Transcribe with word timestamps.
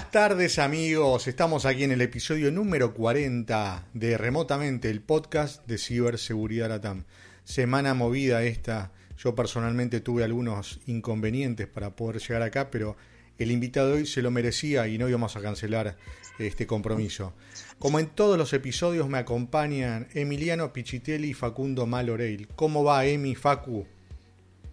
Buenas 0.00 0.12
tardes 0.12 0.58
amigos, 0.58 1.28
estamos 1.28 1.66
aquí 1.66 1.84
en 1.84 1.92
el 1.92 2.00
episodio 2.00 2.50
número 2.50 2.94
40 2.94 3.88
de 3.92 4.16
Remotamente, 4.16 4.88
el 4.88 5.02
podcast 5.02 5.66
de 5.66 5.76
ciberseguridad 5.76 6.70
Latam. 6.70 7.04
Semana 7.44 7.92
movida 7.92 8.42
esta, 8.42 8.92
yo 9.18 9.34
personalmente 9.34 10.00
tuve 10.00 10.24
algunos 10.24 10.80
inconvenientes 10.86 11.66
para 11.66 11.96
poder 11.96 12.18
llegar 12.18 12.40
acá, 12.40 12.70
pero 12.70 12.96
el 13.36 13.50
invitado 13.50 13.88
de 13.88 13.98
hoy 13.98 14.06
se 14.06 14.22
lo 14.22 14.30
merecía 14.30 14.88
y 14.88 14.96
no 14.96 15.06
íbamos 15.06 15.36
a 15.36 15.42
cancelar 15.42 15.98
este 16.38 16.66
compromiso. 16.66 17.34
Como 17.78 18.00
en 18.00 18.06
todos 18.06 18.38
los 18.38 18.54
episodios 18.54 19.06
me 19.06 19.18
acompañan 19.18 20.08
Emiliano 20.14 20.72
Pichitelli 20.72 21.28
y 21.28 21.34
Facundo 21.34 21.86
Maloreil. 21.86 22.48
¿Cómo 22.56 22.82
va 22.82 23.04
Emi, 23.04 23.34
Facu? 23.34 23.86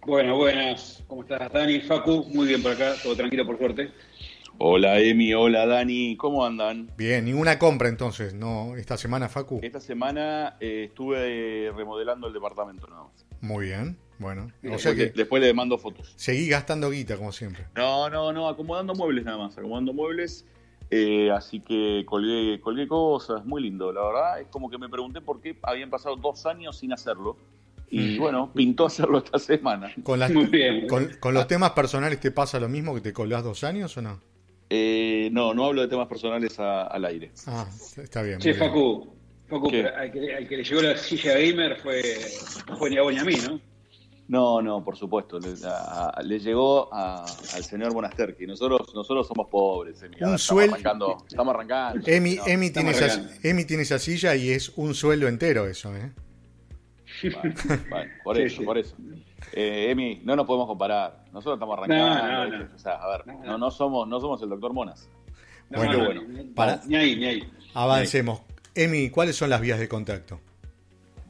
Bueno, 0.06 0.38
buenas. 0.38 1.04
¿Cómo 1.06 1.20
estás, 1.20 1.52
Dani? 1.52 1.80
Facu, 1.80 2.24
muy 2.30 2.46
bien 2.46 2.62
por 2.62 2.72
acá, 2.72 2.94
todo 3.02 3.14
tranquilo 3.14 3.44
por 3.44 3.58
suerte. 3.58 3.92
Hola 4.60 4.98
Emi, 4.98 5.32
hola 5.34 5.66
Dani, 5.66 6.16
¿cómo 6.16 6.44
andan? 6.44 6.90
Bien, 6.96 7.24
ninguna 7.24 7.60
compra 7.60 7.88
entonces, 7.88 8.34
¿no? 8.34 8.74
Esta 8.74 8.96
semana, 8.96 9.28
Facu. 9.28 9.60
Esta 9.62 9.78
semana 9.78 10.56
eh, 10.58 10.86
estuve 10.88 11.70
remodelando 11.76 12.26
el 12.26 12.32
departamento 12.32 12.88
nada 12.88 13.04
más. 13.04 13.24
Muy 13.40 13.66
bien, 13.66 13.96
bueno. 14.18 14.50
O 14.68 14.78
sea 14.78 14.96
que 14.96 15.10
después 15.10 15.40
le 15.40 15.54
mando 15.54 15.78
fotos. 15.78 16.12
Seguí 16.16 16.48
gastando 16.48 16.90
guita, 16.90 17.16
como 17.16 17.30
siempre. 17.30 17.66
No, 17.76 18.10
no, 18.10 18.32
no, 18.32 18.48
acomodando 18.48 18.96
muebles 18.96 19.24
nada 19.24 19.38
más, 19.38 19.56
acomodando 19.56 19.92
muebles. 19.92 20.44
Eh, 20.90 21.30
así 21.30 21.60
que 21.60 22.02
colgué, 22.04 22.60
colgué 22.60 22.88
cosas, 22.88 23.44
muy 23.44 23.62
lindo, 23.62 23.92
la 23.92 24.02
verdad. 24.02 24.40
Es 24.40 24.48
como 24.48 24.68
que 24.68 24.78
me 24.78 24.88
pregunté 24.88 25.20
por 25.20 25.40
qué 25.40 25.56
habían 25.62 25.88
pasado 25.88 26.16
dos 26.16 26.46
años 26.46 26.76
sin 26.78 26.92
hacerlo. 26.92 27.36
Y 27.90 28.18
bueno, 28.18 28.50
pintó 28.52 28.86
hacerlo 28.86 29.18
esta 29.18 29.38
semana. 29.38 29.92
¿Con, 30.02 30.18
Muy 30.34 30.46
bien. 30.46 30.88
con, 30.88 31.10
con 31.20 31.32
los 31.32 31.46
temas 31.46 31.70
personales 31.70 32.18
te 32.18 32.32
pasa 32.32 32.58
lo 32.58 32.68
mismo 32.68 32.92
que 32.92 33.00
te 33.00 33.12
colgás 33.12 33.44
dos 33.44 33.62
años 33.62 33.96
o 33.96 34.02
no? 34.02 34.20
Eh, 34.70 35.30
no, 35.32 35.54
no 35.54 35.64
hablo 35.66 35.82
de 35.82 35.88
temas 35.88 36.08
personales 36.08 36.58
a- 36.58 36.86
al 36.88 37.04
aire. 37.06 37.30
Ah, 37.46 37.66
está 37.96 38.22
bien. 38.22 38.38
Bien. 38.38 38.54
Facu, 38.56 39.14
al, 39.50 39.62
que, 40.12 40.34
al 40.34 40.46
que 40.48 40.56
le 40.58 40.64
llegó 40.64 40.82
la 40.82 40.96
silla 40.96 41.34
gamer 41.38 41.78
fue, 41.80 42.02
fue 42.78 42.90
ni 42.90 42.98
a 42.98 43.02
vos 43.02 43.12
ni 43.14 43.18
a 43.20 43.24
mí, 43.24 43.34
¿no? 43.48 43.60
No, 44.28 44.60
no, 44.60 44.84
por 44.84 44.94
supuesto. 44.94 45.38
Le, 45.40 45.54
a- 45.66 46.10
a- 46.10 46.22
le 46.22 46.38
llegó 46.38 46.92
a- 46.92 47.24
al 47.24 47.64
señor 47.64 47.94
Monasterki. 47.94 48.46
Nosotros, 48.46 48.92
nosotros 48.94 49.26
somos 49.26 49.48
pobres. 49.48 50.02
Emi. 50.02 50.16
Un 50.20 50.34
estamos 50.34 50.42
suel- 50.42 50.70
arrancando. 50.70 51.16
Estamos 51.26 51.54
arrancando. 51.54 52.06
Emi, 52.06 52.34
No, 52.36 52.46
Emi, 52.46 52.70
tiene 52.70 53.64
tiene 53.64 53.82
esa 53.84 53.98
silla 53.98 54.36
y 54.36 54.50
es 54.50 54.70
un 54.76 54.94
sueldo 54.94 55.28
entero 55.28 55.66
eso, 55.66 55.96
¿eh? 55.96 56.12
Vale, 57.34 57.54
vale, 57.90 58.10
por 58.22 58.36
Sí, 58.36 58.42
eso, 58.42 58.58
sí. 58.60 58.64
por 58.64 58.78
eso. 58.78 58.96
Eh, 59.52 59.90
Emi, 59.90 60.20
no 60.24 60.36
nos 60.36 60.46
podemos 60.46 60.66
comparar. 60.68 61.24
Nosotros 61.32 61.54
estamos 61.56 61.78
arrancando. 61.78 62.06
No, 62.08 62.32
no, 62.32 62.44
no. 62.50 62.58
¿viste? 62.58 62.74
O 62.74 62.78
sea, 62.78 62.92
a 62.94 63.08
ver, 63.16 63.26
No, 63.44 63.58
no. 63.58 63.70
somos, 63.70 64.06
no 64.08 64.20
somos 64.20 64.42
el 64.42 64.48
doctor 64.50 64.72
Monas. 64.72 65.08
No, 65.70 65.78
Bueno, 65.78 65.92
no, 65.98 66.04
bueno, 66.04 66.22
para- 66.54 66.80
Ni 66.86 66.96
ahí, 66.96 67.16
ni 67.16 67.24
ahí. 67.26 67.42
Avancemos. 67.74 68.42
Emi, 68.74 69.10
¿cuáles 69.10 69.36
son 69.36 69.50
las 69.50 69.60
vías 69.60 69.78
de 69.78 69.88
contacto? 69.88 70.40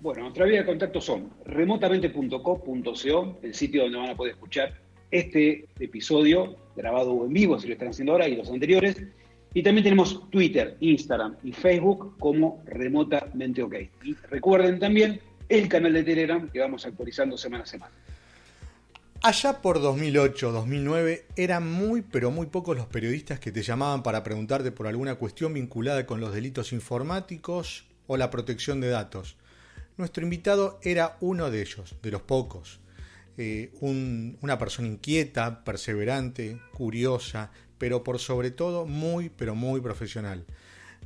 Bueno, 0.00 0.22
nuestra 0.22 0.44
vía 0.46 0.60
de 0.60 0.66
contacto 0.66 1.00
son 1.00 1.28
remotamente.co.co, 1.44 3.38
el 3.42 3.54
sitio 3.54 3.82
donde 3.84 3.98
van 3.98 4.10
a 4.10 4.14
poder 4.16 4.34
escuchar 4.34 4.74
este 5.10 5.66
episodio 5.80 6.56
grabado 6.76 7.24
en 7.24 7.32
vivo, 7.32 7.58
si 7.58 7.66
lo 7.66 7.72
están 7.72 7.88
haciendo 7.88 8.12
ahora, 8.12 8.28
y 8.28 8.36
los 8.36 8.50
anteriores. 8.50 9.02
Y 9.54 9.62
también 9.62 9.82
tenemos 9.84 10.28
Twitter, 10.30 10.76
Instagram 10.80 11.36
y 11.42 11.52
Facebook 11.52 12.16
como 12.18 12.62
Remotamente 12.66 13.62
OK. 13.62 13.74
Y 14.04 14.14
recuerden 14.30 14.78
también 14.78 15.20
el 15.48 15.68
canal 15.68 15.92
de 15.92 16.04
Telegram 16.04 16.48
que 16.48 16.60
vamos 16.60 16.84
actualizando 16.86 17.36
semana 17.38 17.64
a 17.64 17.66
semana. 17.66 17.92
Allá 19.20 19.60
por 19.60 19.80
2008, 19.80 20.52
2009, 20.52 21.26
eran 21.34 21.70
muy 21.70 22.02
pero 22.02 22.30
muy 22.30 22.46
pocos 22.46 22.76
los 22.76 22.86
periodistas 22.86 23.40
que 23.40 23.50
te 23.50 23.62
llamaban 23.62 24.02
para 24.04 24.22
preguntarte 24.22 24.70
por 24.70 24.86
alguna 24.86 25.16
cuestión 25.16 25.52
vinculada 25.54 26.06
con 26.06 26.20
los 26.20 26.32
delitos 26.32 26.72
informáticos 26.72 27.86
o 28.06 28.16
la 28.16 28.30
protección 28.30 28.80
de 28.80 28.88
datos. 28.90 29.36
Nuestro 29.96 30.22
invitado 30.22 30.78
era 30.82 31.16
uno 31.20 31.50
de 31.50 31.62
ellos, 31.62 31.96
de 32.00 32.10
los 32.12 32.22
pocos. 32.22 32.78
Eh, 33.36 33.72
un- 33.80 34.38
una 34.40 34.56
persona 34.58 34.86
inquieta, 34.88 35.64
perseverante, 35.64 36.60
curiosa, 36.72 37.50
pero 37.76 38.04
por 38.04 38.20
sobre 38.20 38.52
todo 38.52 38.86
muy 38.86 39.30
pero 39.30 39.56
muy 39.56 39.80
profesional. 39.80 40.44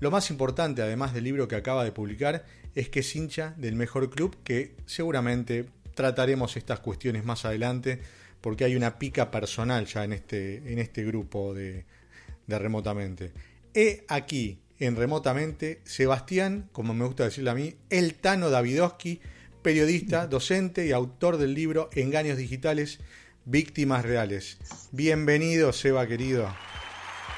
Lo 0.02 0.10
más 0.10 0.30
importante, 0.30 0.82
además 0.82 1.14
del 1.14 1.22
libro 1.22 1.46
que 1.46 1.54
acaba 1.54 1.84
de 1.84 1.92
publicar, 1.92 2.44
es 2.74 2.88
que 2.88 2.98
es 2.98 3.14
hincha 3.14 3.54
del 3.56 3.76
mejor 3.76 4.10
club 4.10 4.36
que 4.42 4.74
seguramente 4.84 5.66
trataremos 5.94 6.56
estas 6.56 6.80
cuestiones 6.80 7.24
más 7.24 7.44
adelante 7.44 8.00
porque 8.40 8.64
hay 8.64 8.74
una 8.74 8.98
pica 8.98 9.30
personal 9.30 9.86
ya 9.86 10.02
en 10.02 10.12
este, 10.12 10.56
en 10.56 10.80
este 10.80 11.04
grupo 11.04 11.54
de, 11.54 11.84
de 12.48 12.58
remotamente. 12.58 13.30
He 13.74 14.04
aquí 14.08 14.58
en 14.80 14.96
remotamente 14.96 15.80
Sebastián, 15.84 16.68
como 16.72 16.94
me 16.94 17.04
gusta 17.04 17.22
decirle 17.22 17.50
a 17.50 17.54
mí, 17.54 17.76
el 17.88 18.14
Tano 18.14 18.50
Davidowski, 18.50 19.20
periodista, 19.62 20.26
docente 20.36 20.84
y 20.84 20.90
autor 20.90 21.36
del 21.36 21.54
libro 21.54 21.90
Engaños 21.92 22.38
Digitales, 22.38 22.98
Víctimas 23.44 24.04
Reales. 24.04 24.58
Bienvenido, 24.90 25.72
Seba 25.72 26.08
querido. 26.08 26.52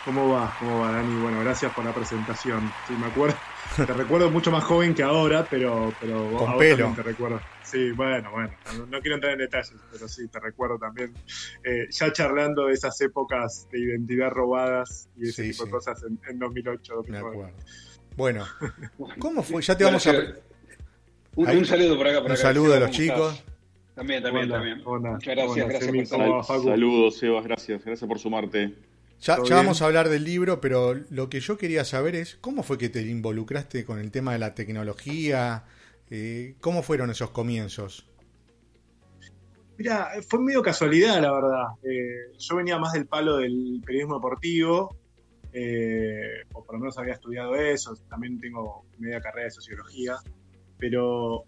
¿Cómo 0.05 0.29
va? 0.31 0.55
¿Cómo 0.59 0.81
va, 0.81 0.93
Dani? 0.93 1.23
Bueno, 1.23 1.41
gracias 1.41 1.73
por 1.73 1.83
la 1.85 1.93
presentación. 1.95 2.71
Sí, 2.87 2.93
me 3.01 3.07
acuerdo. 3.07 3.37
Te 3.77 3.87
recuerdo 3.87 4.31
mucho 4.31 4.51
más 4.51 4.63
joven 4.63 4.95
que 4.95 5.03
ahora, 5.03 5.47
pero, 5.51 5.93
pero 5.99 6.31
Con 6.37 6.51
a 6.51 6.57
pelo. 6.59 6.77
también 6.85 6.95
te 6.97 7.03
recuerdo. 7.03 7.41
Sí, 7.63 7.91
bueno, 7.93 8.31
bueno. 8.31 8.51
No, 8.77 8.87
no 8.87 9.01
quiero 9.01 9.15
entrar 9.15 9.33
en 9.33 9.39
detalles, 9.39 9.73
pero 9.91 10.07
sí, 10.07 10.29
te 10.29 10.39
recuerdo 10.39 10.79
también. 10.79 11.15
Eh, 11.65 11.87
ya 11.91 12.13
charlando 12.13 12.67
de 12.67 12.75
esas 12.75 13.01
épocas 13.01 13.67
de 13.73 13.81
identidad 13.81 14.31
robadas 14.31 15.09
y 15.17 15.29
ese 15.31 15.43
Sí, 15.45 15.51
tipo 15.53 15.63
sí. 15.65 15.69
de 15.69 15.71
cosas 15.71 16.03
en, 16.05 16.21
en 16.29 16.39
2008, 16.39 16.93
Me 17.09 17.19
2009. 17.19 17.29
acuerdo. 17.31 17.57
Bueno, 18.17 18.47
¿cómo 19.19 19.43
fue? 19.43 19.63
Ya 19.63 19.77
te 19.77 19.85
vamos 19.85 20.07
a... 20.07 20.13
Un, 21.37 21.49
un 21.49 21.65
saludo 21.65 21.97
por 21.97 22.07
acá. 22.07 22.19
Por 22.19 22.27
Un 22.27 22.33
acá. 22.33 22.43
saludo 22.43 22.75
a 22.75 22.81
los 22.81 22.89
¿Cómo 22.91 22.93
chicos. 22.99 23.35
estás? 23.39 23.55
También, 23.95 24.23
también, 24.23 24.45
Hola, 24.47 24.55
también. 24.57 24.83
hola, 24.85 25.11
Muchas 25.13 25.35
gracias, 25.35 25.53
hola, 25.57 25.65
gracias 25.67 25.85
Semi, 25.87 26.05
por. 26.45 26.45
Saludos, 26.65 27.17
Sebas, 27.17 27.45
gracias. 27.45 27.85
Gracias 27.85 28.07
por 28.09 28.19
sumarte. 28.19 28.75
Ya, 29.21 29.39
vamos 29.39 29.81
a 29.81 29.87
hablar 29.87 30.09
del 30.09 30.25
libro, 30.25 30.61
pero 30.61 30.95
lo 31.11 31.31
que 31.31 31.41
yo 31.41 31.57
quería 31.57 31.85
saber 31.85 32.15
es 32.15 32.37
cómo 32.41 32.63
fue 32.63 32.77
que 32.77 32.91
te 32.91 33.03
involucraste 33.03 33.85
con 33.85 33.99
el 33.99 34.11
tema 34.11 34.33
de 34.33 34.39
la 34.39 34.55
tecnología, 34.55 35.65
Eh, 36.11 36.55
cómo 36.61 36.83
fueron 36.83 37.11
esos 37.11 37.31
comienzos. 37.31 38.07
Mira, 39.79 40.11
fue 40.29 40.39
medio 40.39 40.63
casualidad, 40.63 41.21
la 41.21 41.33
verdad. 41.33 41.65
Eh, 41.83 42.37
yo 42.39 42.57
venía 42.57 42.79
más 42.79 42.93
del 42.93 43.07
palo 43.07 43.39
del 43.39 43.81
periodismo 43.85 44.17
deportivo, 44.17 44.97
eh, 45.53 46.45
o 46.53 46.63
por 46.63 46.75
lo 46.75 46.81
menos 46.81 46.99
había 46.99 47.15
estudiado 47.15 47.57
eso, 47.57 47.97
también 48.09 48.39
tengo 48.39 48.85
media 48.99 49.21
carrera 49.21 49.47
de 49.47 49.51
sociología, 49.51 50.17
pero 50.79 51.45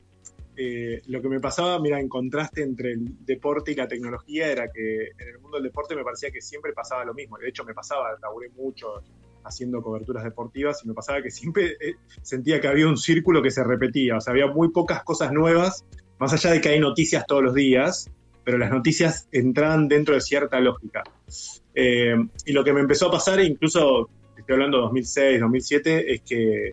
eh, 0.56 1.02
lo 1.06 1.20
que 1.20 1.28
me 1.28 1.40
pasaba, 1.40 1.78
mira, 1.78 2.00
en 2.00 2.08
contraste 2.08 2.62
entre 2.62 2.92
el 2.92 3.24
deporte 3.26 3.72
y 3.72 3.74
la 3.74 3.86
tecnología, 3.86 4.50
era 4.50 4.70
que 4.70 5.08
en 5.18 5.28
el 5.28 5.38
mundo 5.38 5.58
del 5.58 5.64
deporte 5.64 5.94
me 5.94 6.02
parecía 6.02 6.30
que 6.30 6.40
siempre 6.40 6.72
pasaba 6.72 7.04
lo 7.04 7.14
mismo. 7.14 7.36
De 7.38 7.48
hecho, 7.48 7.64
me 7.64 7.74
pasaba, 7.74 8.16
laburé 8.22 8.48
mucho 8.50 9.02
haciendo 9.44 9.82
coberturas 9.82 10.24
deportivas 10.24 10.82
y 10.84 10.88
me 10.88 10.94
pasaba 10.94 11.22
que 11.22 11.30
siempre 11.30 11.76
eh, 11.80 11.94
sentía 12.22 12.60
que 12.60 12.68
había 12.68 12.88
un 12.88 12.96
círculo 12.96 13.42
que 13.42 13.50
se 13.50 13.62
repetía, 13.62 14.16
o 14.16 14.20
sea, 14.20 14.32
había 14.32 14.48
muy 14.48 14.70
pocas 14.70 15.04
cosas 15.04 15.30
nuevas, 15.32 15.84
más 16.18 16.32
allá 16.32 16.50
de 16.50 16.60
que 16.60 16.70
hay 16.70 16.80
noticias 16.80 17.24
todos 17.26 17.42
los 17.42 17.54
días, 17.54 18.10
pero 18.42 18.58
las 18.58 18.70
noticias 18.70 19.28
entraban 19.32 19.88
dentro 19.88 20.14
de 20.14 20.20
cierta 20.20 20.58
lógica. 20.60 21.04
Eh, 21.74 22.16
y 22.46 22.52
lo 22.52 22.64
que 22.64 22.72
me 22.72 22.80
empezó 22.80 23.08
a 23.08 23.10
pasar, 23.10 23.40
incluso 23.40 24.08
estoy 24.36 24.54
hablando 24.54 24.78
de 24.78 24.82
2006, 24.84 25.40
2007, 25.40 26.14
es 26.14 26.20
que, 26.22 26.72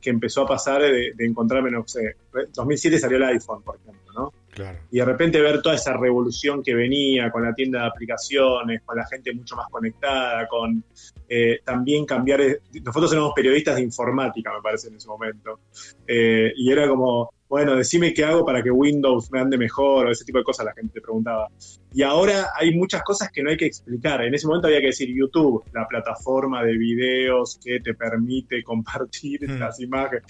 que 0.00 0.10
empezó 0.10 0.42
a 0.42 0.46
pasar 0.46 0.82
de, 0.82 1.12
de 1.14 1.26
encontrarme, 1.26 1.70
no 1.70 1.86
sé, 1.86 2.16
2007 2.52 2.98
salió 2.98 3.16
el 3.18 3.24
iPhone, 3.24 3.62
por 3.62 3.76
ejemplo, 3.76 4.12
¿no? 4.14 4.32
Claro. 4.50 4.78
Y 4.90 4.98
de 4.98 5.04
repente 5.04 5.40
ver 5.40 5.62
toda 5.62 5.76
esa 5.76 5.96
revolución 5.96 6.62
que 6.62 6.74
venía 6.74 7.30
con 7.30 7.44
la 7.44 7.54
tienda 7.54 7.82
de 7.82 7.86
aplicaciones, 7.86 8.82
con 8.84 8.96
la 8.96 9.06
gente 9.06 9.32
mucho 9.32 9.54
más 9.56 9.68
conectada, 9.70 10.48
con 10.48 10.82
eh, 11.28 11.60
también 11.64 12.04
cambiar... 12.04 12.40
Nosotros 12.82 13.12
éramos 13.12 13.32
periodistas 13.34 13.76
de 13.76 13.82
informática, 13.82 14.52
me 14.52 14.60
parece, 14.60 14.88
en 14.88 14.96
ese 14.96 15.08
momento. 15.08 15.60
Eh, 16.06 16.52
y 16.56 16.72
era 16.72 16.88
como, 16.88 17.32
bueno, 17.50 17.74
decime 17.74 18.14
qué 18.14 18.24
hago 18.24 18.44
para 18.46 18.62
que 18.62 18.70
Windows 18.70 19.28
me 19.32 19.40
ande 19.40 19.58
mejor, 19.58 20.06
o 20.06 20.10
ese 20.12 20.24
tipo 20.24 20.38
de 20.38 20.44
cosas 20.44 20.64
la 20.66 20.72
gente 20.72 20.94
te 20.94 21.00
preguntaba. 21.00 21.48
Y 21.92 22.02
ahora 22.02 22.46
hay 22.56 22.72
muchas 22.76 23.02
cosas 23.02 23.28
que 23.32 23.42
no 23.42 23.50
hay 23.50 23.56
que 23.56 23.66
explicar. 23.66 24.22
En 24.22 24.32
ese 24.32 24.46
momento 24.46 24.68
había 24.68 24.80
que 24.80 24.86
decir 24.86 25.12
YouTube, 25.12 25.64
la 25.72 25.84
plataforma 25.88 26.62
de 26.62 26.78
videos 26.78 27.58
que 27.62 27.80
te 27.80 27.92
permite 27.94 28.62
compartir 28.64 29.40
Mm. 29.40 29.58
las 29.58 29.80
imágenes. 29.80 30.22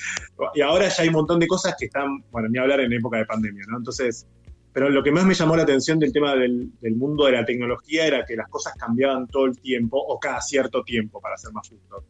Y 0.55 0.63
ahora 0.63 0.89
ya 0.89 1.03
hay 1.03 1.09
un 1.09 1.15
montón 1.15 1.39
de 1.41 1.47
cosas 1.47 1.75
que 1.79 1.87
están, 1.87 2.25
bueno, 2.31 2.49
ni 2.49 2.59
hablar 2.59 2.81
en 2.81 2.93
época 2.93 3.19
de 3.19 3.27
pandemia, 3.27 3.65
¿no? 3.69 3.77
Entonces, 3.77 4.27
pero 4.73 4.89
lo 4.89 5.03
que 5.03 5.11
más 5.11 5.25
me 5.25 5.35
llamó 5.35 5.57
la 5.57 5.65
atención 5.65 5.99
del 5.99 6.13
tema 6.13 6.35
del, 6.37 6.71
mundo 6.97 7.27
de 7.27 7.33
la 7.33 7.45
tecnología 7.45 8.07
era 8.07 8.25
que 8.25 8.37
las 8.37 8.49
cosas 8.49 8.75
cambiaban 8.79 9.27
todo 9.27 9.47
el 9.47 9.59
tiempo 9.59 9.99
o 9.99 10.19
cada 10.19 10.41
cierto 10.41 10.85
tiempo, 10.85 11.21
para 11.21 11.37
ser 11.37 11.53
más 11.53 11.69
justo. 11.69 12.05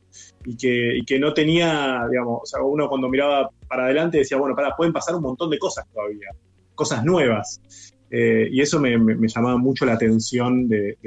Y 0.45 0.57
que, 0.57 0.99
y 0.99 1.05
que 1.05 1.19
no 1.19 1.33
tenía, 1.33 2.07
digamos, 2.11 2.41
o 2.43 2.47
sea, 2.47 2.63
uno 2.63 2.89
cuando 2.89 3.09
miraba 3.09 3.51
para 3.67 3.85
adelante 3.85 4.19
decía, 4.19 4.37
bueno, 4.37 4.55
para, 4.55 4.77
pueden 4.77 4.93
pasar 4.93 5.15
un 5.15 5.23
montón 5.23 5.51
de 5.51 5.59
cosas 5.59 5.87
todavía, 5.93 6.29
cosas 6.75 7.05
nuevas. 7.05 7.61
Eh, 8.11 8.49
y 8.51 8.61
eso 8.61 8.81
me, 8.81 8.99
llamaba 9.29 9.57
mucho 9.57 9.87
la 9.87 9.93
atención 9.93 10.69
de, 10.69 10.99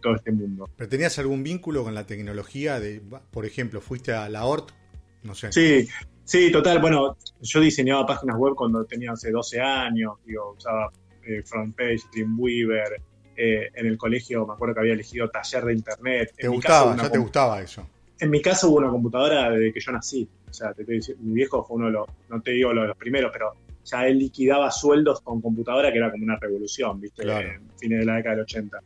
todo 0.00 0.16
este 0.16 0.32
mundo. 0.32 0.68
¿Pero 0.76 0.88
tenías 0.88 1.18
algún 1.18 1.42
vínculo 1.42 1.84
con 1.84 1.94
la 1.94 2.06
tecnología? 2.06 2.80
De, 2.80 3.00
por 3.30 3.44
ejemplo, 3.44 3.80
¿fuiste 3.80 4.12
a 4.12 4.28
la 4.28 4.44
ORT? 4.44 4.70
No 5.22 5.34
sé. 5.34 5.52
Sí, 5.52 5.88
sí, 6.26 6.52
total. 6.52 6.80
Bueno, 6.80 7.16
yo 7.40 7.60
diseñaba 7.60 8.04
páginas 8.04 8.36
web 8.36 8.54
cuando 8.54 8.84
tenía 8.84 9.12
hace 9.12 9.30
12 9.30 9.60
años, 9.60 10.16
digo, 10.26 10.54
usaba 10.58 10.90
eh, 11.24 11.42
FrontPage, 11.42 12.02
Dreamweaver. 12.12 13.00
Eh, 13.38 13.70
en 13.74 13.86
el 13.86 13.98
colegio 13.98 14.46
me 14.46 14.54
acuerdo 14.54 14.74
que 14.74 14.80
había 14.80 14.92
elegido 14.94 15.28
taller 15.30 15.64
de 15.64 15.72
internet. 15.72 16.34
¿Te 16.36 16.48
gustaba? 16.48 16.96
¿Ya 16.96 17.10
te 17.10 17.18
gustaba 17.18 17.60
eso? 17.62 17.86
En 18.18 18.30
mi 18.30 18.40
caso 18.40 18.70
hubo 18.70 18.78
una 18.78 18.90
computadora 18.90 19.50
desde 19.50 19.72
que 19.72 19.80
yo 19.80 19.92
nací. 19.92 20.28
O 20.48 20.52
sea, 20.52 20.74
mi 21.20 21.34
viejo 21.34 21.64
fue 21.64 21.76
uno 21.76 21.86
de 21.86 21.92
los, 21.92 22.06
no 22.30 22.40
te 22.40 22.52
digo 22.52 22.72
lo 22.72 22.82
de 22.82 22.88
los 22.88 22.96
primeros, 22.96 23.30
pero 23.32 23.52
ya 23.84 24.06
él 24.06 24.18
liquidaba 24.18 24.70
sueldos 24.70 25.20
con 25.20 25.40
computadora, 25.40 25.92
que 25.92 25.98
era 25.98 26.10
como 26.10 26.24
una 26.24 26.36
revolución, 26.36 27.00
¿viste? 27.00 27.22
En 27.22 27.70
fines 27.78 28.00
de 28.00 28.04
la 28.04 28.16
década 28.16 28.36
del 28.36 28.44
80. 28.44 28.78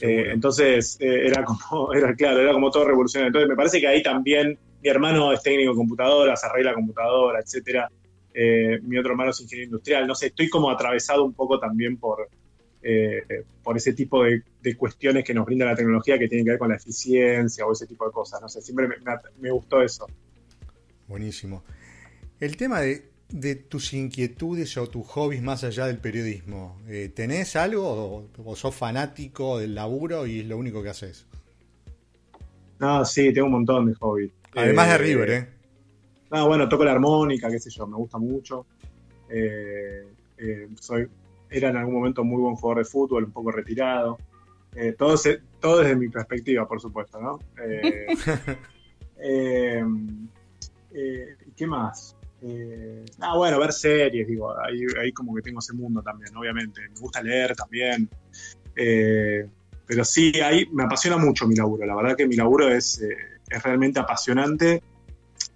Eh, 0.00 0.30
entonces, 0.32 0.96
eh, 1.00 1.26
era 1.26 1.44
como, 1.44 1.92
era 1.94 2.14
claro, 2.14 2.40
era 2.40 2.52
como 2.52 2.70
todo 2.70 2.84
revolucionario. 2.84 3.28
Entonces, 3.28 3.48
me 3.48 3.56
parece 3.56 3.80
que 3.80 3.86
ahí 3.86 4.02
también 4.02 4.58
mi 4.84 4.90
hermano 4.90 5.32
es 5.32 5.42
técnico 5.42 5.72
de 5.72 5.76
computadoras, 5.76 6.44
arregla 6.44 6.74
computadora, 6.74 7.40
etcétera. 7.40 7.90
Eh, 8.32 8.78
mi 8.82 8.96
otro 8.98 9.12
hermano 9.12 9.30
es 9.30 9.40
ingeniero 9.40 9.70
industrial. 9.70 10.06
No 10.06 10.14
sé, 10.14 10.26
estoy 10.26 10.48
como 10.48 10.70
atravesado 10.70 11.24
un 11.24 11.32
poco 11.32 11.58
también 11.58 11.96
por, 11.96 12.28
por 13.62 13.76
ese 13.76 13.94
tipo 13.94 14.22
de, 14.22 14.42
cuestiones 14.76 15.24
que 15.24 15.34
nos 15.34 15.46
brinda 15.46 15.64
la 15.64 15.74
tecnología 15.74 16.18
que 16.18 16.28
tienen 16.28 16.44
que 16.44 16.52
ver 16.52 16.58
con 16.58 16.68
la 16.68 16.76
eficiencia 16.76 17.66
o 17.66 17.72
ese 17.72 17.86
tipo 17.86 18.06
de 18.06 18.12
cosas. 18.12 18.40
No 18.40 18.48
sé, 18.48 18.60
siempre 18.60 18.88
me 19.40 19.50
gustó 19.50 19.82
eso. 19.82 20.06
Buenísimo. 21.08 21.64
El 22.38 22.56
tema 22.56 22.80
de 22.80 23.14
de 23.34 23.56
tus 23.56 23.92
inquietudes 23.94 24.76
o 24.76 24.86
tus 24.88 25.06
hobbies 25.08 25.42
más 25.42 25.64
allá 25.64 25.86
del 25.86 25.98
periodismo? 25.98 26.78
Eh, 26.88 27.10
¿Tenés 27.14 27.56
algo 27.56 28.28
o, 28.44 28.56
sos 28.56 28.74
fanático 28.74 29.58
del 29.58 29.74
laburo 29.74 30.26
y 30.26 30.40
es 30.40 30.46
lo 30.46 30.56
único 30.56 30.82
que 30.82 30.90
haces? 30.90 31.26
No, 32.78 33.04
sí, 33.04 33.32
tengo 33.32 33.46
un 33.46 33.52
montón 33.52 33.86
de 33.86 33.94
hobbies. 33.94 34.32
Además 34.56 34.88
de 34.88 34.94
eh, 34.94 34.98
River, 34.98 35.30
¿eh? 35.30 35.48
No, 36.30 36.46
bueno, 36.48 36.68
toco 36.68 36.84
la 36.84 36.92
armónica, 36.92 37.50
qué 37.50 37.58
sé 37.58 37.70
yo, 37.70 37.86
me 37.86 37.96
gusta 37.96 38.18
mucho. 38.18 38.66
Eh, 39.28 40.06
soy, 40.80 41.08
era 41.50 41.70
en 41.70 41.76
algún 41.76 41.94
momento 41.94 42.24
muy 42.24 42.40
buen 42.40 42.56
jugador 42.56 42.84
de 42.84 42.90
fútbol, 42.90 43.24
un 43.24 43.32
poco 43.32 43.50
retirado. 43.50 44.18
todo, 44.98 45.14
todo 45.60 45.78
desde 45.80 45.96
mi 45.96 46.08
perspectiva, 46.08 46.66
por 46.66 46.80
supuesto, 46.80 47.20
¿no? 47.20 47.38
¿Qué 51.56 51.66
más? 51.66 52.16
Eh, 52.46 53.04
ah, 53.20 53.36
bueno, 53.36 53.58
ver 53.58 53.72
series, 53.72 54.26
digo, 54.26 54.54
ahí, 54.60 55.12
como 55.12 55.34
que 55.34 55.42
tengo 55.42 55.60
ese 55.60 55.72
mundo 55.72 56.02
también, 56.02 56.36
obviamente. 56.36 56.82
Me 56.92 57.00
gusta 57.00 57.22
leer 57.22 57.56
también. 57.56 58.08
Eh, 58.76 59.46
pero 59.86 60.04
sí, 60.04 60.32
ahí 60.40 60.66
me 60.72 60.84
apasiona 60.84 61.16
mucho 61.16 61.46
mi 61.46 61.54
laburo. 61.54 61.86
La 61.86 61.94
verdad 61.94 62.16
que 62.16 62.26
mi 62.26 62.36
laburo 62.36 62.68
es, 62.68 63.00
eh, 63.00 63.16
es 63.54 63.62
realmente 63.62 64.00
apasionante. 64.00 64.82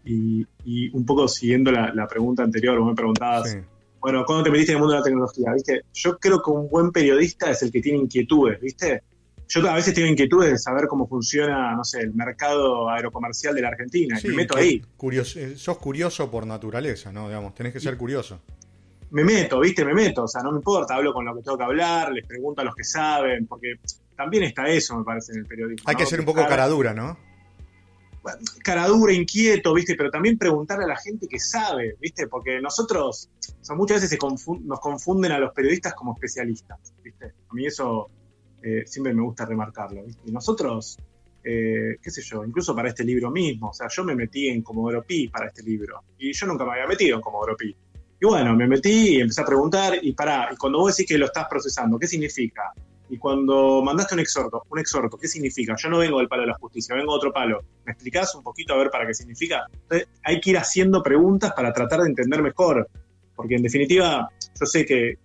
Y, 0.05 0.47
un 0.93 1.05
poco 1.05 1.29
siguiendo 1.29 1.71
la, 1.71 2.06
pregunta 2.09 2.43
anterior, 2.43 2.79
vos 2.79 2.89
me 2.89 2.95
preguntabas, 2.95 3.59
bueno, 4.00 4.25
¿cuándo 4.25 4.45
te 4.45 4.50
metiste 4.50 4.73
en 4.73 4.77
el 4.77 4.81
mundo 4.81 4.95
de 4.95 5.00
la 5.00 5.05
tecnología? 5.05 5.53
¿Viste? 5.53 5.83
Yo 5.93 6.19
creo 6.19 6.43
que 6.43 6.50
un 6.50 6.69
buen 6.69 6.91
periodista 6.93 7.50
es 7.50 7.62
el 7.62 7.71
que 7.71 7.81
tiene 7.81 7.99
inquietudes, 7.99 8.61
¿viste? 8.61 9.03
yo 9.49 9.69
a 9.69 9.75
veces 9.75 9.95
tengo 9.95 10.09
inquietudes 10.09 10.50
de 10.50 10.59
saber 10.59 10.87
cómo 10.87 11.09
funciona, 11.09 11.75
no 11.75 11.83
sé, 11.83 12.00
el 12.00 12.15
mercado 12.15 12.89
aerocomercial 12.91 13.55
de 13.55 13.62
la 13.62 13.69
Argentina. 13.69 14.19
me 14.23 14.35
meto 14.35 14.56
ahí. 14.56 14.83
Curioso, 14.97 15.39
eh, 15.39 15.56
sos 15.56 15.79
curioso 15.79 16.31
por 16.31 16.47
naturaleza, 16.47 17.11
¿no? 17.12 17.29
Digamos, 17.29 17.55
tenés 17.55 17.73
que 17.73 17.81
ser 17.81 17.97
curioso. 17.97 18.41
Me 19.11 19.25
meto, 19.25 19.59
¿viste? 19.61 19.87
Me 19.87 19.95
meto. 19.95 20.25
O 20.25 20.29
sea, 20.29 20.43
no 20.43 20.53
me 20.53 20.59
importa, 20.59 20.95
hablo 20.95 21.15
con 21.15 21.25
lo 21.25 21.35
que 21.35 21.43
tengo 21.43 21.56
que 21.56 21.65
hablar, 21.65 22.12
les 22.12 22.27
pregunto 22.27 22.61
a 22.61 22.65
los 22.65 22.75
que 22.75 22.85
saben, 22.85 23.47
porque 23.47 23.77
también 24.15 24.43
está 24.43 24.69
eso, 24.69 24.99
me 24.99 25.05
parece, 25.05 25.33
en 25.33 25.39
el 25.39 25.47
periodismo. 25.47 25.89
Hay 25.89 25.97
que 25.97 26.05
ser 26.05 26.21
un 26.21 26.27
poco 26.27 26.47
caradura, 26.47 26.93
¿no? 26.93 27.17
Bueno, 28.28 28.40
caradura, 28.62 29.12
inquieto, 29.12 29.72
¿viste? 29.72 29.94
Pero 29.94 30.10
también 30.10 30.36
preguntarle 30.36 30.84
a 30.84 30.88
la 30.88 30.96
gente 30.96 31.26
que 31.26 31.38
sabe, 31.38 31.96
¿viste? 31.98 32.26
Porque 32.26 32.60
nosotros, 32.60 33.30
muchas 33.75 34.02
veces 34.02 34.19
nos 34.64 34.80
confunden 34.80 35.32
a 35.32 35.38
los 35.38 35.52
periodistas 35.52 35.94
como 35.94 36.12
especialistas, 36.12 36.78
¿viste? 37.02 37.32
A 37.48 37.54
mí 37.54 37.66
eso 37.66 38.10
eh, 38.62 38.84
siempre 38.86 39.14
me 39.14 39.22
gusta 39.22 39.46
remarcarlo. 39.46 40.04
Y 40.26 40.30
nosotros, 40.30 40.98
eh, 41.42 41.96
qué 42.02 42.10
sé 42.10 42.20
yo, 42.20 42.44
incluso 42.44 42.75
para 42.75 42.90
este 42.90 43.02
libro 43.02 43.30
mismo, 43.30 43.70
o 43.70 43.72
sea, 43.72 43.88
yo 43.88 44.04
me 44.04 44.14
metí 44.14 44.48
en 44.48 44.60
Comodoro 44.62 45.02
Pi 45.02 45.28
para 45.28 45.46
este 45.46 45.62
libro, 45.62 46.02
y 46.19 46.32
yo 46.32 46.46
nunca 46.46 46.66
me 46.66 46.72
había 46.72 46.86
metido 46.86 47.16
en 47.16 47.22
Comodoro 47.22 47.56
Pi. 47.56 47.75
Y 48.20 48.26
bueno, 48.26 48.54
me 48.54 48.66
metí 48.66 49.16
y 49.16 49.20
empecé 49.20 49.40
a 49.40 49.46
preguntar, 49.46 49.98
y 50.02 50.12
pará, 50.12 50.50
y 50.52 50.56
cuando 50.56 50.80
vos 50.80 50.94
decís 50.94 51.08
que 51.08 51.16
lo 51.16 51.26
estás 51.26 51.46
procesando, 51.48 51.98
¿qué 51.98 52.06
significa? 52.06 52.75
Y 53.10 53.19
cuando 53.19 53.82
mandaste 53.82 54.14
un 54.14 54.20
exhorto, 54.20 54.62
un 54.69 54.78
exhorto, 54.78 55.16
¿qué 55.16 55.28
significa? 55.28 55.75
Yo 55.76 55.88
no 55.88 55.99
vengo 55.99 56.19
del 56.19 56.28
palo 56.28 56.43
de 56.43 56.49
la 56.49 56.55
justicia, 56.55 56.94
vengo 56.94 57.12
de 57.12 57.16
otro 57.16 57.32
palo. 57.32 57.62
¿Me 57.84 57.93
explicás 57.93 58.34
un 58.34 58.43
poquito 58.43 58.75
a 58.75 58.78
ver 58.78 58.90
para 58.90 59.06
qué 59.06 59.14
significa? 59.14 59.66
Entonces, 59.72 60.08
hay 60.22 60.40
que 60.40 60.50
ir 60.50 60.58
haciendo 60.58 61.02
preguntas 61.02 61.52
para 61.55 61.72
tratar 61.72 62.00
de 62.00 62.08
entender 62.08 62.43
mejor. 62.43 62.88
Porque 63.34 63.55
en 63.55 63.62
definitiva, 63.62 64.28
yo 64.58 64.66
sé 64.66 64.84
que, 64.84 65.19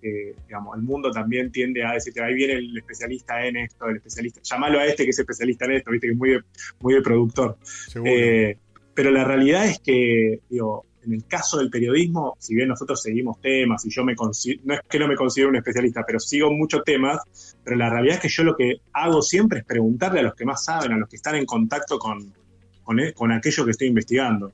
digamos, 0.48 0.78
el 0.78 0.84
mundo 0.84 1.10
también 1.10 1.52
tiende 1.52 1.84
a 1.84 1.94
decirte, 1.94 2.22
ahí 2.22 2.36
viene 2.36 2.54
el 2.54 2.78
especialista 2.78 3.44
en 3.44 3.58
esto, 3.58 3.88
el 3.88 3.96
especialista, 3.96 4.40
llamalo 4.44 4.80
a 4.80 4.86
este 4.86 5.04
que 5.04 5.10
es 5.10 5.18
especialista 5.18 5.66
en 5.66 5.72
esto, 5.72 5.90
viste 5.90 6.08
que 6.08 6.14
es 6.14 6.20
muy 6.20 6.30
de, 6.30 6.42
muy 6.80 6.94
de 6.94 7.02
productor. 7.02 7.58
Eh, 8.06 8.56
pero 8.94 9.10
la 9.10 9.24
realidad 9.24 9.66
es 9.66 9.80
que, 9.80 10.42
digo, 10.48 10.86
en 11.06 11.14
el 11.14 11.26
caso 11.26 11.58
del 11.58 11.70
periodismo, 11.70 12.36
si 12.40 12.56
bien 12.56 12.68
nosotros 12.68 13.02
seguimos 13.02 13.42
temas 13.42 13.86
y 13.86 13.90
yo 13.90 14.04
me 14.04 14.14
no 14.16 14.74
es 14.74 14.82
que 14.88 15.00
no 15.00 15.08
me 15.08 15.16
considero 15.16 15.50
un 15.50 15.56
especialista, 15.56 16.04
pero 16.06 16.20
sigo 16.20 16.52
muchos 16.52 16.84
temas, 16.84 17.53
pero 17.64 17.78
la 17.78 17.90
realidad 17.90 18.16
es 18.16 18.22
que 18.22 18.30
yo 18.30 18.44
lo 18.44 18.56
que 18.56 18.82
hago 18.92 19.22
siempre 19.22 19.60
es 19.60 19.66
preguntarle 19.66 20.20
a 20.20 20.24
los 20.24 20.36
que 20.36 20.46
más 20.46 20.66
saben, 20.66 20.92
a 20.94 20.98
los 20.98 21.10
que 21.10 21.16
están 21.16 21.36
en 21.36 21.46
contacto 21.46 21.98
con, 21.98 22.34
con, 22.84 22.98
con 23.14 23.32
aquello 23.32 23.66
que 23.66 23.72
estoy 23.72 23.88
investigando. 23.88 24.52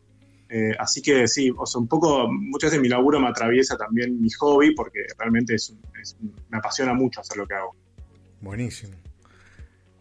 Eh, 0.50 0.76
así 0.80 1.02
que 1.02 1.28
sí, 1.28 1.52
o 1.56 1.66
sea, 1.66 1.80
un 1.80 1.88
poco, 1.88 2.28
muchas 2.32 2.72
veces 2.72 2.82
mi 2.82 2.90
laburo 2.90 3.20
me 3.20 3.28
atraviesa 3.28 3.78
también 3.78 4.20
mi 4.20 4.30
hobby 4.32 4.74
porque 4.74 5.06
realmente 5.18 5.56
es, 5.56 5.76
me 6.50 6.58
apasiona 6.58 6.94
mucho 6.94 7.22
hacer 7.22 7.38
lo 7.38 7.48
que 7.48 7.54
hago. 7.54 7.76
Buenísimo. 8.42 8.94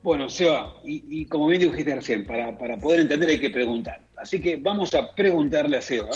Bueno, 0.02 0.30
Seba, 0.30 0.74
y, 0.84 1.26
como 1.26 1.48
bien 1.48 1.60
dijiste 1.60 1.94
recién, 1.94 2.24
para, 2.24 2.56
para, 2.56 2.78
poder 2.78 3.00
entender 3.00 3.28
hay 3.28 3.40
que 3.40 3.50
preguntar. 3.50 4.00
Así 4.16 4.40
que 4.40 4.56
vamos 4.56 4.94
a 4.94 5.14
preguntarle 5.14 5.76
a 5.76 5.82
Seba 5.82 6.10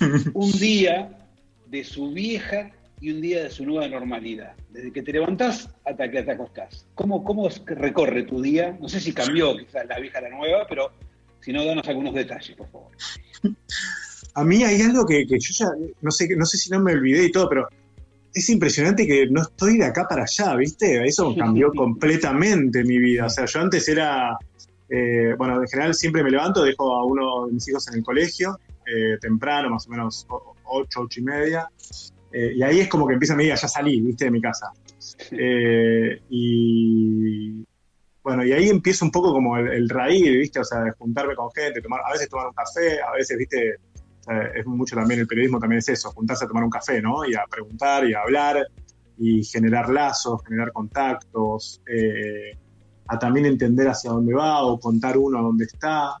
un 0.34 0.50
día 0.52 1.28
de 1.66 1.84
su 1.84 2.10
vieja 2.10 2.72
y 3.00 3.10
un 3.12 3.20
día 3.20 3.44
de 3.44 3.50
su 3.50 3.64
nueva 3.64 3.88
normalidad. 3.88 4.54
Desde 4.70 4.92
que 4.92 5.02
te 5.02 5.12
levantás 5.12 5.68
hasta 5.84 6.10
que 6.10 6.22
te 6.22 6.30
acostás. 6.32 6.86
¿Cómo, 6.94 7.24
cómo 7.24 7.48
recorre 7.66 8.24
tu 8.24 8.42
día? 8.42 8.76
No 8.80 8.88
sé 8.88 9.00
si 9.00 9.12
cambió 9.12 9.56
quizás 9.56 9.86
la 9.86 9.98
vieja 9.98 10.18
a 10.18 10.22
la 10.22 10.30
nueva, 10.30 10.66
pero 10.68 10.92
si 11.40 11.52
no, 11.52 11.64
danos 11.64 11.88
algunos 11.88 12.14
detalles, 12.14 12.54
por 12.56 12.70
favor. 12.70 12.90
A 14.34 14.44
mí 14.44 14.62
hay 14.62 14.82
algo 14.82 15.06
que, 15.06 15.26
yo 15.26 15.36
ya, 15.38 15.66
no 16.02 16.10
sé, 16.10 16.28
no 16.36 16.44
sé 16.44 16.58
si 16.58 16.70
no 16.70 16.80
me 16.80 16.92
olvidé 16.92 17.24
y 17.24 17.32
todo, 17.32 17.48
pero 17.48 17.68
es 18.32 18.48
impresionante 18.50 19.06
que 19.06 19.26
no 19.26 19.42
estoy 19.42 19.78
de 19.78 19.86
acá 19.86 20.06
para 20.08 20.22
allá, 20.22 20.54
¿viste? 20.54 21.04
Eso 21.04 21.34
cambió 21.34 21.72
completamente 21.72 22.84
mi 22.84 22.98
vida. 22.98 23.26
O 23.26 23.30
sea, 23.30 23.46
yo 23.46 23.60
antes 23.60 23.88
era, 23.88 24.38
eh, 24.88 25.34
bueno, 25.36 25.60
en 25.60 25.68
general 25.68 25.94
siempre 25.94 26.22
me 26.22 26.30
levanto, 26.30 26.62
dejo 26.62 26.94
a 26.94 27.04
uno 27.04 27.46
de 27.46 27.54
mis 27.54 27.68
hijos 27.68 27.88
en 27.88 27.94
el 27.94 28.04
colegio, 28.04 28.58
eh, 28.86 29.18
temprano, 29.20 29.70
más 29.70 29.86
o 29.86 29.90
menos 29.90 30.26
ocho, 30.64 31.00
ocho 31.00 31.20
y 31.20 31.22
media, 31.24 31.68
eh, 32.32 32.52
y 32.56 32.62
ahí 32.62 32.80
es 32.80 32.88
como 32.88 33.06
que 33.06 33.14
empieza 33.14 33.34
mi 33.36 33.44
vida, 33.44 33.54
ya 33.54 33.68
salí, 33.68 34.00
¿viste? 34.00 34.26
De 34.26 34.30
mi 34.30 34.40
casa. 34.40 34.72
y, 36.28 37.64
bueno, 38.22 38.44
y 38.44 38.52
ahí 38.52 38.68
empieza 38.68 39.04
un 39.04 39.10
poco 39.10 39.32
como 39.32 39.56
el, 39.56 39.68
el 39.68 39.88
raíz, 39.88 40.24
¿viste? 40.24 40.60
O 40.60 40.64
sea, 40.64 40.80
de 40.82 40.92
juntarme 40.92 41.34
con 41.34 41.50
gente, 41.52 41.80
tomar, 41.80 42.00
a 42.04 42.12
veces 42.12 42.28
tomar 42.28 42.48
un 42.48 42.54
café, 42.54 43.00
a 43.00 43.12
veces, 43.12 43.36
¿viste? 43.38 43.76
es 44.54 44.66
mucho 44.66 44.94
también 44.94 45.20
el 45.20 45.26
periodismo, 45.26 45.58
también 45.58 45.78
es 45.78 45.88
eso, 45.88 46.10
juntarse 46.12 46.44
a 46.44 46.48
tomar 46.48 46.62
un 46.62 46.70
café, 46.70 47.02
¿no? 47.02 47.24
Y 47.24 47.34
a 47.34 47.44
preguntar 47.50 48.06
y 48.06 48.14
a 48.14 48.20
hablar 48.20 48.64
y 49.18 49.44
generar 49.44 49.90
lazos, 49.90 50.42
generar 50.46 50.72
contactos, 50.72 51.82
eh, 51.86 52.56
a 53.06 53.18
también 53.18 53.46
entender 53.46 53.88
hacia 53.88 54.10
dónde 54.10 54.32
va 54.32 54.62
o 54.62 54.78
contar 54.78 55.18
uno 55.18 55.38
a 55.38 55.42
dónde 55.42 55.64
está. 55.64 56.16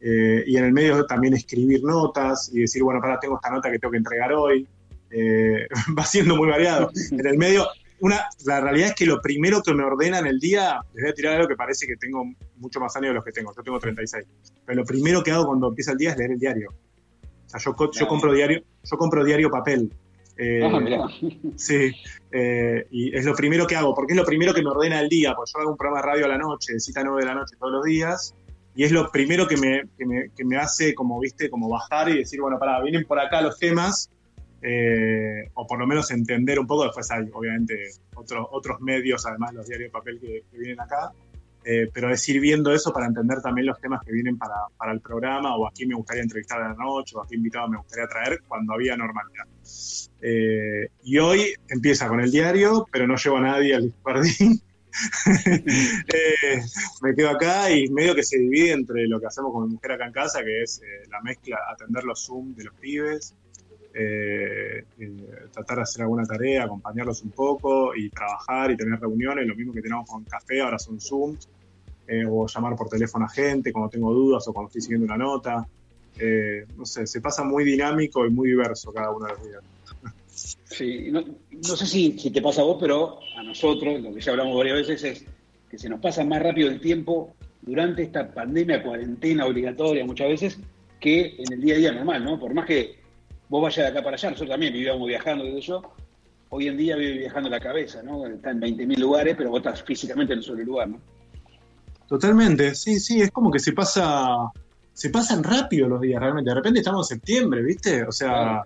Eh, 0.00 0.44
y 0.46 0.56
en 0.56 0.64
el 0.64 0.72
medio 0.72 1.04
también 1.04 1.34
escribir 1.34 1.82
notas 1.82 2.50
y 2.52 2.60
decir, 2.60 2.82
bueno, 2.82 3.00
para, 3.00 3.18
tengo 3.18 3.36
esta 3.36 3.50
nota 3.50 3.70
que 3.70 3.78
tengo 3.78 3.92
que 3.92 3.98
entregar 3.98 4.32
hoy. 4.32 4.66
Eh, 5.10 5.66
va 5.98 6.04
siendo 6.04 6.36
muy 6.36 6.48
variado. 6.48 6.90
En 7.10 7.26
el 7.26 7.38
medio, 7.38 7.66
una, 8.00 8.28
la 8.44 8.60
realidad 8.60 8.88
es 8.88 8.94
que 8.94 9.06
lo 9.06 9.20
primero 9.20 9.62
que 9.62 9.74
me 9.74 9.84
ordena 9.84 10.18
en 10.18 10.26
el 10.26 10.38
día, 10.38 10.80
les 10.94 11.02
voy 11.02 11.10
a 11.10 11.14
tirar 11.14 11.34
algo 11.34 11.48
que 11.48 11.56
parece 11.56 11.86
que 11.86 11.96
tengo 11.96 12.24
mucho 12.56 12.80
más 12.80 12.94
años 12.96 13.10
de 13.10 13.14
los 13.14 13.24
que 13.24 13.32
tengo, 13.32 13.52
yo 13.54 13.62
tengo 13.62 13.78
36, 13.78 14.24
pero 14.64 14.80
lo 14.80 14.84
primero 14.84 15.22
que 15.22 15.30
hago 15.30 15.46
cuando 15.46 15.68
empieza 15.68 15.92
el 15.92 15.98
día 15.98 16.10
es 16.10 16.18
leer 16.18 16.32
el 16.32 16.38
diario. 16.38 16.70
O 16.70 17.48
sea, 17.48 17.60
yo, 17.60 17.90
yo 17.90 18.08
compro 18.08 18.32
diario, 18.32 18.62
yo 18.84 18.96
compro 18.98 19.24
diario 19.24 19.50
papel. 19.50 19.90
Eh, 20.36 20.60
Ah. 20.62 21.08
Sí, 21.56 21.90
eh, 22.30 22.86
y 22.90 23.16
es 23.16 23.24
lo 23.24 23.34
primero 23.34 23.66
que 23.66 23.74
hago, 23.74 23.92
porque 23.94 24.12
es 24.12 24.16
lo 24.16 24.24
primero 24.24 24.54
que 24.54 24.62
me 24.62 24.70
ordena 24.70 25.00
el 25.00 25.08
día, 25.08 25.34
porque 25.34 25.50
yo 25.52 25.60
hago 25.60 25.70
un 25.72 25.76
programa 25.76 26.00
de 26.00 26.06
radio 26.06 26.24
a 26.26 26.28
la 26.28 26.38
noche, 26.38 26.74
de 26.74 26.80
cita 26.80 27.00
a 27.00 27.04
9 27.04 27.22
de 27.22 27.26
la 27.26 27.34
noche 27.34 27.56
todos 27.58 27.72
los 27.72 27.84
días, 27.84 28.34
y 28.76 28.84
es 28.84 28.92
lo 28.92 29.10
primero 29.10 29.48
que 29.48 29.56
me, 29.56 29.82
que 29.98 30.06
me, 30.06 30.30
que 30.36 30.44
me 30.44 30.56
hace 30.56 30.94
como, 30.94 31.18
viste, 31.18 31.50
como 31.50 31.68
bajar 31.68 32.10
y 32.10 32.18
decir, 32.18 32.40
bueno, 32.40 32.58
pará, 32.60 32.80
vienen 32.80 33.04
por 33.04 33.18
acá 33.18 33.42
los 33.42 33.58
temas, 33.58 34.10
eh, 34.62 35.50
o 35.54 35.66
por 35.66 35.78
lo 35.78 35.86
menos 35.86 36.10
entender 36.10 36.58
un 36.58 36.66
poco, 36.66 36.84
después 36.84 37.10
hay 37.10 37.28
obviamente 37.32 37.90
otros 38.14 38.46
otros 38.50 38.80
medios, 38.80 39.26
además 39.26 39.54
los 39.54 39.66
diarios 39.66 39.88
de 39.88 39.92
papel 39.92 40.18
que, 40.20 40.44
que 40.50 40.58
vienen 40.58 40.80
acá, 40.80 41.12
eh, 41.64 41.90
pero 41.92 42.10
es 42.10 42.26
ir 42.28 42.40
viendo 42.40 42.72
eso 42.72 42.92
para 42.92 43.06
entender 43.06 43.42
también 43.42 43.66
los 43.66 43.78
temas 43.78 44.00
que 44.04 44.12
vienen 44.12 44.38
para, 44.38 44.54
para 44.76 44.92
el 44.92 45.00
programa, 45.00 45.54
o 45.56 45.66
a 45.66 45.72
quién 45.72 45.90
me 45.90 45.94
gustaría 45.96 46.22
entrevistar 46.22 46.62
a 46.62 46.68
la 46.70 46.74
noche, 46.74 47.14
o 47.16 47.22
a 47.22 47.26
qué 47.26 47.34
invitado 47.34 47.68
me 47.68 47.76
gustaría 47.76 48.06
traer 48.06 48.40
cuando 48.48 48.72
había 48.72 48.96
normalidad. 48.96 49.44
Eh, 50.22 50.88
y 51.02 51.18
hoy 51.18 51.52
empieza 51.68 52.08
con 52.08 52.20
el 52.20 52.30
diario, 52.30 52.86
pero 52.90 53.06
no 53.06 53.16
llevo 53.16 53.36
a 53.36 53.42
nadie 53.42 53.74
al 53.74 53.92
jardín. 54.04 54.60
Eh, 55.30 56.60
me 57.02 57.14
quedo 57.14 57.28
acá 57.28 57.70
y 57.70 57.88
medio 57.88 58.16
que 58.16 58.24
se 58.24 58.38
divide 58.38 58.72
entre 58.72 59.06
lo 59.06 59.20
que 59.20 59.26
hacemos 59.26 59.52
con 59.52 59.68
mi 59.68 59.74
mujer 59.74 59.92
acá 59.92 60.06
en 60.06 60.12
casa, 60.12 60.42
que 60.42 60.62
es 60.62 60.80
eh, 60.82 61.06
la 61.08 61.20
mezcla, 61.20 61.58
atender 61.70 62.02
los 62.02 62.26
Zoom 62.26 62.54
de 62.56 62.64
los 62.64 62.74
pibes, 62.74 63.34
eh, 63.94 64.84
eh, 64.98 65.16
tratar 65.52 65.78
de 65.78 65.82
hacer 65.82 66.02
alguna 66.02 66.24
tarea, 66.24 66.64
acompañarlos 66.64 67.22
un 67.22 67.30
poco 67.30 67.94
y 67.94 68.10
trabajar 68.10 68.70
y 68.70 68.76
tener 68.76 69.00
reuniones, 69.00 69.46
lo 69.46 69.54
mismo 69.54 69.72
que 69.72 69.82
tenemos 69.82 70.08
con 70.08 70.24
café, 70.24 70.60
ahora 70.60 70.78
son 70.78 71.00
Zoom, 71.00 71.36
eh, 72.06 72.24
o 72.28 72.46
llamar 72.46 72.76
por 72.76 72.88
teléfono 72.88 73.24
a 73.24 73.28
gente 73.28 73.72
cuando 73.72 73.90
tengo 73.90 74.12
dudas 74.12 74.46
o 74.48 74.52
cuando 74.52 74.68
estoy 74.68 74.82
siguiendo 74.82 75.06
una 75.06 75.16
nota. 75.16 75.66
No 76.76 76.84
sé, 76.84 77.06
se 77.06 77.20
pasa 77.20 77.44
muy 77.44 77.64
dinámico 77.64 78.26
y 78.26 78.30
muy 78.30 78.48
diverso 78.48 78.92
cada 78.92 79.12
uno 79.12 79.26
de 79.26 79.32
los 79.32 79.44
días. 79.44 79.62
Sí, 80.64 81.08
no, 81.10 81.22
no 81.22 81.76
sé 81.76 81.86
si, 81.86 82.18
si 82.18 82.30
te 82.30 82.42
pasa 82.42 82.62
a 82.62 82.64
vos, 82.64 82.78
pero 82.80 83.20
a 83.36 83.42
nosotros, 83.42 84.00
lo 84.00 84.12
que 84.12 84.20
ya 84.20 84.32
hablamos 84.32 84.56
varias 84.56 84.86
veces, 84.86 85.04
es 85.04 85.24
que 85.70 85.78
se 85.78 85.88
nos 85.88 86.00
pasa 86.00 86.24
más 86.24 86.42
rápido 86.42 86.70
el 86.70 86.80
tiempo 86.80 87.34
durante 87.62 88.02
esta 88.02 88.32
pandemia, 88.32 88.82
cuarentena 88.82 89.46
obligatoria 89.46 90.04
muchas 90.04 90.28
veces, 90.28 90.58
que 91.00 91.36
en 91.38 91.52
el 91.52 91.60
día 91.60 91.74
a 91.74 91.78
día 91.78 91.92
normal, 91.92 92.24
¿no? 92.24 92.38
Por 92.40 92.54
más 92.54 92.66
que 92.66 92.96
vos 93.48 93.62
vayas 93.62 93.86
de 93.86 93.86
acá 93.88 94.02
para 94.02 94.16
allá, 94.16 94.30
nosotros 94.30 94.50
también 94.50 94.72
vivíamos 94.72 95.06
viajando, 95.06 95.44
desde 95.44 95.60
yo, 95.60 95.82
hoy 96.50 96.68
en 96.68 96.76
día 96.76 96.96
vive 96.96 97.18
viajando 97.18 97.48
la 97.48 97.60
cabeza, 97.60 98.02
¿no? 98.02 98.26
Está 98.26 98.50
en 98.50 98.60
20.000 98.60 98.98
lugares, 98.98 99.34
pero 99.36 99.50
vos 99.50 99.58
estás 99.58 99.82
físicamente 99.82 100.32
en 100.32 100.40
un 100.40 100.42
solo 100.44 100.64
lugar, 100.64 100.88
¿no? 100.88 101.00
Totalmente, 102.08 102.74
sí, 102.74 102.98
sí, 103.00 103.20
es 103.20 103.30
como 103.30 103.50
que 103.50 103.58
se 103.58 103.72
pasa, 103.72 104.50
se 104.94 105.10
pasan 105.10 105.44
rápido 105.44 105.88
los 105.88 106.00
días 106.00 106.20
realmente. 106.20 106.50
De 106.50 106.54
repente 106.54 106.78
estamos 106.80 107.10
en 107.10 107.16
septiembre, 107.18 107.62
¿viste? 107.62 108.02
O 108.04 108.12
sea, 108.12 108.28
Claro. 108.28 108.64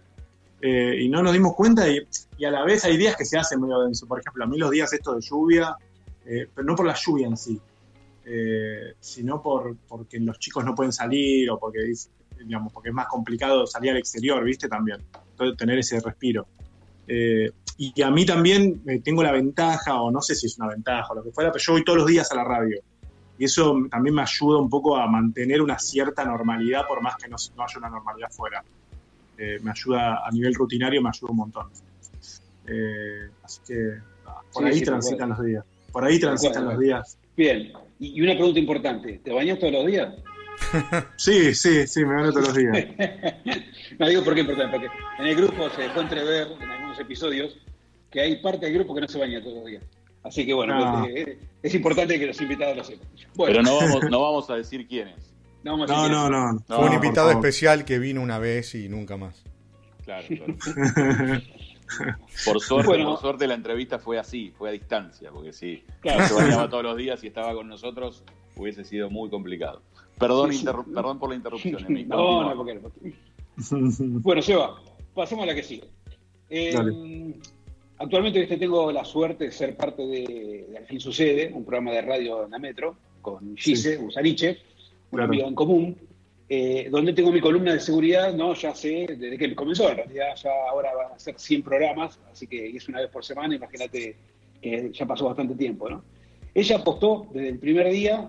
eh, 0.61 0.97
y 1.01 1.09
no 1.09 1.23
nos 1.23 1.33
dimos 1.33 1.55
cuenta 1.57 1.89
y, 1.89 1.99
y 2.39 2.45
a 2.45 2.51
la 2.53 2.65
vez 2.65 2.85
hay 2.85 2.97
días 2.97 3.17
que 3.17 3.25
se 3.25 3.37
hacen 3.37 3.61
medio 3.61 3.81
denso. 3.81 4.07
Por 4.07 4.21
ejemplo, 4.21 4.45
a 4.45 4.47
mí 4.47 4.59
los 4.59 4.71
días 4.71 4.93
estos 4.93 5.17
de 5.17 5.21
lluvia, 5.23 5.77
eh, 6.25 6.47
pero 6.55 6.65
no 6.65 6.77
por 6.77 6.87
la 6.87 6.95
lluvia 6.95 7.27
en 7.27 7.37
sí, 7.37 7.61
eh, 8.25 8.95
sino 9.01 9.43
por 9.43 9.77
porque 9.89 10.21
los 10.21 10.39
chicos 10.39 10.65
no 10.65 10.77
pueden 10.77 10.93
salir 10.93 11.51
o 11.51 11.59
porque, 11.59 11.81
digamos, 12.45 12.73
porque 12.73 12.91
es 12.91 12.95
más 12.95 13.07
complicado 13.07 13.67
salir 13.67 13.91
al 13.91 13.99
exterior, 13.99 14.43
¿viste? 14.45 14.69
También, 14.69 14.99
Entonces, 15.31 15.57
tener 15.57 15.79
ese 15.79 16.01
respiro. 16.01 16.47
Eh, 17.09 17.51
y 17.79 18.03
a 18.03 18.11
mí 18.11 18.25
también 18.25 18.83
eh, 18.87 19.01
tengo 19.01 19.23
la 19.23 19.33
ventaja, 19.33 20.01
o 20.01 20.11
no 20.11 20.21
sé 20.21 20.35
si 20.35 20.47
es 20.47 20.59
una 20.59 20.69
ventaja 20.69 21.09
o 21.11 21.17
lo 21.17 21.23
que 21.25 21.33
fuera, 21.33 21.51
pero 21.51 21.63
yo 21.63 21.73
voy 21.73 21.85
todos 21.85 21.99
los 21.99 22.07
días 22.07 22.31
a 22.31 22.37
la 22.37 22.45
radio. 22.45 22.81
Y 23.39 23.45
eso 23.45 23.77
también 23.91 24.15
me 24.15 24.23
ayuda 24.23 24.59
un 24.59 24.71
poco 24.71 24.97
a 24.97 25.07
mantener 25.09 25.61
una 25.63 25.79
cierta 25.79 26.25
normalidad, 26.25 26.87
por 26.87 27.03
más 27.03 27.17
que 27.17 27.29
no, 27.29 27.37
no 27.57 27.65
haya 27.65 27.79
una 27.79 27.89
normalidad 27.89 28.31
fuera. 28.31 28.63
Eh, 29.39 29.59
me 29.63 29.71
ayuda 29.71 30.25
a 30.25 30.31
nivel 30.31 30.55
rutinario, 30.55 31.03
me 31.03 31.09
ayuda 31.09 31.31
un 31.31 31.37
montón. 31.37 31.67
Eh, 32.69 33.29
así 33.43 33.61
que 33.67 33.75
nada, 34.25 34.43
por 34.53 34.63
Sí, 34.63 34.69
ahí 34.69 34.79
sí, 34.79 34.85
transitan 34.85 35.31
los 35.31 35.43
días. 35.43 35.65
Por 35.91 36.05
ahí 36.05 36.21
transitan 36.21 36.65
los 36.65 36.79
días. 36.79 37.19
Bien, 37.37 37.73
y 37.99 38.21
una 38.21 38.35
pregunta 38.35 38.61
importante, 38.61 39.21
¿te 39.25 39.33
bañas 39.33 39.59
todos 39.59 39.73
los 39.73 39.87
días? 39.87 40.15
Sí, 41.17 41.55
sí, 41.55 41.87
sí, 41.87 42.05
me 42.05 42.15
baño 42.15 42.33
todos 42.33 42.49
los 42.49 42.57
días. 42.57 42.87
no 43.99 44.09
digo 44.09 44.25
por 44.25 44.35
qué 44.35 44.41
importante, 44.41 44.79
porque 44.79 44.93
en 45.19 45.27
el 45.27 45.37
grupo 45.37 45.69
se 45.71 45.83
dejó 45.83 46.01
entrever 46.01 46.49
en 46.61 46.71
algunos 46.71 46.99
episodios 46.99 47.57
que 48.11 48.21
hay 48.21 48.37
parte 48.43 48.67
del 48.67 48.75
grupo 48.75 48.95
que 48.95 49.01
no 49.03 49.09
se 49.09 49.19
baña 49.19 49.41
todos 49.43 49.57
los 49.57 49.67
días. 49.67 49.83
Así 50.23 50.47
que 50.47 50.55
bueno, 50.55 50.75
Ah. 50.77 51.07
eh, 51.09 51.39
es 51.63 51.75
importante 51.75 52.19
que 52.19 52.27
los 52.27 52.41
invitados 52.41 52.77
lo 52.77 52.85
sepan. 52.85 53.09
Bueno, 53.35 53.53
Pero 53.55 53.63
no 53.63 53.77
vamos, 53.77 54.05
no 54.11 54.21
vamos 54.23 54.51
a 54.51 54.55
decir 54.57 54.87
quiénes. 54.87 55.33
no 55.65 55.73
vamos 55.73 55.91
a 55.91 55.95
No, 55.95 56.03
decir 56.03 56.17
no, 56.17 56.31
no. 56.31 56.53
No, 56.53 56.77
Fue 56.77 56.87
un 56.87 56.93
invitado 56.95 57.31
especial 57.31 57.85
que 57.85 57.99
vino 57.99 58.21
una 58.23 58.39
vez 58.39 58.75
y 58.75 58.89
nunca 58.89 59.17
más. 59.17 59.43
Claro, 60.05 60.27
claro. 60.29 61.43
Por 62.47 62.61
suerte, 62.61 62.87
Bueno. 62.89 63.11
por 63.11 63.21
suerte 63.21 63.47
la 63.47 63.55
entrevista 63.55 63.99
fue 63.99 64.19
así, 64.19 64.53
fue 64.57 64.71
a 64.71 64.73
distancia, 64.73 65.31
porque 65.31 65.53
si 65.53 65.85
Claro. 66.01 66.27
se 66.27 66.35
bañaba 66.35 66.69
todos 66.69 66.83
los 66.85 66.97
días 66.97 67.23
y 67.25 67.27
estaba 67.27 67.53
con 67.55 67.69
nosotros, 67.69 68.25
hubiese 68.57 68.85
sido 68.85 69.11
muy 69.11 69.29
complicado. 69.29 69.83
Perdón, 70.23 70.53
Sí, 70.53 70.59
sí. 70.59 70.65
por 71.19 71.29
la 71.31 71.35
interrupción, 71.37 71.85
Emi. 71.89 72.05
No, 72.05 72.17
Continúa. 72.17 72.55
no, 72.55 72.57
porque 72.57 72.75
no. 72.75 73.91
Bueno, 74.23 74.43
Seba, 74.43 74.81
pasemos 75.15 75.43
a 75.45 75.47
la 75.47 75.55
que 75.55 75.63
sigue. 75.63 75.85
Eh, 76.49 77.35
actualmente 77.99 78.41
¿viste? 78.41 78.57
tengo 78.57 78.91
la 78.93 79.05
suerte 79.05 79.45
de 79.45 79.53
ser 79.53 79.77
parte 79.77 80.07
de, 80.07 80.67
de 80.71 80.79
Al 80.79 80.87
fin 80.87 81.01
Sucede, 81.01 81.51
un 81.53 81.65
programa 81.65 81.93
de 81.93 82.03
radio 82.03 82.45
en 82.45 82.51
la 82.51 82.59
Metro, 82.59 82.97
con 83.21 83.57
Gise 83.57 83.99
Usaniche, 83.99 84.59
una 85.11 85.23
Claro. 85.23 85.25
amiga 85.25 85.47
en 85.49 85.55
común, 85.55 85.97
eh, 86.49 86.89
donde 86.91 87.13
tengo 87.13 87.31
mi 87.33 87.41
columna 87.41 87.73
de 87.73 87.81
seguridad, 87.81 88.35
no 88.35 88.55
ya 88.55 88.75
sé, 88.75 89.07
desde 89.19 89.39
que 89.39 89.55
comenzó, 89.55 89.89
en 89.91 89.97
realidad 89.99 90.35
ya 90.43 90.51
ahora 90.71 90.95
van 90.95 91.13
a 91.15 91.19
ser 91.19 91.39
100 91.39 91.63
programas, 91.63 92.19
así 92.31 92.47
que 92.47 92.69
es 92.77 92.89
una 92.89 93.01
vez 93.01 93.11
por 93.11 93.25
semana, 93.25 93.55
imagínate 93.55 94.17
que 94.61 94.91
ya 94.93 95.07
pasó 95.07 95.27
bastante 95.27 95.55
tiempo, 95.55 95.89
¿no? 95.89 96.03
Ella 96.55 96.77
apostó 96.77 97.27
desde 97.33 97.49
el 97.51 97.59
primer 97.59 97.91
día 97.91 98.29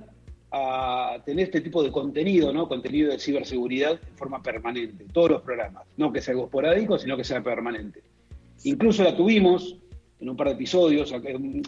a 0.56 1.18
tener 1.26 1.46
este 1.46 1.62
tipo 1.62 1.82
de 1.84 1.92
contenido, 1.92 2.54
¿no? 2.54 2.68
Contenido 2.68 3.12
de 3.12 3.18
ciberseguridad 3.18 3.94
en 3.94 4.18
forma 4.18 4.44
permanente, 4.44 5.06
todos 5.12 5.32
los 5.32 5.42
programas, 5.42 5.84
no 5.98 6.14
que 6.14 6.22
sea 6.22 6.34
algo 6.34 6.46
esporádico, 6.46 7.00
sino 7.00 7.18
que 7.18 7.24
sea 7.24 7.42
permanente. 7.42 8.04
Incluso 8.64 9.04
la 9.04 9.18
tuvimos 9.18 9.78
en 10.20 10.30
un 10.30 10.38
par 10.38 10.48
de 10.50 10.54
episodios, 10.54 11.12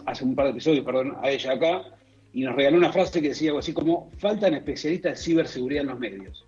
hace 0.06 0.24
un 0.24 0.36
par 0.36 0.46
de 0.46 0.52
episodios, 0.52 0.86
perdón, 0.86 1.18
a 1.24 1.32
ella 1.32 1.54
acá, 1.54 1.84
y 2.32 2.44
nos 2.44 2.56
regaló 2.56 2.78
una 2.78 2.92
frase 2.92 3.22
que 3.22 3.30
decía 3.30 3.50
algo 3.50 3.60
así 3.60 3.74
como, 3.74 4.12
faltan 4.20 4.54
especialistas 4.54 5.18
de 5.18 5.24
ciberseguridad 5.24 5.82
en 5.82 5.88
los 5.88 6.00
medios. 6.00 6.46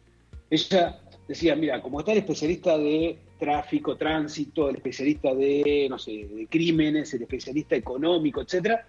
Ella 0.51 0.99
decía, 1.27 1.55
mira, 1.55 1.81
como 1.81 1.99
está 1.99 2.11
el 2.11 2.19
especialista 2.19 2.77
de 2.77 3.17
tráfico, 3.39 3.97
tránsito, 3.97 4.69
el 4.69 4.75
especialista 4.75 5.33
de, 5.33 5.87
no 5.89 5.97
sé, 5.97 6.27
de 6.31 6.47
crímenes, 6.47 7.13
el 7.15 7.23
especialista 7.23 7.75
económico, 7.75 8.41
etcétera, 8.41 8.85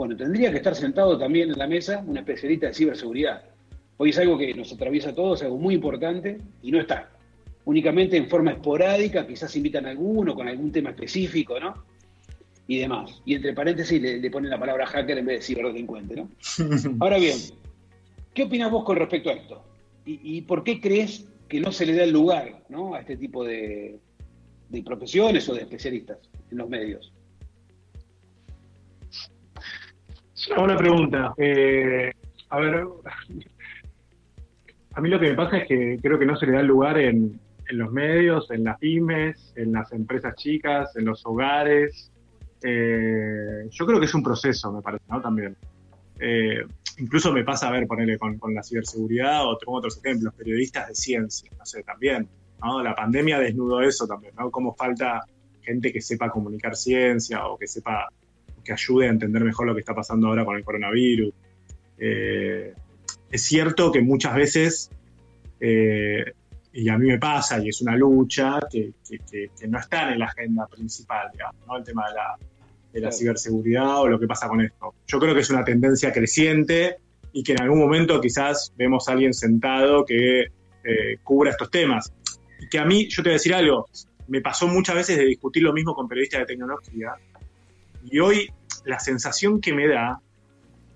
bueno, 0.00 0.16
tendría 0.16 0.50
que 0.50 0.56
estar 0.56 0.74
sentado 0.74 1.18
también 1.18 1.50
en 1.50 1.58
la 1.58 1.66
mesa 1.66 2.02
un 2.06 2.16
especialista 2.16 2.68
de 2.68 2.72
ciberseguridad. 2.72 3.42
Hoy 3.98 4.08
es 4.08 4.18
algo 4.18 4.38
que 4.38 4.54
nos 4.54 4.72
atraviesa 4.72 5.10
a 5.10 5.14
todos, 5.14 5.42
algo 5.42 5.58
muy 5.58 5.74
importante, 5.74 6.38
y 6.62 6.72
no 6.72 6.80
está. 6.80 7.10
Únicamente 7.66 8.16
en 8.16 8.26
forma 8.26 8.52
esporádica, 8.52 9.26
quizás 9.26 9.54
invitan 9.56 9.84
a 9.84 9.90
alguno 9.90 10.34
con 10.34 10.48
algún 10.48 10.72
tema 10.72 10.88
específico, 10.88 11.60
¿no? 11.60 11.74
Y 12.66 12.78
demás. 12.78 13.20
Y 13.26 13.34
entre 13.34 13.52
paréntesis 13.52 14.00
le, 14.00 14.18
le 14.18 14.30
ponen 14.30 14.48
la 14.48 14.58
palabra 14.58 14.86
hacker 14.86 15.18
en 15.18 15.26
vez 15.26 15.40
de 15.40 15.44
ciberdelincuente, 15.44 16.16
¿no? 16.16 16.30
Ahora 17.00 17.18
bien, 17.18 17.36
¿qué 18.32 18.44
opinas 18.44 18.70
vos 18.70 18.84
con 18.84 18.96
respecto 18.96 19.28
a 19.28 19.34
esto? 19.34 19.62
¿Y, 20.06 20.38
y 20.38 20.40
por 20.40 20.64
qué 20.64 20.80
crees 20.80 21.26
que 21.46 21.60
no 21.60 21.72
se 21.72 21.84
le 21.84 21.94
da 21.94 22.04
el 22.04 22.10
lugar 22.10 22.62
¿no? 22.70 22.94
a 22.94 23.00
este 23.00 23.18
tipo 23.18 23.44
de, 23.44 23.98
de 24.70 24.82
profesiones 24.82 25.46
o 25.50 25.52
de 25.52 25.60
especialistas 25.60 26.16
en 26.50 26.56
los 26.56 26.70
medios? 26.70 27.12
Una 30.56 30.76
pregunta. 30.76 31.34
Eh, 31.36 32.12
a 32.48 32.58
ver, 32.58 32.84
a 34.94 35.00
mí 35.00 35.08
lo 35.08 35.20
que 35.20 35.30
me 35.30 35.34
pasa 35.34 35.58
es 35.58 35.68
que 35.68 35.98
creo 36.02 36.18
que 36.18 36.26
no 36.26 36.36
se 36.36 36.46
le 36.46 36.52
da 36.52 36.62
lugar 36.62 36.98
en, 36.98 37.40
los 37.70 37.92
medios, 37.92 38.50
en 38.50 38.64
las 38.64 38.78
pymes, 38.78 39.52
en 39.54 39.72
las 39.72 39.92
empresas 39.92 40.34
chicas, 40.34 40.96
en 40.96 41.04
los 41.04 41.24
hogares. 41.24 42.10
Eh, 42.62 43.68
yo 43.70 43.86
creo 43.86 44.00
que 44.00 44.06
es 44.06 44.14
un 44.14 44.22
proceso, 44.22 44.72
me 44.72 44.82
parece, 44.82 45.04
¿no? 45.08 45.20
También. 45.20 45.56
Eh, 46.18 46.64
incluso 46.98 47.32
me 47.32 47.44
pasa 47.44 47.68
a 47.68 47.72
ver, 47.72 47.86
ponerle 47.86 48.18
con, 48.18 48.38
con 48.38 48.54
la 48.54 48.62
ciberseguridad 48.62 49.46
o 49.46 49.56
tengo 49.56 49.74
otros 49.74 49.98
ejemplos, 49.98 50.34
periodistas 50.34 50.88
de 50.88 50.94
ciencia, 50.94 51.50
no 51.56 51.64
sé, 51.64 51.82
también. 51.82 52.28
¿no? 52.60 52.82
La 52.82 52.94
pandemia 52.94 53.38
desnudó 53.38 53.80
eso 53.82 54.06
también, 54.06 54.34
¿no? 54.38 54.50
Cómo 54.50 54.74
falta 54.74 55.22
gente 55.62 55.92
que 55.92 56.00
sepa 56.00 56.30
comunicar 56.30 56.74
ciencia 56.74 57.46
o 57.46 57.56
que 57.56 57.66
sepa 57.66 58.08
que 58.70 58.74
ayude 58.74 59.06
a 59.08 59.10
entender 59.10 59.42
mejor 59.42 59.66
lo 59.66 59.74
que 59.74 59.80
está 59.80 59.94
pasando 59.94 60.28
ahora 60.28 60.44
con 60.44 60.56
el 60.56 60.62
coronavirus. 60.64 61.32
Eh, 61.98 62.72
es 63.32 63.42
cierto 63.42 63.90
que 63.90 64.00
muchas 64.00 64.34
veces, 64.36 64.90
eh, 65.58 66.24
y 66.72 66.88
a 66.88 66.96
mí 66.96 67.08
me 67.08 67.18
pasa, 67.18 67.58
y 67.58 67.68
es 67.68 67.80
una 67.82 67.96
lucha, 67.96 68.60
que, 68.70 68.92
que- 69.08 69.18
que- 69.28 69.50
que 69.58 69.66
no 69.66 69.78
están 69.80 70.12
en 70.12 70.20
la 70.20 70.26
agenda 70.26 70.66
principal, 70.68 71.28
digamos, 71.32 71.56
¿no? 71.66 71.76
el 71.78 71.84
tema 71.84 72.08
de 72.08 72.14
la, 72.14 72.36
de 72.92 73.00
la 73.00 73.10
ciberseguridad 73.12 74.00
o 74.02 74.06
lo 74.08 74.20
que 74.20 74.26
pasa 74.28 74.46
con 74.48 74.60
esto. 74.60 74.94
Yo 75.08 75.18
creo 75.18 75.34
que 75.34 75.40
es 75.40 75.50
una 75.50 75.64
tendencia 75.64 76.12
creciente 76.12 76.96
y 77.32 77.42
que 77.42 77.52
en 77.52 77.62
algún 77.62 77.78
momento 77.80 78.20
quizás 78.20 78.72
vemos 78.76 79.08
a 79.08 79.12
alguien 79.12 79.34
sentado 79.34 80.04
que 80.04 80.42
eh, 80.84 81.16
cubra 81.24 81.50
estos 81.50 81.70
temas. 81.72 82.12
Y 82.60 82.68
que 82.68 82.78
a 82.78 82.84
mí, 82.84 83.08
yo 83.08 83.22
te 83.22 83.30
voy 83.30 83.34
a 83.34 83.38
decir 83.38 83.52
algo, 83.54 83.88
me 84.28 84.40
pasó 84.40 84.68
muchas 84.68 84.94
veces 84.94 85.18
de 85.18 85.24
discutir 85.24 85.62
lo 85.64 85.72
mismo 85.72 85.92
con 85.92 86.06
periodistas 86.08 86.40
de 86.40 86.46
tecnología. 86.46 87.14
Y 88.04 88.18
hoy 88.20 88.48
la 88.84 88.98
sensación 88.98 89.60
que 89.60 89.72
me 89.72 89.88
da 89.88 90.20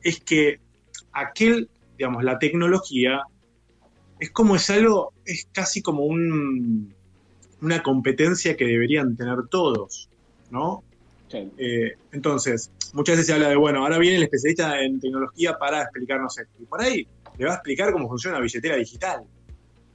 es 0.02 0.20
que 0.20 0.60
aquel, 1.12 1.68
digamos, 1.96 2.24
la 2.24 2.38
tecnología 2.38 3.22
es 4.18 4.30
como 4.30 4.56
es 4.56 4.70
algo, 4.70 5.12
es 5.24 5.48
casi 5.52 5.82
como 5.82 6.04
un, 6.04 6.94
una 7.60 7.82
competencia 7.82 8.56
que 8.56 8.64
deberían 8.64 9.16
tener 9.16 9.48
todos, 9.50 10.08
¿no? 10.50 10.84
Eh, 11.58 11.94
entonces, 12.12 12.70
muchas 12.92 13.14
veces 13.14 13.26
se 13.26 13.32
habla 13.32 13.48
de, 13.48 13.56
bueno, 13.56 13.82
ahora 13.82 13.98
viene 13.98 14.18
el 14.18 14.22
especialista 14.22 14.80
en 14.80 15.00
tecnología 15.00 15.58
para 15.58 15.82
explicarnos 15.82 16.38
esto. 16.38 16.62
Y 16.62 16.66
por 16.66 16.80
ahí 16.80 17.06
le 17.36 17.44
va 17.46 17.52
a 17.52 17.54
explicar 17.54 17.92
cómo 17.92 18.08
funciona 18.08 18.38
la 18.38 18.42
billetera 18.42 18.76
digital. 18.76 19.24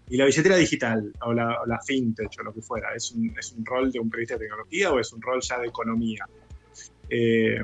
Y 0.10 0.17
la 0.17 0.25
billetera 0.25 0.58
digital, 0.58 1.13
o 1.22 1.34
la, 1.34 1.79
fintech, 1.86 2.31
o 2.39 2.43
lo 2.43 2.53
que 2.53 2.62
fuera, 2.62 2.93
¿es 2.96 3.12
un, 3.12 3.34
¿es 3.38 3.51
un, 3.53 3.63
rol 3.63 3.91
de 3.91 4.00
un 4.00 4.10
periodista 4.10 4.36
de 4.36 4.41
tecnología 4.41 4.91
o 4.91 5.00
es 5.00 5.13
un 5.13 5.22
rol 5.22 5.39
ya 5.41 5.60
de 5.60 5.67
economía? 5.67 6.25
Eh, 7.10 7.62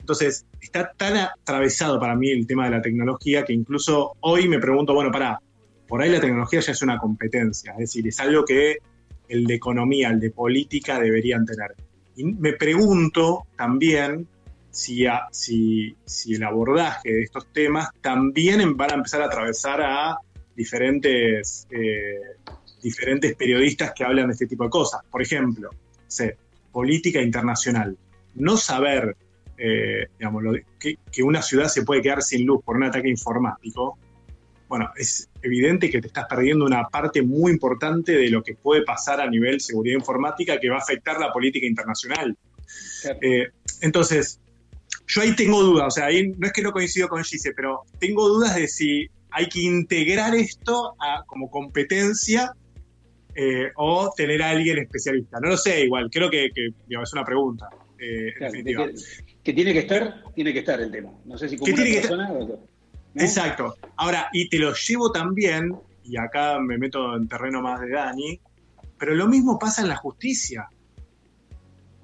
entonces, 0.00 0.46
está 0.60 0.92
tan 0.96 1.16
atravesado 1.16 2.00
para 2.00 2.16
mí 2.16 2.30
el 2.30 2.46
tema 2.46 2.64
de 2.64 2.70
la 2.70 2.82
tecnología 2.82 3.44
que 3.44 3.52
incluso 3.52 4.16
hoy 4.20 4.48
me 4.48 4.58
pregunto, 4.58 4.94
bueno, 4.94 5.10
para, 5.10 5.40
por 5.86 6.00
ahí 6.00 6.10
la 6.10 6.20
tecnología 6.20 6.60
ya 6.60 6.72
es 6.72 6.82
una 6.82 6.98
competencia, 6.98 7.72
es 7.72 7.78
decir, 7.78 8.08
es 8.08 8.18
algo 8.20 8.44
que 8.44 8.78
el 9.28 9.44
de 9.44 9.54
economía, 9.54 10.08
el 10.08 10.20
de 10.20 10.30
política 10.30 10.98
deberían 10.98 11.44
tener. 11.44 11.74
Y 12.16 12.24
me 12.24 12.54
pregunto 12.54 13.46
también 13.56 14.26
si, 14.70 15.04
si, 15.30 16.34
el 16.34 16.42
abordaje 16.42 17.12
de 17.12 17.22
estos 17.22 17.46
temas 17.52 17.90
también 18.00 18.76
van 18.76 18.92
a 18.92 18.94
empezar 18.94 19.22
a 19.22 19.26
atravesar 19.26 19.82
a 19.82 20.18
diferentes, 20.56 21.66
eh, 21.70 22.36
diferentes 22.82 23.34
periodistas 23.36 23.92
que 23.94 24.04
hablan 24.04 24.28
de 24.28 24.32
este 24.32 24.46
tipo 24.46 24.64
de 24.64 24.70
cosas. 24.70 25.00
Por 25.10 25.22
ejemplo, 25.22 25.70
política 26.72 27.20
internacional. 27.20 27.96
No 28.38 28.56
saber 28.56 29.16
eh, 29.60 30.06
digamos, 30.16 30.44
que, 30.78 31.22
una 31.22 31.42
ciudad 31.42 31.66
se 31.66 31.82
puede 31.82 32.00
quedar 32.00 32.22
sin 32.22 32.46
luz 32.46 32.62
por 32.64 32.76
un 32.76 32.84
ataque 32.84 33.08
informático, 33.08 33.98
bueno, 34.68 34.90
es 34.96 35.28
evidente 35.42 35.90
que 35.90 36.00
te 36.00 36.08
estás 36.08 36.26
perdiendo 36.26 36.64
una 36.64 36.84
parte 36.88 37.22
muy 37.22 37.50
importante 37.50 38.12
de 38.12 38.30
lo 38.30 38.42
que 38.42 38.54
puede 38.54 38.82
pasar 38.82 39.20
a 39.20 39.28
nivel 39.28 39.60
seguridad 39.60 39.98
informática 39.98 40.60
que 40.60 40.68
va 40.68 40.76
a 40.76 40.80
afectar 40.80 41.18
la 41.18 41.32
política 41.32 41.66
internacional. 41.66 42.36
Eh, 43.20 43.48
entonces, 43.80 44.40
yo 45.06 45.22
ahí 45.22 45.34
tengo 45.34 45.62
dudas, 45.62 45.86
o 45.86 45.90
sea, 45.90 46.06
ahí 46.06 46.28
no 46.36 46.46
es 46.46 46.52
que 46.52 46.62
no 46.62 46.70
coincido 46.70 47.08
con 47.08 47.24
Gise, 47.24 47.52
pero 47.52 47.82
tengo 47.98 48.28
dudas 48.28 48.54
de 48.54 48.68
si 48.68 49.08
hay 49.30 49.48
que 49.48 49.62
integrar 49.62 50.34
esto 50.34 50.94
como 51.26 51.50
competencia 51.50 52.52
eh, 53.34 53.70
o 53.76 54.12
tener 54.16 54.42
a 54.42 54.50
alguien 54.50 54.78
especialista. 54.78 55.40
No 55.40 55.48
lo 55.48 55.56
sé, 55.56 55.84
igual, 55.84 56.10
creo 56.10 56.30
que, 56.30 56.50
es 56.54 57.12
una 57.12 57.24
pregunta. 57.24 57.68
Eh, 57.98 58.32
que, 59.42 59.52
tiene 59.52 59.72
que 59.72 59.80
estar, 59.80 60.22
tiene 60.34 60.52
que 60.52 60.60
estar 60.60 60.80
el 60.80 60.90
tema. 60.90 61.10
No 61.24 61.36
sé 61.36 61.48
si 61.48 61.56
como 61.56 61.72
una 61.72 61.82
persona 61.82 62.30
Exacto. 63.14 63.74
Ahora, 63.96 64.28
y 64.32 64.48
te 64.48 64.58
lo 64.58 64.72
llevo 64.74 65.10
también, 65.10 65.74
y 66.04 66.16
acá 66.16 66.58
me 66.60 66.78
meto 66.78 67.16
en 67.16 67.26
terreno 67.26 67.60
más 67.60 67.80
de 67.80 67.90
Dani, 67.90 68.40
pero 68.98 69.14
lo 69.14 69.26
mismo 69.26 69.58
pasa 69.58 69.82
en 69.82 69.88
la 69.88 69.96
justicia. 69.96 70.68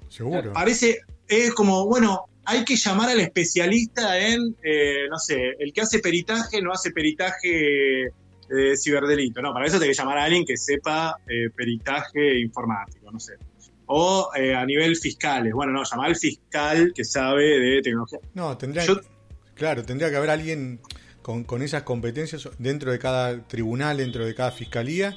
Seguro. 0.09 0.51
Parece, 0.53 0.99
es 1.27 1.53
como, 1.53 1.85
bueno, 1.85 2.25
hay 2.45 2.63
que 2.63 2.75
llamar 2.75 3.09
al 3.09 3.19
especialista 3.19 4.17
en, 4.19 4.55
eh, 4.63 5.07
no 5.09 5.17
sé, 5.17 5.55
el 5.59 5.73
que 5.73 5.81
hace 5.81 5.99
peritaje 5.99 6.61
no 6.61 6.71
hace 6.71 6.91
peritaje 6.91 8.09
de 8.49 8.77
ciberdelito. 8.77 9.41
No, 9.41 9.53
para 9.53 9.65
eso 9.65 9.79
te 9.79 9.87
que 9.87 9.93
llamar 9.93 10.19
a 10.19 10.23
alguien 10.25 10.45
que 10.45 10.57
sepa 10.57 11.17
eh, 11.27 11.49
peritaje 11.49 12.39
informático, 12.39 13.11
no 13.11 13.19
sé. 13.19 13.33
O 13.87 14.29
eh, 14.35 14.55
a 14.55 14.65
nivel 14.65 14.95
fiscales. 14.95 15.53
Bueno, 15.53 15.71
no, 15.71 15.83
llamar 15.83 16.07
al 16.07 16.15
fiscal 16.15 16.91
que 16.95 17.03
sabe 17.03 17.59
de 17.59 17.81
tecnología. 17.81 18.19
No, 18.33 18.57
tendría, 18.57 18.83
claro, 19.53 19.83
tendría 19.83 20.09
que 20.09 20.15
haber 20.15 20.31
alguien 20.31 20.79
con, 21.21 21.61
esas 21.61 21.83
competencias 21.83 22.49
dentro 22.57 22.91
de 22.91 22.99
cada 22.99 23.47
tribunal, 23.47 23.97
dentro 23.97 24.25
de 24.25 24.33
cada 24.33 24.51
fiscalía, 24.51 25.15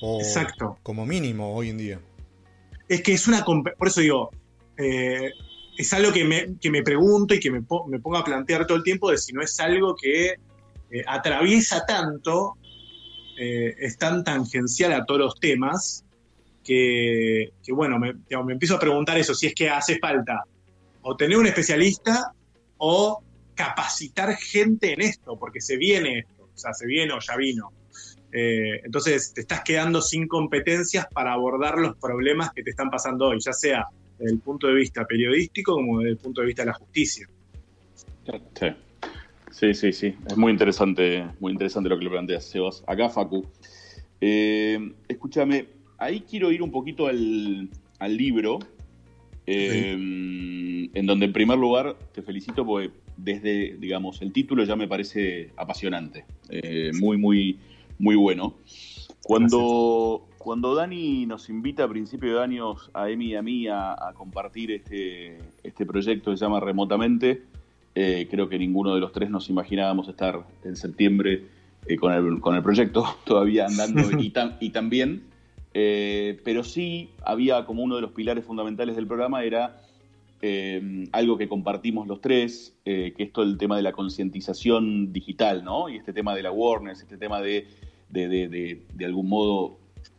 o 0.00 0.20
Exacto. 0.20 0.78
como 0.82 1.06
mínimo 1.06 1.54
hoy 1.54 1.70
en 1.70 1.78
día. 1.78 2.00
Es 2.88 3.02
que 3.02 3.14
es 3.14 3.26
una... 3.26 3.44
Por 3.44 3.88
eso 3.88 4.00
digo, 4.00 4.30
eh, 4.76 5.30
es 5.76 5.92
algo 5.92 6.12
que 6.12 6.24
me, 6.24 6.82
pregunto 6.82 7.34
y 7.34 7.40
que 7.40 7.50
me, 7.50 7.62
pongo 7.62 8.16
a 8.16 8.24
plantear 8.24 8.66
todo 8.66 8.78
el 8.78 8.82
tiempo 8.82 9.10
de 9.10 9.18
si 9.18 9.32
no 9.32 9.42
es 9.42 9.58
algo 9.60 9.94
que 9.94 10.36
eh, 10.90 11.04
atraviesa 11.06 11.84
tanto, 11.84 12.56
es 13.38 13.98
tan 13.98 14.24
tangencial 14.24 14.94
a 14.94 15.04
todos 15.04 15.20
los 15.20 15.40
temas, 15.40 16.05
que, 16.66 17.52
bueno, 17.68 17.98
me, 17.98 18.14
me 18.14 18.52
empiezo 18.52 18.76
a 18.76 18.78
preguntar 18.78 19.16
eso, 19.16 19.34
si 19.34 19.46
es 19.46 19.54
que 19.54 19.70
hace 19.70 19.98
falta 19.98 20.44
o 21.02 21.16
tener 21.16 21.38
un 21.38 21.46
especialista 21.46 22.32
o 22.78 23.22
capacitar 23.54 24.34
gente 24.36 24.92
en 24.92 25.00
esto, 25.00 25.36
porque 25.38 25.60
se 25.60 25.76
viene 25.76 26.20
esto, 26.20 26.50
o 26.52 26.58
sea, 26.58 26.74
se 26.74 26.86
viene 26.86 27.12
o 27.12 27.18
ya 27.20 27.36
vino. 27.36 27.72
Eh, 28.32 28.80
entonces 28.84 29.32
te 29.32 29.42
estás 29.42 29.62
quedando 29.62 30.02
sin 30.02 30.26
competencias 30.26 31.06
para 31.12 31.32
abordar 31.32 31.78
los 31.78 31.96
problemas 31.96 32.50
que 32.52 32.62
te 32.62 32.70
están 32.70 32.90
pasando 32.90 33.28
hoy, 33.28 33.38
ya 33.40 33.52
sea 33.52 33.86
desde 34.18 34.32
el 34.32 34.40
punto 34.40 34.66
de 34.66 34.74
vista 34.74 35.06
periodístico 35.06 35.74
como 35.74 36.00
desde 36.00 36.10
el 36.10 36.16
punto 36.18 36.40
de 36.40 36.48
vista 36.48 36.62
de 36.62 36.66
la 36.66 36.74
justicia. 36.74 37.28
Sí, 39.52 39.72
sí, 39.72 39.92
sí, 39.92 40.14
Es 40.26 40.36
muy 40.36 40.52
interesante, 40.52 41.24
muy 41.40 41.52
interesante 41.52 41.88
lo 41.88 41.96
que 41.96 42.04
le 42.04 42.10
planteas, 42.10 42.44
Sebas. 42.44 42.84
Acá, 42.86 43.08
Facu. 43.08 43.46
Eh, 44.20 44.92
escúchame, 45.08 45.66
ahí 45.98 46.20
quiero 46.20 46.52
ir 46.52 46.62
un 46.62 46.70
poquito 46.70 47.06
al, 47.06 47.68
libro, 48.08 48.58
eh, 49.46 49.92
en 50.92 51.06
donde 51.06 51.26
en 51.26 51.32
primer 51.32 51.58
lugar 51.58 51.96
te 52.12 52.22
felicito 52.22 52.64
porque 52.64 52.90
desde, 53.16 53.76
digamos, 53.78 54.20
el 54.22 54.32
título 54.32 54.64
ya 54.64 54.76
me 54.76 54.88
parece 54.88 55.50
apasionante, 55.56 56.24
eh, 56.48 56.90
muy, 57.00 57.16
muy, 57.16 57.58
muy 57.98 58.16
bueno. 58.16 58.54
Cuando, 59.22 60.28
cuando 60.38 60.74
Dani 60.74 61.26
nos 61.26 61.48
invita 61.48 61.84
a 61.84 61.88
principio 61.88 62.36
de 62.36 62.44
años 62.44 62.90
a 62.94 63.10
Emi 63.10 63.26
y 63.26 63.34
a 63.34 63.42
mí 63.42 63.66
a, 63.68 63.96
compartir 64.14 64.70
este, 64.70 65.38
este 65.64 65.84
proyecto 65.84 66.30
que 66.30 66.36
se 66.36 66.44
llama 66.44 66.60
Remotamente, 66.60 67.42
eh, 67.94 68.28
creo 68.30 68.48
que 68.48 68.58
ninguno 68.58 68.94
de 68.94 69.00
los 69.00 69.12
tres 69.12 69.30
nos 69.30 69.48
imaginábamos 69.48 70.08
estar 70.08 70.46
en 70.64 70.76
septiembre 70.76 71.44
eh, 71.86 71.96
con, 71.96 72.12
el, 72.12 72.40
con, 72.40 72.54
el, 72.54 72.62
proyecto 72.62 73.04
todavía 73.24 73.66
andando 73.66 74.02
y, 74.20 74.32
y 74.60 74.70
también. 75.76 76.40
pero 76.44 76.64
sí 76.64 77.10
había 77.24 77.64
como 77.64 77.82
uno 77.82 77.96
de 77.96 78.02
los 78.02 78.12
pilares 78.12 78.44
fundamentales 78.44 78.96
del 78.96 79.06
programa 79.06 79.44
era 79.44 79.80
eh, 80.42 81.08
algo 81.12 81.38
que 81.38 81.48
compartimos 81.48 82.06
los 82.06 82.20
tres, 82.20 82.76
eh, 82.84 83.14
que 83.16 83.24
es 83.24 83.32
todo 83.32 83.44
el 83.44 83.56
tema 83.56 83.76
de 83.76 83.82
la 83.82 83.92
concientización 83.92 85.12
digital, 85.12 85.64
¿no? 85.64 85.88
Y 85.88 85.96
este 85.96 86.12
tema 86.12 86.34
de 86.34 86.42
la 86.42 86.50
awareness, 86.50 87.00
este 87.00 87.16
tema 87.16 87.40
de, 87.40 87.66
de, 88.10 89.04
algún 89.04 89.28
modo, 89.28 89.78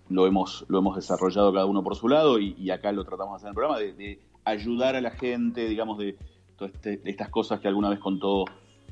lo 0.09 0.25
hemos, 0.25 0.65
lo 0.69 0.79
hemos 0.79 0.95
desarrollado 0.95 1.53
cada 1.53 1.65
uno 1.65 1.83
por 1.83 1.95
su 1.95 2.07
lado 2.07 2.39
y, 2.39 2.69
acá 2.71 2.91
lo 2.91 3.05
tratamos 3.05 3.33
de 3.33 3.35
hacer 3.35 3.47
en 3.47 3.49
el 3.49 3.55
programa, 3.55 3.79
de, 3.79 4.19
ayudar 4.43 4.95
a 4.95 5.01
la 5.01 5.11
gente, 5.11 5.67
digamos, 5.67 5.99
de, 5.99 6.17
este, 6.61 6.99
estas 7.05 7.29
cosas 7.29 7.59
que 7.59 7.67
alguna 7.67 7.89
vez 7.89 7.99
contó 7.99 8.45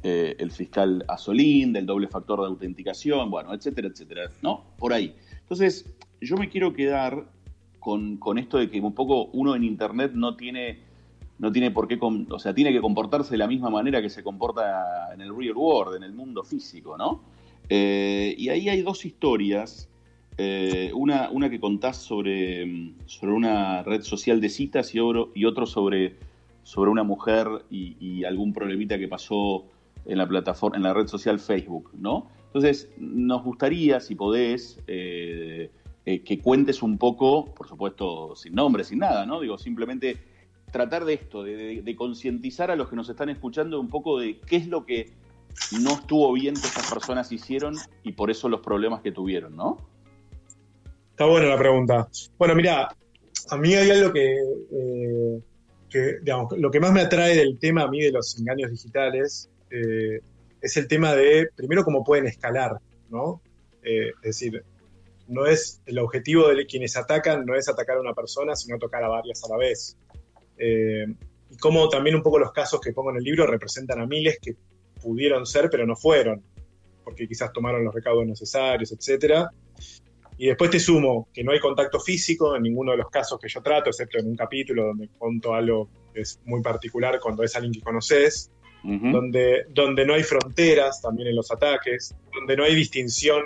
eh, 0.04 0.36
el 0.38 0.51
fiscal 0.51 1.04
Asolín, 1.08 1.73
del 1.73 1.88
doble 1.88 2.08
factor 2.08 2.41
de 2.41 2.47
autenticación, 2.47 3.32
bueno, 3.32 3.54
etcétera, 3.54 3.88
etcétera, 3.88 4.30
¿no? 4.43 4.63
Por 4.78 4.93
ahí. 4.93 5.15
Entonces, 5.41 5.94
yo 6.21 6.38
me 6.38 6.49
quiero 6.49 6.73
quedar 6.73 7.30
con, 7.80 8.17
con 8.17 8.38
esto 8.38 8.58
de 8.58 8.69
que 8.69 8.80
un 8.80 8.93
poco 8.93 9.25
uno 9.34 9.56
en 9.56 9.63
Internet 9.63 10.12
no 10.13 10.36
tiene 10.36 10.86
no 11.38 11.51
tiene 11.51 11.71
por 11.71 11.88
qué, 11.88 11.99
o 12.01 12.39
sea, 12.39 12.54
tiene 12.54 12.71
que 12.71 12.82
comportarse 12.82 13.32
de 13.32 13.38
la 13.38 13.47
misma 13.47 13.69
manera 13.69 14.01
que 14.01 14.10
se 14.10 14.23
comporta 14.23 15.13
en 15.13 15.21
el 15.21 15.36
real 15.36 15.56
world, 15.56 15.97
en 15.97 16.04
el 16.04 16.13
mundo 16.13 16.43
físico, 16.43 16.97
¿no? 16.97 17.23
Eh, 17.67 18.36
y 18.38 18.49
ahí 18.49 18.69
hay 18.69 18.82
dos 18.82 19.06
historias, 19.06 19.89
eh, 20.38 20.91
una, 20.93 21.30
una 21.32 21.49
que 21.49 21.60
contás 21.60 21.97
sobre, 21.97 22.93
sobre 23.06 23.34
una 23.34 23.84
red 23.84 24.01
social 24.01 24.39
de 24.39 24.49
citas 24.49 24.93
y, 24.95 24.99
otro, 24.99 25.32
y 25.36 25.45
otro 25.45 25.65
sobre, 25.65 26.15
sobre 26.63 26.91
una 26.91 27.04
mujer 27.04 27.47
y, 27.69 28.23
algún 28.23 28.54
problemita 28.54 28.97
que 28.97 29.08
pasó 29.08 29.65
en 30.06 30.17
la 30.17 30.28
plataforma, 30.28 30.78
en 30.78 30.84
la 30.84 30.93
red 30.93 31.08
social 31.08 31.39
Facebook, 31.39 31.91
¿no? 31.93 32.30
Entonces, 32.47 32.89
nos 32.97 33.43
gustaría, 33.43 33.99
si 33.99 34.15
podés, 34.15 34.80
eh, 34.88 35.69
que 36.06 36.39
cuentes 36.39 36.84
un 36.84 37.00
poco, 37.00 37.54
por 37.54 37.68
supuesto, 37.68 38.36
sin 38.36 38.54
nombre, 38.54 38.84
sin 38.84 39.00
nada, 39.00 39.26
¿no? 39.26 39.41
Digo, 39.41 39.58
simplemente 39.58 40.18
tratar 40.72 41.06
de 41.06 41.13
esto, 41.13 41.44
de, 41.44 41.96
concientizar 41.98 42.70
a 42.70 42.76
los 42.76 42.89
que 42.89 42.98
nos 42.98 43.08
están 43.10 43.30
escuchando 43.30 43.80
un 43.80 43.89
poco 43.89 44.20
de 44.20 44.39
qué 44.41 44.58
es 44.58 44.68
lo 44.68 44.86
que 44.86 45.10
no 45.82 45.91
estuvo 45.91 46.34
bien 46.34 46.54
que 46.54 46.68
estas 46.68 46.91
personas 46.91 47.32
hicieron 47.32 47.76
y 48.04 48.12
por 48.12 48.30
eso 48.30 48.50
los 48.50 48.60
problemas 48.60 49.02
que 49.02 49.13
tuvieron, 49.13 49.56
¿no? 49.56 49.78
Está 51.12 51.28
buena 51.28 51.48
la 51.48 51.58
pregunta. 51.58 52.10
Bueno, 52.38 52.56
mira, 52.56 52.89
a 53.50 53.58
mí 53.58 53.74
hay 53.74 53.89
algo 53.89 54.12
que, 54.12 54.36
eh, 54.74 56.20
digamos, 56.22 56.58
lo 56.58 56.70
que 56.70 56.80
más 56.82 56.91
me 56.91 57.02
atrae 57.02 57.38
del 57.38 57.58
tema 57.58 57.84
a 57.84 57.88
mí 57.88 58.02
de 58.02 58.12
los 58.12 58.38
engaños 58.38 58.70
digitales 58.70 59.50
eh, 59.70 60.20
es 60.62 60.76
el 60.76 60.89
tema 60.89 61.13
de, 61.15 61.48
primero, 61.56 61.86
cómo 61.86 62.04
pueden 62.04 62.28
escalar, 62.28 62.80
¿no? 63.10 63.41
Eh, 63.82 64.10
es 64.10 64.22
decir, 64.22 64.62
no 65.27 65.45
es 65.45 65.81
el 65.85 65.99
objetivo 65.99 66.47
de 66.47 66.65
quienes 66.65 66.95
atacan, 66.97 67.45
no 67.45 67.55
es 67.55 67.67
atacar 67.67 67.97
a 67.97 68.01
una 68.01 68.13
persona, 68.13 68.55
sino 68.55 68.77
tocar 68.77 69.03
a 69.03 69.07
varias 69.07 69.43
a 69.43 69.49
la 69.49 69.57
vez. 69.57 69.97
Eh, 70.57 71.05
y 71.49 71.57
como 71.57 71.89
también 71.89 72.15
un 72.15 72.23
poco 72.23 72.39
los 72.39 72.51
casos 72.51 72.79
que 72.79 72.93
pongo 72.93 73.11
en 73.11 73.17
el 73.17 73.23
libro 73.23 73.45
representan 73.45 73.99
a 73.99 74.05
miles 74.05 74.39
que 74.41 74.55
pudieron 75.01 75.45
ser, 75.45 75.69
pero 75.69 75.85
no 75.85 75.95
fueron, 75.95 76.43
porque 77.03 77.27
quizás 77.27 77.51
tomaron 77.53 77.83
los 77.83 77.93
recaudos 77.93 78.25
necesarios, 78.25 78.91
etc. 78.91 79.47
Y 80.38 80.47
después 80.47 80.69
te 80.69 80.79
sumo 80.79 81.29
que 81.33 81.43
no 81.43 81.51
hay 81.51 81.59
contacto 81.59 81.99
físico 81.99 82.55
en 82.55 82.63
ninguno 82.63 82.91
de 82.91 82.97
los 82.97 83.09
casos 83.09 83.39
que 83.39 83.47
yo 83.47 83.61
trato, 83.61 83.89
excepto 83.89 84.19
en 84.19 84.27
un 84.27 84.35
capítulo 84.35 84.88
donde 84.88 85.09
cuento 85.17 85.53
algo 85.53 85.89
que 86.13 86.21
es 86.21 86.39
muy 86.45 86.61
particular 86.61 87.19
cuando 87.19 87.43
es 87.43 87.55
alguien 87.55 87.73
que 87.73 87.81
conoces, 87.81 88.51
donde, 88.83 89.65
donde 89.69 90.05
no 90.05 90.13
hay 90.13 90.21
fronteras 90.21 91.01
también 91.01 91.29
en 91.29 91.35
los 91.35 91.51
ataques, 91.51 92.13
donde 92.31 92.55
no 92.55 92.63
hay 92.63 92.75
distinción 92.75 93.41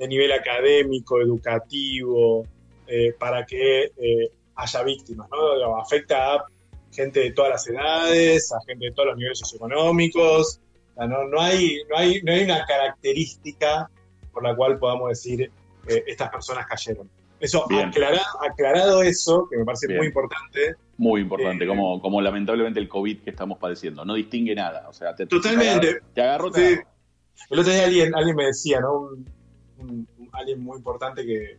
de 0.00 0.08
nivel 0.08 0.32
académico, 0.32 1.20
educativo, 1.20 2.46
eh, 2.86 3.14
para 3.18 3.44
que 3.44 3.82
eh, 3.84 4.30
haya 4.56 4.82
víctimas, 4.82 5.28
¿no? 5.30 5.76
Afecta 5.76 6.36
a 6.36 6.44
gente 6.90 7.20
de 7.20 7.32
todas 7.32 7.50
las 7.50 7.68
edades, 7.68 8.50
a 8.50 8.60
gente 8.66 8.86
de 8.86 8.92
todos 8.92 9.08
los 9.10 9.18
niveles 9.18 9.38
socioeconómicos. 9.40 10.58
no, 10.96 11.24
no, 11.24 11.38
hay, 11.38 11.82
no, 11.90 11.98
hay, 11.98 12.22
no 12.22 12.32
hay 12.32 12.44
una 12.44 12.64
característica 12.64 13.90
por 14.32 14.42
la 14.42 14.56
cual 14.56 14.78
podamos 14.78 15.10
decir 15.10 15.42
eh, 15.42 16.04
estas 16.06 16.30
personas 16.30 16.66
cayeron. 16.66 17.10
Eso, 17.38 17.66
aclarado, 18.40 19.02
eso, 19.02 19.46
que 19.50 19.58
me 19.58 19.66
parece 19.66 19.94
muy 19.94 20.06
importante. 20.06 20.76
Muy 20.96 21.20
importante, 21.20 21.66
como, 21.66 22.00
como 22.00 22.22
lamentablemente 22.22 22.80
el 22.80 22.88
COVID 22.88 23.20
que 23.20 23.30
estamos 23.30 23.58
padeciendo. 23.58 24.02
No 24.06 24.14
distingue 24.14 24.54
nada. 24.54 24.88
O 24.88 24.94
sea, 24.94 25.14
te, 25.14 25.26
totalmente. 25.26 26.00
Te 26.14 26.22
agarro, 26.22 26.50
te 26.50 26.84
El 27.50 27.58
otro 27.58 27.70
día 27.70 27.84
alguien, 27.84 28.14
alguien 28.14 28.36
me 28.36 28.46
decía, 28.46 28.80
¿no? 28.80 28.92
Un, 28.94 29.39
alguien 30.32 30.60
muy 30.62 30.78
importante 30.78 31.24
que, 31.24 31.58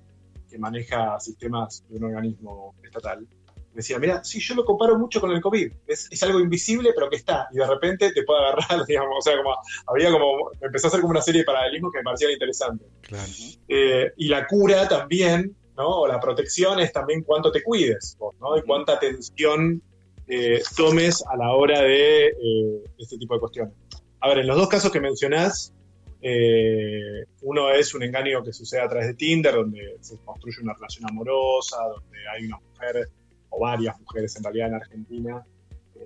que, 0.49 0.57
maneja 0.57 1.19
sistemas 1.19 1.83
de 1.89 1.97
un 1.97 2.05
organismo 2.05 2.75
estatal. 2.83 3.27
Decía, 3.73 3.99
mira, 3.99 4.21
sí, 4.23 4.39
yo 4.41 4.55
lo 4.55 4.65
comparo 4.65 4.99
mucho 4.99 5.21
con 5.21 5.31
el 5.31 5.41
COVID. 5.41 5.71
Es, 5.87 6.09
es, 6.11 6.21
algo 6.23 6.39
invisible, 6.39 6.91
pero 6.93 7.09
que 7.09 7.15
está. 7.15 7.47
Y 7.53 7.57
de 7.57 7.67
repente 7.67 8.11
te 8.11 8.23
puede 8.23 8.41
agarrar, 8.41 8.85
digamos. 8.87 9.15
O 9.17 9.21
sea, 9.21 9.37
como 9.37 9.55
había 9.87 10.11
como. 10.11 10.51
Empezó 10.59 10.87
a 10.87 10.89
hacer 10.89 10.99
como 10.99 11.11
una 11.11 11.21
serie 11.21 11.41
de 11.41 11.45
paralelismos 11.45 11.91
que 11.93 11.99
me 11.99 12.03
parecían 12.03 12.31
interesantes. 12.31 12.87
Claro. 13.01 13.31
Eh, 13.69 14.11
y 14.17 14.27
la 14.27 14.45
cura 14.45 14.87
también 14.89 15.55
o 15.83 16.07
la 16.07 16.19
protección 16.19 16.79
es 16.79 16.91
también 16.91 17.23
cuánto 17.23 17.51
te 17.51 17.63
cuides, 17.63 18.17
¿no? 18.39 18.57
Y 18.57 18.61
cuánta 18.63 18.93
atención 18.93 19.81
eh, 20.27 20.61
tomes 20.75 21.23
a 21.27 21.37
la 21.37 21.51
hora 21.51 21.81
de 21.81 22.27
eh, 22.27 22.83
este 22.97 23.17
tipo 23.17 23.33
de 23.35 23.39
cuestiones. 23.39 23.73
A 24.19 24.29
ver, 24.29 24.39
en 24.39 24.47
los 24.47 24.57
dos 24.57 24.69
casos 24.69 24.91
que 24.91 24.99
mencionás, 24.99 25.73
eh, 26.21 27.25
uno 27.41 27.71
es 27.71 27.93
un 27.95 28.03
engaño 28.03 28.43
que 28.43 28.53
sucede 28.53 28.81
a 28.81 28.87
través 28.87 29.07
de 29.07 29.13
Tinder, 29.15 29.55
donde 29.55 29.97
se 30.01 30.17
construye 30.19 30.61
una 30.61 30.73
relación 30.73 31.09
amorosa, 31.09 31.77
donde 31.83 32.17
hay 32.33 32.45
una 32.45 32.59
mujer 32.59 33.09
o 33.49 33.59
varias 33.59 33.99
mujeres 33.99 34.35
en 34.37 34.43
realidad 34.43 34.67
en 34.69 34.73
Argentina 34.75 35.45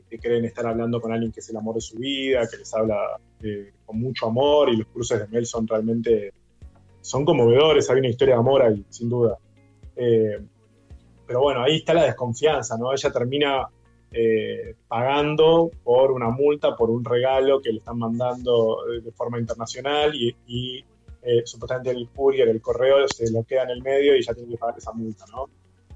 que 0.09 0.19
creen 0.19 0.45
estar 0.45 0.65
hablando 0.65 0.99
con 0.99 1.11
alguien 1.13 1.31
que 1.31 1.39
es 1.39 1.49
el 1.49 1.57
amor 1.57 1.75
de 1.75 1.81
su 1.81 1.97
vida, 1.97 2.47
que 2.49 2.57
les 2.57 2.73
habla 2.73 3.19
con 3.85 3.99
mucho 3.99 4.27
amor 4.27 4.69
y 4.69 4.77
los 4.77 4.87
cruces 4.87 5.19
de 5.19 5.27
mail 5.27 5.45
son 5.45 5.67
realmente 5.67 6.33
son 7.05 7.23
conmovedores, 7.23 7.87
hay 7.89 7.99
una 7.99 8.07
historia 8.07 8.33
de 8.33 8.39
amor 8.39 8.63
ahí, 8.63 8.83
sin 8.89 9.09
duda. 9.09 9.37
Eh, 9.95 10.39
pero 11.27 11.41
bueno, 11.41 11.61
ahí 11.61 11.77
está 11.77 11.93
la 11.93 12.03
desconfianza, 12.03 12.77
¿no? 12.79 12.91
Ella 12.91 13.11
termina 13.11 13.67
eh, 14.11 14.75
pagando 14.87 15.71
por 15.83 16.11
una 16.11 16.29
multa, 16.29 16.75
por 16.75 16.89
un 16.89 17.03
regalo 17.03 17.61
que 17.61 17.71
le 17.71 17.79
están 17.79 17.99
mandando 17.99 18.77
de 19.03 19.11
forma 19.11 19.39
internacional 19.39 20.13
y, 20.15 20.83
eh, 21.21 21.41
supuestamente 21.43 21.91
el 21.91 22.07
courier, 22.09 22.47
el 22.49 22.61
correo, 22.61 23.07
se 23.07 23.31
lo 23.31 23.43
queda 23.43 23.63
en 23.63 23.71
el 23.71 23.81
medio 23.81 24.15
y 24.15 24.23
ya 24.23 24.33
tiene 24.33 24.51
que 24.51 24.57
pagar 24.57 24.77
esa 24.77 24.93
multa, 24.93 25.25
¿no? 25.31 25.49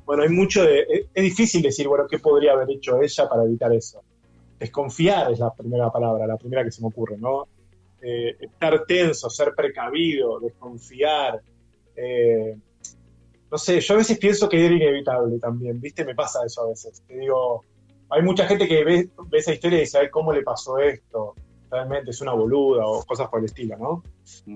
Bueno, 0.06 0.24
hay 0.24 0.30
mucho 0.30 0.64
de... 0.64 1.08
Es 1.14 1.24
difícil 1.24 1.62
decir, 1.62 1.88
bueno, 1.88 2.08
¿qué 2.08 2.18
podría 2.18 2.54
haber 2.54 2.72
hecho 2.72 3.00
ella 3.00 3.30
para 3.30 3.44
evitar 3.44 3.72
eso? 3.74 4.02
Desconfiar 4.58 5.32
es 5.32 5.40
la 5.40 5.54
primera 5.54 5.92
palabra, 5.92 6.26
la 6.26 6.38
primera 6.38 6.64
que 6.64 6.72
se 6.72 6.82
me 6.82 6.88
ocurre, 6.88 7.18
¿no? 7.18 7.48
estar 8.02 8.86
tenso, 8.86 9.30
ser 9.30 9.54
precavido, 9.54 10.40
desconfiar, 10.40 11.42
no 13.52 13.58
sé, 13.58 13.82
yo 13.82 13.94
a 13.96 13.98
veces 13.98 14.18
pienso 14.20 14.48
que 14.48 14.64
era 14.64 14.76
inevitable 14.76 15.40
también, 15.40 15.82
¿viste? 15.82 16.06
Me 16.06 16.14
pasa 16.14 16.46
eso 16.46 16.62
a 16.62 16.70
veces. 16.70 17.02
Te 17.08 17.18
digo, 17.18 17.64
hay 18.10 18.22
mucha 18.22 18.46
gente 18.48 18.68
que 18.68 18.84
ve, 18.84 19.10
esa 19.32 19.54
historia 19.54 19.78
y 19.78 19.82
dice, 19.82 20.00
Ay, 20.00 20.10
¿cómo 20.10 20.34
le 20.34 20.42
pasó 20.42 20.78
esto? 20.80 21.36
Realmente 21.72 22.10
es 22.10 22.22
una 22.22 22.34
boluda 22.34 22.86
o 22.88 23.04
cosas 23.06 23.28
por 23.30 23.40
el 23.40 23.46
estilo, 23.46 23.78
¿no? 23.78 24.04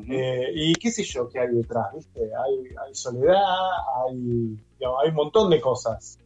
Eh, 0.10 0.52
y 0.56 0.74
qué 0.74 0.90
sé 0.90 1.04
yo 1.04 1.30
qué 1.30 1.40
hay 1.40 1.50
detrás, 1.50 1.86
¿viste? 1.96 2.22
Hay, 2.22 2.96
soledad, 2.96 3.70
hay, 4.08 4.58
hay 4.82 5.10
un 5.10 5.16
montón 5.16 5.52
de 5.52 5.62
cosas. 5.62 6.18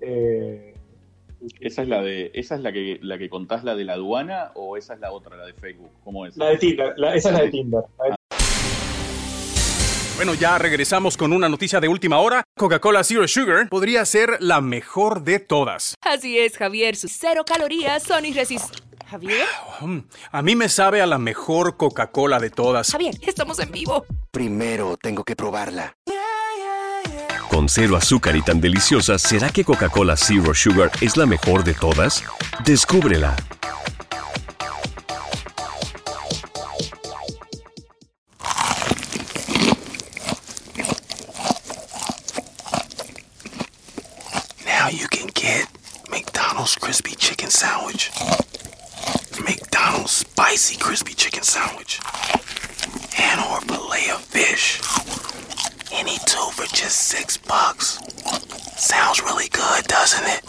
Eh, 0.00 0.74
¿Esa 1.60 1.82
es 1.82 1.88
la 1.88 2.02
de, 2.02 2.30
esa 2.34 2.56
es 2.56 2.60
la 2.60 2.72
que 2.72 2.98
la 3.02 3.18
que 3.18 3.28
contás 3.30 3.64
la 3.64 3.74
de 3.74 3.84
la 3.84 3.94
aduana 3.94 4.52
o 4.54 4.76
esa 4.76 4.94
es 4.94 5.00
la 5.00 5.12
otra, 5.12 5.36
la 5.36 5.46
de 5.46 5.54
Facebook? 5.54 5.90
¿Cómo 6.04 6.26
es? 6.26 6.36
La 6.36 6.50
de 6.50 6.58
Tinder, 6.58 6.94
esa 7.14 7.28
es 7.30 7.34
la 7.34 7.42
de 7.42 7.50
Tinder. 7.50 7.84
Bueno, 10.16 10.32
ya 10.32 10.56
regresamos 10.56 11.14
con 11.14 11.32
una 11.34 11.46
noticia 11.46 11.78
de 11.78 11.88
última 11.88 12.18
hora. 12.18 12.42
Coca-Cola 12.56 13.04
Zero 13.04 13.28
Sugar 13.28 13.68
podría 13.68 14.04
ser 14.06 14.38
la 14.40 14.62
mejor 14.62 15.22
de 15.22 15.40
todas. 15.40 15.94
Así 16.00 16.38
es, 16.38 16.56
Javier. 16.56 16.96
Sus 16.96 17.12
cero 17.12 17.44
calorías 17.46 18.02
son 18.02 18.24
irresistibles. 18.24 18.82
¿Javier? 19.10 19.46
A 20.32 20.42
mí 20.42 20.56
me 20.56 20.68
sabe 20.70 21.02
a 21.02 21.06
la 21.06 21.18
mejor 21.18 21.76
Coca-Cola 21.76 22.40
de 22.40 22.48
todas. 22.48 22.90
Javier, 22.90 23.14
estamos 23.20 23.58
en 23.58 23.70
vivo. 23.70 24.06
Primero 24.30 24.96
tengo 24.96 25.22
que 25.22 25.36
probarla. 25.36 25.94
Con 27.50 27.68
cero 27.68 27.96
azúcar 27.96 28.36
y 28.36 28.42
tan 28.42 28.60
deliciosa, 28.60 29.18
¿será 29.18 29.50
que 29.50 29.64
Coca-Cola 29.64 30.16
Zero 30.16 30.54
Sugar 30.54 30.90
es 31.02 31.16
la 31.16 31.26
mejor 31.26 31.62
de 31.62 31.74
todas? 31.74 32.24
Descúbrela. 32.64 33.36
Crispy 46.74 47.14
chicken 47.14 47.50
sandwich. 47.50 48.10
McDonald's 49.44 50.10
spicy 50.10 50.76
crispy 50.76 51.14
chicken 51.14 51.42
sandwich. 51.42 52.00
And 53.18 53.40
or 53.40 53.60
fillet 53.60 54.10
of 54.10 54.20
fish. 54.22 54.80
Any 55.92 56.18
two 56.26 56.50
for 56.56 56.66
just 56.74 57.08
six 57.08 57.36
bucks. 57.36 58.00
Sounds 58.76 59.22
really 59.22 59.48
good, 59.50 59.84
doesn't 59.86 60.26
it? 60.26 60.42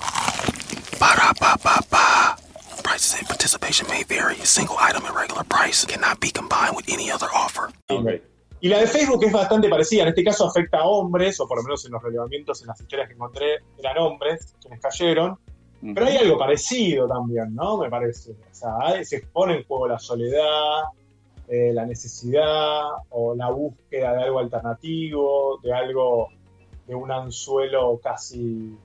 Ba-da-ba-ba-ba. 0.99 2.37
Prices 2.83 3.19
and 3.19 3.27
participation 3.27 3.87
may 3.87 4.03
vary. 4.03 4.35
A 4.39 4.45
single 4.45 4.77
item 4.79 5.05
at 5.05 5.13
regular 5.13 5.43
price 5.43 5.85
cannot 5.85 6.19
be 6.19 6.31
combined 6.31 6.75
with 6.75 6.89
any 6.89 7.11
other 7.11 7.27
offer. 7.33 7.71
Okay. 7.89 8.21
Y 8.59 8.69
la 8.69 8.79
de 8.79 8.87
Facebook 8.87 9.23
es 9.23 9.31
bastante 9.31 9.69
parecida, 9.69 10.01
en 10.01 10.07
este 10.09 10.23
caso 10.23 10.47
afecta 10.47 10.79
a 10.79 10.85
hombres, 10.85 11.39
o 11.39 11.47
por 11.47 11.57
lo 11.57 11.63
menos 11.63 11.85
en 11.85 11.91
los 11.91 12.01
relevamientos, 12.01 12.61
en 12.61 12.67
las 12.67 12.81
historias 12.81 13.07
que 13.07 13.13
encontré, 13.13 13.59
eran 13.77 13.99
hombres 13.99 14.55
quienes 14.59 14.81
cayeron, 14.81 15.37
Pero 15.81 16.05
hay 16.05 16.17
algo 16.17 16.37
parecido 16.37 17.07
también, 17.07 17.53
¿no? 17.53 17.77
Me 17.77 17.89
parece. 17.89 18.31
O 18.31 18.35
sea, 18.51 19.03
se 19.03 19.17
expone 19.17 19.57
en 19.57 19.63
juego 19.63 19.87
la 19.87 19.99
soledad, 19.99 20.83
eh, 21.47 21.71
la 21.73 21.85
necesidad 21.85 22.83
o 23.09 23.35
la 23.35 23.49
búsqueda 23.51 24.13
de 24.13 24.23
algo 24.23 24.39
alternativo, 24.39 25.59
de 25.63 25.73
algo, 25.73 26.29
de 26.87 26.95
un 26.95 27.11
anzuelo 27.11 27.99
casi 28.03 28.75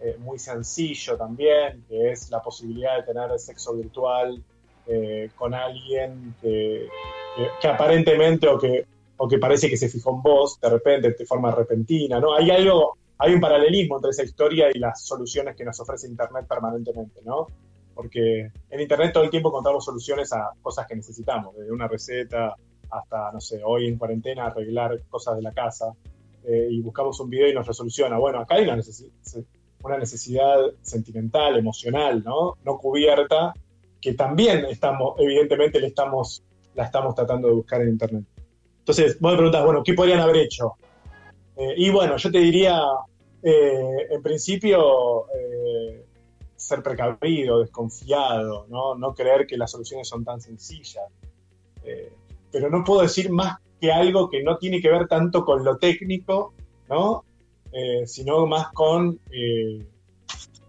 eh, 0.00 0.16
muy 0.18 0.38
sencillo 0.38 1.16
también, 1.16 1.84
que 1.88 2.12
es 2.12 2.30
la 2.30 2.42
posibilidad 2.42 2.98
de 2.98 3.12
tener 3.12 3.38
sexo 3.38 3.74
virtual 3.74 4.42
eh, 4.86 5.30
con 5.34 5.54
alguien 5.54 6.34
que, 6.42 6.88
que, 7.60 7.68
aparentemente 7.68 8.46
o 8.48 8.58
que, 8.58 8.84
o 9.16 9.26
que 9.26 9.38
parece 9.38 9.70
que 9.70 9.78
se 9.78 9.88
fijó 9.88 10.10
en 10.10 10.22
vos 10.22 10.60
de 10.60 10.68
repente, 10.68 11.10
de 11.18 11.26
forma 11.26 11.50
repentina, 11.52 12.20
¿no? 12.20 12.34
Hay 12.34 12.50
algo 12.50 12.98
hay 13.18 13.34
un 13.34 13.40
paralelismo 13.40 13.96
entre 13.96 14.10
esa 14.10 14.24
historia 14.24 14.68
y 14.72 14.78
las 14.78 15.04
soluciones 15.04 15.56
que 15.56 15.64
nos 15.64 15.78
ofrece 15.80 16.08
Internet 16.08 16.46
permanentemente, 16.48 17.20
¿no? 17.24 17.46
Porque 17.94 18.50
en 18.70 18.80
Internet 18.80 19.12
todo 19.12 19.24
el 19.24 19.30
tiempo 19.30 19.50
encontramos 19.50 19.84
soluciones 19.84 20.32
a 20.32 20.50
cosas 20.60 20.86
que 20.86 20.96
necesitamos, 20.96 21.54
desde 21.56 21.72
una 21.72 21.86
receta 21.86 22.54
hasta, 22.90 23.32
no 23.32 23.40
sé, 23.40 23.60
hoy 23.64 23.88
en 23.88 23.98
cuarentena 23.98 24.46
arreglar 24.46 25.00
cosas 25.08 25.36
de 25.36 25.42
la 25.42 25.52
casa 25.52 25.94
eh, 26.44 26.68
y 26.70 26.80
buscamos 26.80 27.18
un 27.20 27.30
video 27.30 27.48
y 27.48 27.54
nos 27.54 27.66
resoluciona. 27.66 28.18
Bueno, 28.18 28.40
acá 28.40 28.56
hay 28.56 28.64
una, 28.64 28.80
una 29.82 29.98
necesidad 29.98 30.58
sentimental, 30.82 31.56
emocional, 31.56 32.22
¿no? 32.24 32.56
No 32.64 32.78
cubierta, 32.78 33.54
que 34.00 34.14
también 34.14 34.64
estamos, 34.66 35.14
evidentemente, 35.18 35.80
le 35.80 35.86
estamos, 35.88 36.42
la 36.74 36.84
estamos 36.84 37.14
tratando 37.14 37.48
de 37.48 37.54
buscar 37.54 37.80
en 37.80 37.90
Internet. 37.90 38.24
Entonces, 38.80 39.18
vos 39.18 39.32
me 39.32 39.38
preguntás, 39.38 39.64
bueno, 39.64 39.82
¿qué 39.82 39.94
podrían 39.94 40.20
haber 40.20 40.36
hecho? 40.36 40.74
Eh, 41.56 41.74
y 41.76 41.90
bueno, 41.90 42.16
yo 42.16 42.30
te 42.30 42.38
diría, 42.38 42.82
eh, 43.42 44.06
en 44.10 44.22
principio, 44.22 45.26
eh, 45.28 46.04
ser 46.56 46.82
precavido, 46.82 47.60
desconfiado, 47.60 48.66
¿no? 48.68 48.94
no 48.94 49.14
creer 49.14 49.46
que 49.46 49.56
las 49.56 49.70
soluciones 49.70 50.08
son 50.08 50.24
tan 50.24 50.40
sencillas. 50.40 51.04
pero 52.50 52.70
no 52.70 52.82
puedo 52.84 53.02
decir 53.02 53.30
más 53.30 53.58
que 53.80 53.92
algo 53.92 54.30
que 54.30 54.42
no 54.42 54.56
tiene 54.56 54.80
que 54.80 54.88
ver 54.88 55.06
tanto 55.06 55.44
con 55.44 55.64
lo 55.64 55.76
técnico, 55.76 56.54
¿no? 56.88 57.24
Sino 58.06 58.46
más 58.46 58.68
con, 58.72 59.18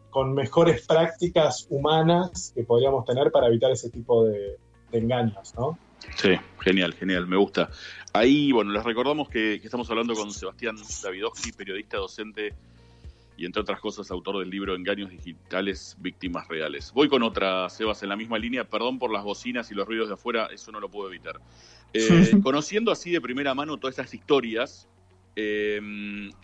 con 0.09 0.33
mejores 0.33 0.85
prácticas 0.85 1.67
humanas 1.69 2.51
que 2.55 2.63
podríamos 2.63 3.05
tener 3.05 3.31
para 3.31 3.47
evitar 3.47 3.71
ese 3.71 3.89
tipo 3.91 4.25
de, 4.25 4.57
de 4.91 4.97
engaños, 4.97 5.53
¿no? 5.55 5.77
Sí, 6.15 6.29
genial, 6.59 6.93
genial, 6.93 7.27
me 7.27 7.37
gusta. 7.37 7.69
Ahí, 8.13 8.51
bueno, 8.51 8.71
les 8.71 8.83
recordamos 8.83 9.29
que, 9.29 9.59
que 9.59 9.67
estamos 9.67 9.89
hablando 9.89 10.13
con 10.13 10.31
Sebastián 10.31 10.75
Davidowski, 11.03 11.51
periodista, 11.51 11.97
docente 11.97 12.53
y 13.37 13.45
entre 13.45 13.61
otras 13.61 13.79
cosas 13.79 14.09
autor 14.11 14.39
del 14.39 14.49
libro 14.49 14.75
Engaños 14.75 15.09
Digitales, 15.09 15.95
Víctimas 15.99 16.47
Reales. 16.47 16.91
Voy 16.93 17.09
con 17.09 17.23
otra, 17.23 17.69
Sebas, 17.69 18.01
en 18.03 18.09
la 18.09 18.15
misma 18.15 18.37
línea, 18.37 18.63
perdón 18.63 18.97
por 18.97 19.11
las 19.11 19.23
bocinas 19.23 19.69
y 19.71 19.75
los 19.75 19.87
ruidos 19.87 20.07
de 20.07 20.13
afuera, 20.13 20.47
eso 20.53 20.71
no 20.71 20.79
lo 20.79 20.89
puedo 20.89 21.09
evitar. 21.09 21.39
Eh, 21.93 22.31
conociendo 22.43 22.91
así 22.91 23.11
de 23.11 23.21
primera 23.21 23.53
mano 23.53 23.77
todas 23.77 23.97
estas 23.97 24.13
historias, 24.13 24.87
eh, 25.35 25.81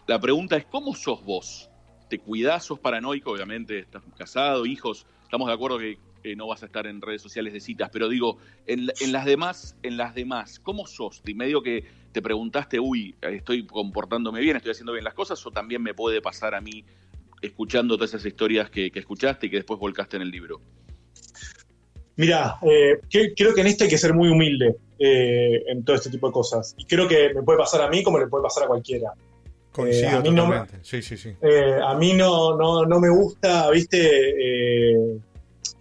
la 0.07 0.19
pregunta 0.19 0.57
es, 0.57 0.65
¿cómo 0.65 0.93
sos 0.95 1.23
vos? 1.23 1.69
¿Te 2.09 2.19
cuidás, 2.19 2.65
sos 2.65 2.79
paranoico? 2.79 3.31
Obviamente, 3.31 3.79
estás 3.79 4.03
casado, 4.17 4.65
hijos, 4.65 5.05
estamos 5.23 5.47
de 5.47 5.53
acuerdo 5.53 5.79
que 5.79 5.97
eh, 6.23 6.35
no 6.35 6.47
vas 6.47 6.63
a 6.63 6.65
estar 6.67 6.87
en 6.87 7.01
redes 7.01 7.21
sociales 7.21 7.53
de 7.53 7.59
citas, 7.59 7.89
pero 7.91 8.09
digo, 8.09 8.37
en, 8.67 8.91
en, 8.99 9.11
las 9.11 9.25
demás, 9.25 9.75
en 9.83 9.97
las 9.97 10.13
demás, 10.15 10.59
¿cómo 10.59 10.87
sos? 10.87 11.21
Y 11.25 11.33
medio 11.33 11.61
que 11.61 11.85
te 12.11 12.21
preguntaste, 12.21 12.79
uy, 12.79 13.15
estoy 13.21 13.65
comportándome 13.65 14.39
bien, 14.39 14.57
estoy 14.57 14.71
haciendo 14.71 14.93
bien 14.93 15.03
las 15.03 15.13
cosas, 15.13 15.45
o 15.45 15.51
también 15.51 15.81
me 15.81 15.93
puede 15.93 16.21
pasar 16.21 16.55
a 16.55 16.61
mí 16.61 16.83
escuchando 17.41 17.95
todas 17.95 18.11
esas 18.11 18.25
historias 18.25 18.69
que, 18.69 18.91
que 18.91 18.99
escuchaste 18.99 19.47
y 19.47 19.49
que 19.49 19.57
después 19.57 19.79
volcaste 19.79 20.17
en 20.17 20.23
el 20.23 20.31
libro. 20.31 20.61
Mira, 22.17 22.57
eh, 22.61 22.99
creo 23.35 23.53
que 23.55 23.61
en 23.61 23.67
esto 23.67 23.85
hay 23.85 23.89
que 23.89 23.97
ser 23.97 24.13
muy 24.13 24.29
humilde 24.29 24.75
eh, 24.99 25.63
en 25.67 25.83
todo 25.83 25.95
este 25.95 26.09
tipo 26.09 26.27
de 26.27 26.33
cosas. 26.33 26.75
Y 26.77 26.85
creo 26.85 27.07
que 27.07 27.33
me 27.33 27.41
puede 27.41 27.57
pasar 27.57 27.81
a 27.81 27.89
mí 27.89 28.03
como 28.03 28.19
le 28.19 28.27
puede 28.27 28.43
pasar 28.43 28.65
a 28.65 28.67
cualquiera. 28.67 29.11
Coincido 29.71 30.09
Eh, 30.09 30.11
a 30.11 30.19
mí 30.19 30.29
totalmente. 30.29 30.77
no 30.77 30.83
sí, 30.83 31.01
sí, 31.01 31.17
sí. 31.17 31.35
Eh, 31.41 31.79
a 31.83 31.95
mí 31.95 32.13
no, 32.13 32.57
no, 32.57 32.85
no 32.85 32.99
me 32.99 33.09
gusta, 33.09 33.69
viste, 33.71 33.97
eh, 33.97 35.17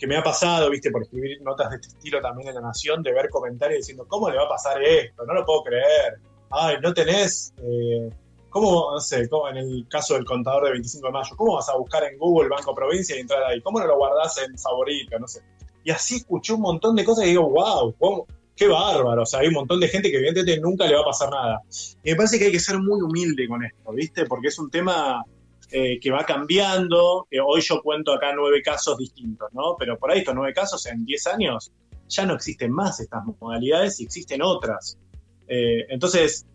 que 0.01 0.07
me 0.07 0.17
ha 0.17 0.23
pasado, 0.23 0.71
viste, 0.71 0.91
por 0.91 1.03
escribir 1.03 1.43
notas 1.43 1.69
de 1.69 1.77
este 1.77 1.89
estilo 1.89 2.23
también 2.23 2.49
en 2.49 2.55
La 2.55 2.63
Nación, 2.63 3.03
de 3.03 3.13
ver 3.13 3.29
comentarios 3.29 3.81
diciendo, 3.81 4.07
¿cómo 4.09 4.31
le 4.31 4.39
va 4.39 4.45
a 4.45 4.49
pasar 4.49 4.83
esto? 4.83 5.27
No 5.27 5.35
lo 5.35 5.45
puedo 5.45 5.63
creer. 5.65 6.19
Ay, 6.51 6.77
no 6.83 6.95
tenés, 6.95 7.53
eh, 7.59 8.09
¿cómo, 8.49 8.93
no 8.93 8.99
sé, 9.01 9.29
cómo 9.29 9.49
en 9.51 9.59
el 9.59 9.87
caso 9.91 10.15
del 10.15 10.25
contador 10.25 10.65
de 10.65 10.71
25 10.73 11.07
de 11.07 11.13
mayo, 11.13 11.37
¿cómo 11.37 11.57
vas 11.57 11.69
a 11.69 11.77
buscar 11.77 12.03
en 12.05 12.19
Google 12.19 12.49
Banco 12.49 12.75
Provincia 12.75 13.15
y 13.15 13.21
entrar 13.21 13.45
ahí? 13.45 13.61
¿Cómo 13.61 13.79
no 13.79 13.87
lo 13.87 13.99
guardás 13.99 14.39
en 14.39 14.59
favorito? 14.59 15.19
No 15.19 15.29
sé. 15.29 15.43
Y 15.85 15.91
así 15.91 16.17
escuché 16.17 16.55
un 16.55 16.63
montón 16.63 16.97
de 16.97 17.05
cosas 17.05 17.27
y 17.27 17.29
digo, 17.29 17.51
wow, 17.51 17.95
¿cómo? 17.99 18.27
qué 18.57 18.69
bárbaro. 18.69 19.23
O 19.23 19.27
sea, 19.27 19.41
hay 19.41 19.49
un 19.49 19.55
montón 19.55 19.81
de 19.81 19.89
gente 19.89 20.11
que 20.11 20.17
evidentemente 20.17 20.61
nunca 20.61 20.87
le 20.87 20.95
va 20.95 21.01
a 21.01 21.05
pasar 21.05 21.31
nada. 21.31 21.63
Y 22.05 22.11
me 22.11 22.17
parece 22.17 22.39
que 22.39 22.47
hay 22.47 22.53
que 22.53 22.61
ser 22.61 22.79
muy 22.79 23.01
humilde 23.01 23.49
con 23.49 23.65
esto, 23.65 23.93
¿viste? 23.93 24.27
Porque 24.27 24.49
es 24.49 24.59
un 24.59 24.71
tema 24.71 25.25
eh, 25.73 26.01
que 26.01 26.11
va 26.11 26.25
cambiando. 26.25 27.29
hoy 27.45 27.61
yo 27.61 27.81
cuento 27.83 28.13
acá 28.13 28.33
nueve 28.35 28.63
casos 28.63 28.97
distintos, 28.99 29.53
¿no? 29.53 29.77
Pero 29.79 29.99
por 29.99 30.11
ahí 30.11 30.19
estos 30.19 30.35
nueve 30.35 30.53
casos 30.53 30.85
en 30.87 31.05
diez 31.05 31.27
años 31.27 31.73
ya 32.09 32.27
no 32.27 32.35
existen 32.35 32.73
más 32.73 32.99
estas 32.99 33.23
modalidades 33.41 34.01
y 34.01 34.05
existen 34.05 34.43
otras. 34.43 34.99
Eh, 35.47 35.87
entonces, 35.89 36.47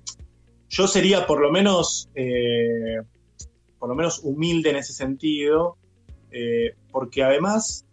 yo 0.70 0.88
sería 0.88 1.26
por 1.26 1.40
lo 1.40 1.52
menos, 1.52 2.10
eh, 2.16 3.02
por 3.80 3.90
lo 3.90 3.96
menos 3.96 4.20
humilde 4.24 4.72
en 4.72 4.78
ese 4.78 4.94
sentido, 4.94 5.78
porque 6.92 7.24
además 7.24 7.86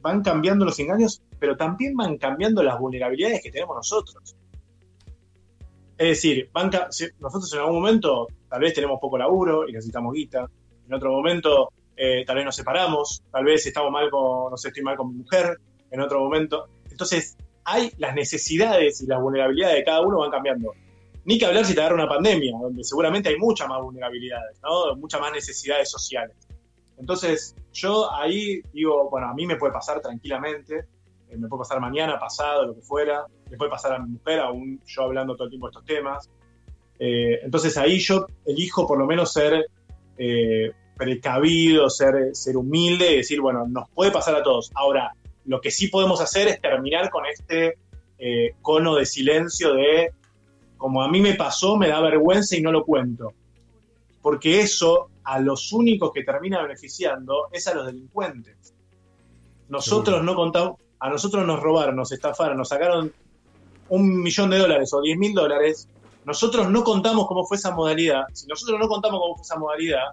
van 0.00 0.22
cambiando 0.22 0.64
los 0.64 0.80
engaños, 0.80 1.22
pero 1.38 1.56
también 1.56 1.94
van 1.94 2.18
cambiando 2.18 2.60
las 2.64 2.80
vulnerabilidades 2.80 3.40
que 3.42 3.52
tenemos 3.52 3.76
nosotros. 3.76 4.34
Es 6.00 6.08
decir, 6.08 6.48
van 6.50 6.70
ca- 6.70 6.90
si- 6.90 7.08
nosotros 7.18 7.52
en 7.52 7.58
algún 7.60 7.74
momento 7.74 8.26
tal 8.48 8.60
vez 8.62 8.72
tenemos 8.72 8.98
poco 8.98 9.18
laburo 9.18 9.68
y 9.68 9.72
necesitamos 9.72 10.14
guita, 10.14 10.46
en 10.86 10.94
otro 10.94 11.12
momento 11.12 11.68
eh, 11.94 12.24
tal 12.26 12.36
vez 12.36 12.46
nos 12.46 12.56
separamos, 12.56 13.22
tal 13.30 13.44
vez 13.44 13.66
estamos 13.66 13.90
mal 13.92 14.08
con, 14.10 14.50
no 14.50 14.56
sé, 14.56 14.68
estoy 14.68 14.82
mal 14.82 14.96
con 14.96 15.08
mi 15.12 15.18
mujer, 15.18 15.58
en 15.90 16.00
otro 16.00 16.20
momento. 16.20 16.68
Entonces, 16.90 17.36
hay 17.64 17.92
las 17.98 18.14
necesidades 18.14 19.02
y 19.02 19.06
las 19.06 19.20
vulnerabilidades 19.20 19.76
de 19.76 19.84
cada 19.84 20.00
uno 20.00 20.20
van 20.20 20.30
cambiando. 20.30 20.72
Ni 21.26 21.38
que 21.38 21.44
hablar 21.44 21.66
si 21.66 21.74
te 21.74 21.80
agarra 21.80 21.96
una 21.96 22.08
pandemia, 22.08 22.56
donde 22.58 22.82
seguramente 22.82 23.28
hay 23.28 23.36
muchas 23.36 23.68
más 23.68 23.82
vulnerabilidades, 23.82 24.58
¿no? 24.62 24.96
Muchas 24.96 25.20
más 25.20 25.32
necesidades 25.32 25.90
sociales. 25.90 26.34
Entonces, 26.96 27.54
yo 27.74 28.10
ahí 28.10 28.62
digo, 28.72 29.10
bueno, 29.10 29.28
a 29.28 29.34
mí 29.34 29.46
me 29.46 29.56
puede 29.56 29.74
pasar 29.74 30.00
tranquilamente, 30.00 30.86
eh, 31.28 31.36
me 31.36 31.46
puede 31.48 31.60
pasar 31.60 31.78
mañana, 31.80 32.18
pasado, 32.18 32.64
lo 32.64 32.74
que 32.74 32.80
fuera, 32.80 33.26
le 33.50 33.56
puede 33.56 33.70
pasar 33.70 33.94
a 33.94 33.98
mi 33.98 34.12
mujer, 34.12 34.40
aún 34.40 34.80
yo 34.86 35.02
hablando 35.02 35.34
todo 35.34 35.44
el 35.44 35.50
tiempo 35.50 35.66
de 35.66 35.70
estos 35.70 35.84
temas. 35.84 36.30
Eh, 36.98 37.40
entonces 37.42 37.76
ahí 37.76 37.98
yo 37.98 38.26
elijo 38.46 38.86
por 38.86 38.98
lo 38.98 39.06
menos 39.06 39.32
ser 39.32 39.66
eh, 40.18 40.72
precavido, 40.96 41.88
ser, 41.90 42.34
ser 42.34 42.56
humilde 42.56 43.12
y 43.12 43.16
decir, 43.16 43.40
bueno, 43.40 43.66
nos 43.66 43.88
puede 43.90 44.10
pasar 44.10 44.36
a 44.36 44.42
todos. 44.42 44.70
Ahora, 44.74 45.14
lo 45.46 45.60
que 45.60 45.70
sí 45.70 45.88
podemos 45.88 46.20
hacer 46.20 46.48
es 46.48 46.60
terminar 46.60 47.10
con 47.10 47.24
este 47.26 47.78
eh, 48.18 48.54
cono 48.60 48.96
de 48.96 49.06
silencio 49.06 49.74
de, 49.74 50.12
como 50.76 51.02
a 51.02 51.08
mí 51.08 51.20
me 51.20 51.34
pasó, 51.34 51.76
me 51.76 51.88
da 51.88 52.00
vergüenza 52.00 52.56
y 52.56 52.60
no 52.60 52.70
lo 52.70 52.84
cuento. 52.84 53.32
Porque 54.22 54.60
eso 54.60 55.08
a 55.24 55.40
los 55.40 55.72
únicos 55.72 56.12
que 56.12 56.22
termina 56.22 56.62
beneficiando 56.62 57.48
es 57.50 57.66
a 57.66 57.74
los 57.74 57.86
delincuentes. 57.86 58.74
Nosotros 59.70 60.22
no 60.22 60.34
contamos, 60.34 60.78
a 60.98 61.08
nosotros 61.08 61.46
nos 61.46 61.60
robaron, 61.60 61.96
nos 61.96 62.12
estafaron, 62.12 62.58
nos 62.58 62.68
sacaron 62.68 63.12
un 63.90 64.22
millón 64.22 64.50
de 64.50 64.58
dólares 64.58 64.92
o 64.92 65.02
diez 65.02 65.18
mil 65.18 65.34
dólares. 65.34 65.88
Nosotros 66.24 66.70
no 66.70 66.82
contamos 66.84 67.26
cómo 67.26 67.44
fue 67.44 67.56
esa 67.56 67.74
modalidad. 67.74 68.24
Si 68.32 68.46
nosotros 68.46 68.78
no 68.78 68.88
contamos 68.88 69.20
cómo 69.20 69.36
fue 69.36 69.42
esa 69.42 69.58
modalidad, 69.58 70.06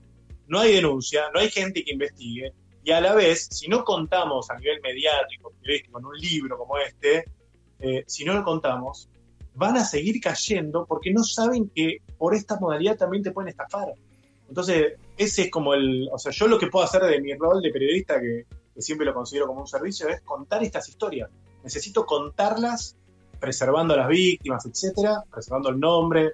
no 0.47 0.59
hay 0.59 0.73
denuncia, 0.73 1.25
no 1.33 1.39
hay 1.39 1.49
gente 1.49 1.83
que 1.83 1.93
investigue. 1.93 2.53
Y 2.83 2.91
a 2.91 3.01
la 3.01 3.13
vez, 3.13 3.47
si 3.51 3.67
no 3.67 3.83
contamos 3.83 4.49
a 4.49 4.57
nivel 4.57 4.79
mediático, 4.81 5.51
periodístico, 5.61 5.99
en 5.99 6.05
un 6.05 6.17
libro 6.17 6.57
como 6.57 6.77
este, 6.77 7.25
eh, 7.79 8.03
si 8.07 8.23
no 8.25 8.33
lo 8.33 8.43
contamos, 8.43 9.09
van 9.53 9.77
a 9.77 9.83
seguir 9.83 10.21
cayendo 10.21 10.85
porque 10.85 11.11
no 11.11 11.23
saben 11.23 11.69
que 11.75 11.97
por 12.17 12.33
esta 12.33 12.59
modalidad 12.59 12.97
también 12.97 13.23
te 13.23 13.31
pueden 13.31 13.49
estafar. 13.49 13.93
Entonces, 14.47 14.93
ese 15.17 15.43
es 15.43 15.51
como 15.51 15.73
el. 15.73 16.09
O 16.11 16.17
sea, 16.17 16.31
yo 16.31 16.47
lo 16.47 16.57
que 16.57 16.67
puedo 16.67 16.85
hacer 16.85 17.03
de 17.03 17.19
mi 17.21 17.33
rol 17.33 17.61
de 17.61 17.71
periodista, 17.71 18.19
que, 18.19 18.45
que 18.73 18.81
siempre 18.81 19.05
lo 19.05 19.13
considero 19.13 19.47
como 19.47 19.61
un 19.61 19.67
servicio, 19.67 20.07
es 20.07 20.21
contar 20.21 20.63
estas 20.63 20.87
historias. 20.87 21.29
Necesito 21.63 22.05
contarlas 22.05 22.95
preservando 23.39 23.95
las 23.95 24.07
víctimas, 24.07 24.65
etcétera, 24.65 25.23
preservando 25.31 25.69
el 25.69 25.79
nombre 25.79 26.31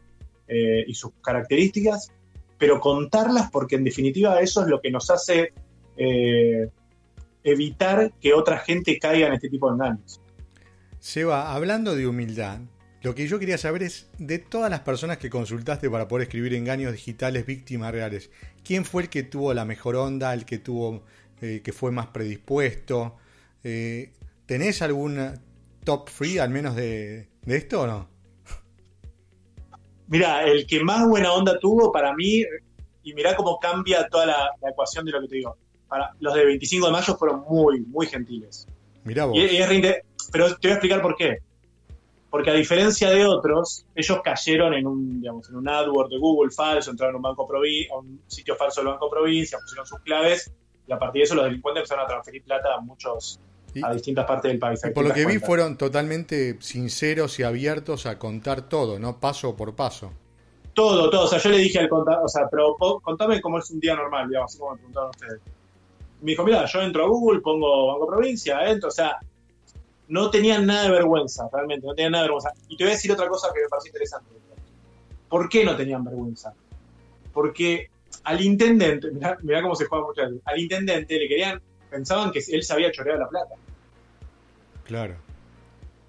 eh, 0.47 0.83
y 0.87 0.93
sus 0.93 1.11
características, 1.21 2.11
pero 2.57 2.79
contarlas 2.79 3.49
porque 3.51 3.75
en 3.75 3.83
definitiva 3.83 4.39
eso 4.39 4.61
es 4.61 4.67
lo 4.67 4.81
que 4.81 4.91
nos 4.91 5.09
hace 5.09 5.53
eh, 5.97 6.69
evitar 7.43 8.13
que 8.21 8.33
otra 8.33 8.59
gente 8.59 8.97
caiga 8.99 9.27
en 9.27 9.33
este 9.33 9.49
tipo 9.49 9.67
de 9.67 9.73
engaños. 9.75 10.21
Seba, 10.99 11.53
hablando 11.53 11.95
de 11.95 12.07
humildad, 12.07 12.59
lo 13.01 13.13
que 13.13 13.27
yo 13.27 13.37
quería 13.37 13.57
saber 13.57 13.83
es, 13.83 14.07
de 14.17 14.39
todas 14.39 14.71
las 14.71 14.79
personas 14.79 15.17
que 15.17 15.29
consultaste 15.29 15.89
para 15.89 16.07
poder 16.07 16.23
escribir 16.23 16.53
engaños 16.53 16.93
digitales 16.93 17.45
víctimas 17.45 17.91
reales, 17.91 18.29
¿quién 18.63 18.85
fue 18.85 19.03
el 19.03 19.09
que 19.09 19.23
tuvo 19.23 19.53
la 19.53 19.65
mejor 19.65 19.97
onda, 19.97 20.33
el 20.33 20.45
que 20.45 20.57
tuvo, 20.57 21.03
eh, 21.41 21.59
que 21.61 21.73
fue 21.73 21.91
más 21.91 22.07
predispuesto? 22.07 23.17
Eh, 23.65 24.11
¿Tenés 24.45 24.81
alguna 24.81 25.35
top 25.83 26.09
free 26.09 26.37
al 26.39 26.49
menos 26.49 26.75
de, 26.75 27.29
de 27.43 27.57
esto 27.57 27.81
o 27.81 27.87
no? 27.87 28.07
Mira, 30.07 30.43
el 30.45 30.67
que 30.67 30.83
más 30.83 31.07
buena 31.07 31.33
onda 31.33 31.57
tuvo 31.59 31.91
para 31.91 32.13
mí, 32.13 32.43
y 33.03 33.13
mirá 33.13 33.35
cómo 33.35 33.59
cambia 33.59 34.07
toda 34.09 34.25
la, 34.25 34.49
la 34.61 34.69
ecuación 34.69 35.05
de 35.05 35.11
lo 35.11 35.21
que 35.21 35.27
te 35.27 35.35
digo. 35.37 35.57
Para, 35.87 36.11
los 36.19 36.33
de 36.33 36.45
25 36.45 36.85
de 36.87 36.91
mayo 36.91 37.15
fueron 37.17 37.41
muy, 37.49 37.81
muy 37.81 38.05
gentiles. 38.07 38.67
Mirá 39.03 39.25
vos. 39.25 39.37
Y, 39.37 39.41
y 39.41 39.57
es 39.57 39.69
reinte- 39.69 40.03
pero 40.31 40.47
te 40.57 40.67
voy 40.67 40.71
a 40.71 40.73
explicar 40.75 41.01
por 41.01 41.15
qué. 41.15 41.37
Porque 42.29 42.49
a 42.49 42.53
diferencia 42.53 43.09
de 43.11 43.25
otros, 43.25 43.85
ellos 43.93 44.19
cayeron 44.23 44.73
en 44.73 44.87
un, 44.87 45.21
digamos, 45.21 45.49
en 45.49 45.55
un 45.55 45.69
AdWord 45.69 46.09
de 46.09 46.17
Google 46.17 46.51
falso, 46.51 46.89
entraron 46.91 47.15
a 47.15 47.17
un 47.17 47.21
banco 47.23 47.47
provi- 47.47 47.87
a 47.91 47.97
un 47.99 48.21
sitio 48.27 48.55
falso 48.55 48.81
del 48.81 48.89
Banco 48.91 49.09
Provincia, 49.09 49.59
pusieron 49.59 49.85
sus 49.85 49.99
claves, 49.99 50.51
y 50.87 50.91
a 50.91 50.97
partir 50.97 51.19
de 51.19 51.23
eso 51.25 51.35
los 51.35 51.45
delincuentes 51.45 51.81
empezaron 51.81 52.05
a 52.05 52.07
transferir 52.07 52.43
plata 52.43 52.73
a 52.75 52.81
muchos, 52.81 53.39
Y- 53.73 53.83
a 53.83 53.91
distintas 53.91 54.25
partes 54.25 54.51
del 54.51 54.59
país. 54.59 54.81
Y 54.85 54.91
por 54.91 55.05
lo 55.05 55.13
que 55.13 55.25
vi 55.25 55.39
fueron 55.39 55.77
totalmente 55.77 56.57
sinceros 56.59 57.39
y 57.39 57.43
abiertos 57.43 58.05
a 58.05 58.19
contar 58.19 58.69
todo, 58.69 58.99
¿no? 58.99 59.19
Paso 59.19 59.55
por 59.55 59.75
paso. 59.75 60.11
Todo, 60.73 61.09
todo. 61.09 61.25
O 61.25 61.27
sea, 61.27 61.39
yo 61.39 61.49
le 61.49 61.57
dije 61.57 61.79
al 61.79 61.89
contador, 61.89 62.25
o 62.25 62.27
sea, 62.27 62.47
pero 62.49 62.75
contame 63.01 63.41
cómo 63.41 63.59
es 63.59 63.69
un 63.71 63.79
día 63.79 63.95
normal, 63.95 64.27
digamos, 64.27 64.51
así 64.51 64.59
como 64.59 64.71
me 64.71 64.77
preguntaron 64.77 65.09
ustedes. 65.09 65.41
Me 66.21 66.31
dijo, 66.31 66.43
mira, 66.43 66.65
yo 66.65 66.81
entro 66.81 67.03
a 67.03 67.07
Google, 67.07 67.41
pongo 67.41 67.87
Banco 67.87 68.07
Provincia, 68.07 68.67
entro, 68.69 68.89
o 68.89 68.91
sea, 68.91 69.17
no 70.07 70.29
tenían 70.29 70.65
nada 70.65 70.83
de 70.83 70.91
vergüenza, 70.91 71.47
realmente, 71.51 71.85
no 71.85 71.93
tenían 71.93 72.13
nada 72.13 72.23
de 72.23 72.29
vergüenza. 72.29 72.51
Y 72.69 72.77
te 72.77 72.83
voy 72.85 72.91
a 72.91 72.95
decir 72.95 73.11
otra 73.11 73.27
cosa 73.27 73.49
que 73.53 73.61
me 73.61 73.67
parece 73.67 73.89
interesante. 73.89 74.29
¿Por 75.29 75.49
qué 75.49 75.65
no 75.65 75.75
tenían 75.75 76.03
vergüenza? 76.03 76.53
Porque 77.33 77.89
al 78.23 78.41
intendente, 78.41 79.11
mirá, 79.11 79.37
mirá 79.41 79.61
cómo 79.61 79.75
se 79.75 79.85
juega 79.85 80.05
muchas 80.05 80.29
veces, 80.29 80.41
al 80.45 80.59
intendente 80.59 81.17
le 81.19 81.27
querían, 81.27 81.61
pensaban 81.89 82.31
que 82.31 82.41
él 82.47 82.63
sabía 82.63 82.91
chorear 82.91 83.19
la 83.19 83.27
plata. 83.27 83.55
Claro. 84.83 85.15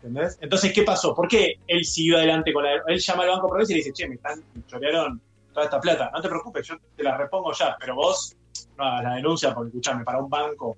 ¿Entendés? 0.02 0.38
Entonces, 0.40 0.72
¿qué 0.72 0.82
pasó? 0.82 1.14
¿Por 1.14 1.28
qué 1.28 1.54
él 1.66 1.84
siguió 1.84 2.18
adelante 2.18 2.52
con 2.52 2.64
la 2.64 2.74
Él 2.86 2.98
llama 2.98 3.22
al 3.22 3.30
banco 3.30 3.48
progreso 3.48 3.72
y 3.72 3.76
le 3.76 3.78
dice, 3.78 3.92
che, 3.92 4.08
me 4.08 4.16
están, 4.16 4.42
me 4.54 4.66
chorearon 4.66 5.20
toda 5.52 5.64
esta 5.64 5.80
plata. 5.80 6.10
No 6.12 6.20
te 6.20 6.28
preocupes, 6.28 6.66
yo 6.66 6.74
te 6.94 7.02
la 7.02 7.16
repongo 7.16 7.52
ya, 7.52 7.76
pero 7.80 7.94
vos 7.94 8.36
no 8.76 8.84
hagas 8.84 9.04
la 9.04 9.14
denuncia 9.14 9.54
porque, 9.54 9.68
escuchame, 9.68 10.04
para 10.04 10.18
un 10.18 10.28
banco 10.28 10.76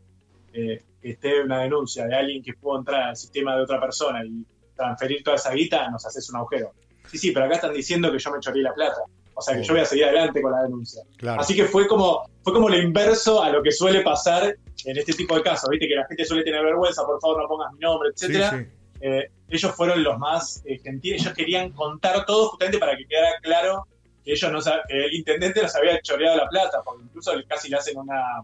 eh, 0.52 0.82
que 1.00 1.10
esté 1.10 1.42
una 1.42 1.60
denuncia 1.60 2.06
de 2.06 2.14
alguien 2.14 2.42
que 2.42 2.52
pudo 2.54 2.78
entrar 2.78 3.02
al 3.02 3.16
sistema 3.16 3.56
de 3.56 3.62
otra 3.62 3.80
persona 3.80 4.24
y 4.24 4.44
transferir 4.76 5.24
toda 5.24 5.36
esa 5.36 5.52
guita, 5.52 5.90
nos 5.90 6.04
haces 6.06 6.28
un 6.30 6.36
agujero. 6.36 6.72
Sí, 7.10 7.18
sí, 7.18 7.30
pero 7.32 7.46
acá 7.46 7.56
están 7.56 7.72
diciendo 7.72 8.12
que 8.12 8.18
yo 8.18 8.30
me 8.30 8.40
choreé 8.40 8.62
la 8.62 8.74
plata. 8.74 9.00
O 9.34 9.42
sea 9.42 9.56
que 9.56 9.62
yo 9.62 9.74
voy 9.74 9.82
a 9.82 9.86
seguir 9.86 10.04
adelante 10.04 10.40
con 10.40 10.52
la 10.52 10.62
denuncia. 10.62 11.02
Claro. 11.18 11.40
Así 11.40 11.54
que 11.54 11.64
fue 11.64 11.86
como, 11.86 12.22
fue 12.42 12.52
como 12.54 12.68
lo 12.68 12.78
inverso 12.78 13.42
a 13.42 13.50
lo 13.50 13.62
que 13.62 13.70
suele 13.70 14.00
pasar 14.00 14.56
en 14.84 14.96
este 14.96 15.12
tipo 15.12 15.36
de 15.36 15.42
casos. 15.42 15.68
Viste 15.70 15.88
que 15.88 15.94
la 15.94 16.06
gente 16.06 16.24
suele 16.24 16.44
tener 16.44 16.64
vergüenza, 16.64 17.04
por 17.04 17.20
favor 17.20 17.42
no 17.42 17.48
pongas 17.48 17.72
mi 17.72 17.80
nombre, 17.80 18.10
etcétera. 18.14 18.50
sí. 18.50 18.66
Eh, 19.00 19.30
ellos 19.48 19.74
fueron 19.74 20.02
los 20.02 20.18
más 20.18 20.62
eh, 20.64 20.78
gentiles, 20.78 21.20
ellos 21.20 21.34
querían 21.34 21.70
contar 21.72 22.24
todo 22.24 22.48
justamente 22.48 22.78
para 22.78 22.96
que 22.96 23.06
quedara 23.06 23.38
claro 23.42 23.86
que 24.24 24.32
ellos 24.32 24.50
no 24.50 24.60
que 24.88 25.06
el 25.06 25.14
intendente 25.14 25.62
los 25.62 25.74
había 25.76 26.00
choreado 26.00 26.36
la 26.36 26.48
plata, 26.48 26.82
porque 26.84 27.04
incluso 27.04 27.32
casi 27.46 27.68
le 27.68 27.76
hacen 27.76 27.96
una, 27.96 28.42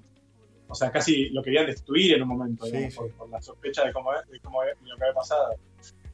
o 0.69 0.75
sea, 0.75 0.93
casi 0.93 1.31
lo 1.31 1.43
querían 1.43 1.67
destruir 1.67 2.15
en 2.15 2.23
un 2.23 2.29
momento, 2.29 2.67
Sí, 2.67 2.73
digamos, 2.73 2.95
por, 2.95 3.11
por 3.13 3.31
la 3.31 3.43
sospecha 3.43 3.85
de 3.85 3.93
cómo, 3.93 4.13
de 4.13 4.41
cómo 4.41 4.63
de 4.63 4.75
lo 4.85 4.97
que 4.97 5.05
había 5.05 5.15
pasado. 5.15 5.55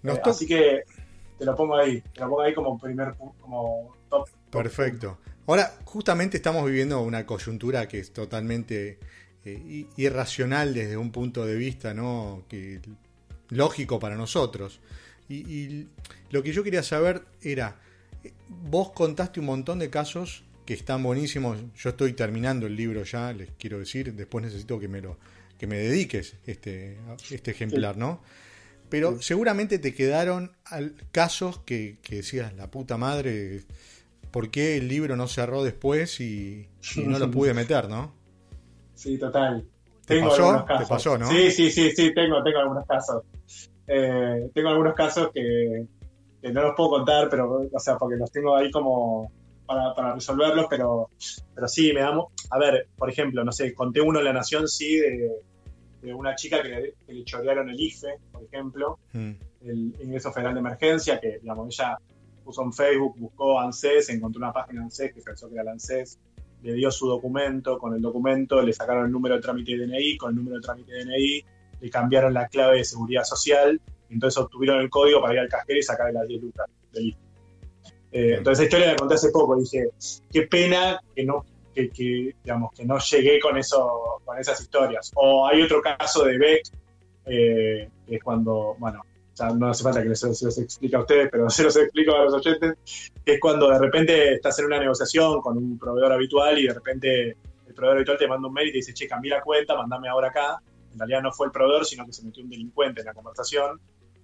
Eh, 0.05 0.21
así 0.25 0.47
que 0.47 0.85
te 1.39 1.45
lo 1.45 1.55
pongo 1.55 1.77
ahí, 1.77 2.01
te 2.01 2.21
lo 2.21 2.29
pongo 2.29 2.43
ahí 2.43 2.55
como 2.55 2.79
primer, 2.79 3.15
como 3.41 3.95
top 4.09 4.29
Perfecto. 4.51 5.19
Ahora, 5.47 5.73
justamente 5.85 6.37
estamos 6.39 6.65
viviendo 6.67 7.01
una 7.01 7.27
coyuntura 7.27 7.89
que 7.89 7.99
es 7.99 8.13
totalmente 8.13 8.99
eh, 9.55 9.87
irracional 9.97 10.75
desde 10.75 10.97
un 10.97 11.11
punto 11.11 11.47
de 11.47 11.57
vista, 11.57 11.95
¿no? 11.95 12.45
Que 12.49 12.81
lógico 13.51 13.99
para 13.99 14.17
nosotros. 14.17 14.81
Y, 15.29 15.37
y 15.37 15.89
lo 16.31 16.43
que 16.43 16.53
yo 16.53 16.63
quería 16.65 16.83
saber 16.83 17.23
era, 17.43 17.81
vos 18.49 18.91
contaste 18.93 19.41
un 19.41 19.47
montón 19.47 19.79
de 19.79 19.91
casos 19.91 20.45
que 20.65 20.75
están 20.75 21.03
buenísimos. 21.03 21.59
Yo 21.77 21.91
estoy 21.91 22.13
terminando 22.13 22.67
el 22.67 22.77
libro 22.77 23.03
ya, 23.05 23.33
les 23.33 23.51
quiero 23.59 23.79
decir. 23.79 24.13
Después 24.15 24.45
necesito 24.45 24.79
que 24.79 24.89
me 24.89 25.01
lo 25.01 25.19
que 25.59 25.67
me 25.67 25.77
dediques 25.77 26.37
este, 26.47 26.99
este 27.31 27.51
ejemplar, 27.51 27.97
¿no? 27.97 28.23
Pero 28.89 29.21
seguramente 29.21 29.79
te 29.79 29.93
quedaron 29.93 30.53
casos 31.11 31.59
que, 31.67 31.99
que 32.03 32.17
decías, 32.17 32.55
la 32.55 32.71
puta 32.71 32.97
madre, 32.97 33.63
¿por 34.31 34.51
qué 34.51 34.79
el 34.79 34.89
libro 34.89 35.17
no 35.17 35.29
cerró 35.29 35.63
después 35.65 36.21
y, 36.21 36.69
y 36.95 37.01
no 37.01 37.19
lo 37.19 37.31
pude 37.31 37.53
meter, 37.55 37.89
no? 37.89 38.15
Sí, 38.99 39.17
total. 39.17 39.65
¿Te 40.05 40.17
tengo 40.17 40.31
pasó? 40.31 40.43
algunos 40.43 40.63
¿Te 40.67 40.73
casos. 40.73 40.89
pasó, 40.89 41.19
no? 41.19 41.29
Sí, 41.29 41.51
sí, 41.53 41.71
sí, 41.71 41.91
sí, 41.93 42.13
tengo, 42.13 42.43
tengo 42.43 42.59
algunos 42.59 42.85
casos. 42.85 43.23
Eh, 43.87 44.51
tengo 44.53 44.71
algunos 44.71 44.95
casos 44.95 45.31
que, 45.33 45.87
que 46.43 46.53
no 46.53 46.63
los 46.63 46.75
puedo 46.77 46.91
contar, 46.91 47.29
pero, 47.31 47.69
o 47.73 47.79
sea, 47.79 47.97
porque 47.97 48.17
los 48.17 48.31
tengo 48.33 48.57
ahí 48.57 48.73
como 48.73 49.31
para, 49.67 49.95
para 49.95 50.15
resolverlos, 50.15 50.67
pero, 50.69 51.11
pero 51.55 51.69
sí, 51.69 51.93
me 51.93 52.01
damos. 52.01 52.33
A 52.51 52.59
ver, 52.59 52.89
por 52.97 53.09
ejemplo, 53.09 53.45
no 53.45 53.53
sé, 53.53 53.73
conté 53.73 54.01
uno 54.01 54.19
en 54.19 54.25
La 54.25 54.33
Nación, 54.33 54.67
sí, 54.67 54.97
de, 54.97 55.31
de 56.03 56.13
una 56.13 56.35
chica 56.35 56.61
que 56.61 56.69
le, 56.69 56.95
que 57.07 57.13
le 57.13 57.25
chorearon 57.25 57.69
el 57.71 57.79
IFE, 57.81 58.17
por 58.33 58.43
ejemplo, 58.43 58.99
Mm, 59.13 59.31
el 59.63 59.95
ingreso 60.03 60.33
federal 60.33 60.55
de 60.55 60.61
emergencia, 60.61 61.21
que, 61.21 61.39
digamos, 61.39 61.69
ella 61.73 61.97
puso 62.45 62.63
en 62.63 62.73
Facebook, 62.73 63.15
buscó 63.17 63.61
ANSES, 63.61 64.09
encontró 64.11 64.39
una 64.41 64.53
página 64.53 64.83
ANSES 64.83 65.13
que 65.15 65.21
pensó 65.23 65.49
que 65.49 65.55
era 65.55 65.65
la 65.65 65.71
ANSES, 65.73 66.19
le 66.63 66.73
dio 66.75 66.91
su 66.91 67.07
documento, 67.07 67.79
con 67.79 67.95
el 67.95 68.03
documento 68.03 68.61
le 68.63 68.73
sacaron 68.73 69.07
el 69.07 69.13
número 69.13 69.37
de 69.37 69.41
trámite 69.41 69.77
de 69.77 69.87
DNI, 69.87 70.17
con 70.17 70.31
el 70.31 70.37
número 70.37 70.57
de 70.57 70.63
trámite 70.63 70.93
de 70.93 71.05
DNI 71.05 71.45
le 71.81 71.91
cambiaron 71.91 72.35
la 72.35 72.49
clave 72.49 72.79
de 72.79 72.85
seguridad 72.85 73.25
social, 73.25 73.81
entonces 74.11 74.39
obtuvieron 74.39 74.81
el 74.81 74.91
código 74.91 75.21
para 75.21 75.35
ir 75.35 75.41
al 75.41 75.49
cajero 75.49 75.79
y 75.79 75.83
sacarle 75.83 76.15
las 76.15 76.29
10 76.29 76.43
lucas 76.43 76.67
del. 76.93 77.17
Eh, 78.11 78.35
entonces 78.39 78.61
esa 78.61 78.65
historia 78.65 78.87
la 78.93 78.97
conté 78.97 79.15
hace 79.15 79.31
poco, 79.31 79.57
dije, 79.57 79.91
qué 80.33 80.43
pena 80.43 81.01
que 81.15 81.25
no, 81.25 81.45
que, 81.75 81.91
que, 81.91 82.35
digamos, 82.43 82.73
que 82.73 82.85
no 82.85 82.99
llegué 82.99 83.39
con 83.39 83.57
eso, 83.59 84.21
con 84.25 84.39
esas 84.39 84.61
historias. 84.61 85.13
O 85.15 85.47
hay 85.47 85.63
otro 85.63 85.83
caso 85.83 86.25
de 86.25 86.39
Beck, 86.39 86.63
eh, 87.27 87.89
que 88.07 88.17
es 88.17 88.23
cuando, 88.23 88.77
bueno, 88.79 89.03
ya 89.39 89.51
no 89.51 89.69
hace 89.69 89.83
falta 89.85 90.03
que 90.03 90.15
se, 90.15 90.35
se 90.35 90.45
los 90.47 90.59
explique 90.59 90.97
a 90.97 91.01
ustedes, 91.01 91.29
pero 91.31 91.49
se 91.51 91.63
los 91.65 91.77
explico 91.77 92.15
a 92.17 92.25
los 92.25 92.35
oyentes, 92.35 92.75
que 93.25 93.35
es 93.35 93.41
cuando 93.41 93.69
de 93.71 93.79
repente 93.79 94.35
estás 94.35 94.59
en 94.59 94.67
una 94.67 94.79
negociación 94.79 95.41
con 95.41 95.57
un 95.57 95.79
proveedor 95.79 96.13
habitual 96.13 96.59
y 96.59 96.67
de 96.67 96.75
repente 96.75 97.37
el 97.67 97.75
proveedor 97.75 97.99
habitual 97.99 98.19
te 98.19 98.27
manda 98.29 98.49
un 98.49 98.55
mail 98.55 98.69
y 98.69 98.73
te 98.73 98.77
dice, 98.79 98.95
che, 98.95 99.07
cambié 99.07 99.31
la 99.31 99.43
cuenta, 99.43 99.77
mandame 99.77 100.09
ahora 100.09 100.29
acá. 100.29 100.59
En 100.93 100.99
realidad 100.99 101.23
no 101.23 101.33
fue 101.33 101.47
el 101.47 101.53
proveedor, 101.53 101.85
sino 101.85 102.05
que 102.07 102.13
se 102.13 102.25
metió 102.25 102.43
un 102.43 102.51
delincuente 102.51 103.01
en 103.01 103.07
la 103.07 103.15
conversación 103.15 103.79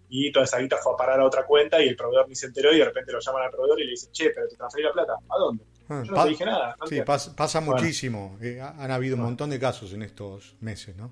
y 0.08 0.30
toda 0.32 0.44
esa 0.44 0.58
guita 0.58 0.76
fue 0.82 0.92
a 0.92 0.96
parar 0.96 1.20
a 1.20 1.24
otra 1.24 1.44
cuenta 1.46 1.82
y 1.82 1.88
el 1.88 1.96
proveedor 1.96 2.28
ni 2.28 2.34
se 2.34 2.46
enteró 2.46 2.72
y 2.72 2.78
de 2.78 2.84
repente 2.84 3.12
lo 3.12 3.20
llaman 3.20 3.42
al 3.44 3.50
proveedor 3.50 3.80
y 3.80 3.84
le 3.84 3.90
dicen, 3.92 4.10
che, 4.12 4.30
pero 4.30 4.48
te 4.48 4.56
transferí 4.56 4.84
la 4.84 4.92
plata, 4.92 5.14
¿a 5.28 5.38
dónde? 5.38 5.64
Ah, 5.88 6.02
Yo 6.04 6.12
no 6.12 6.22
te 6.24 6.28
dije 6.30 6.44
nada. 6.46 6.68
no 6.80 6.86
Sí, 6.86 6.96
entiendo". 6.96 7.12
pas- 7.12 7.34
pasa 7.34 7.60
Bueno. 7.60 7.72
muchísimo. 7.74 8.38
Eh, 8.40 8.58
ha- 8.60 8.74
han 8.82 8.90
habido 8.90 9.16
un 9.16 9.22
montón 9.22 9.50
de 9.50 9.58
casos 9.60 9.92
en 9.92 10.02
estos 10.02 10.56
meses, 10.60 10.96
¿no? 10.96 11.10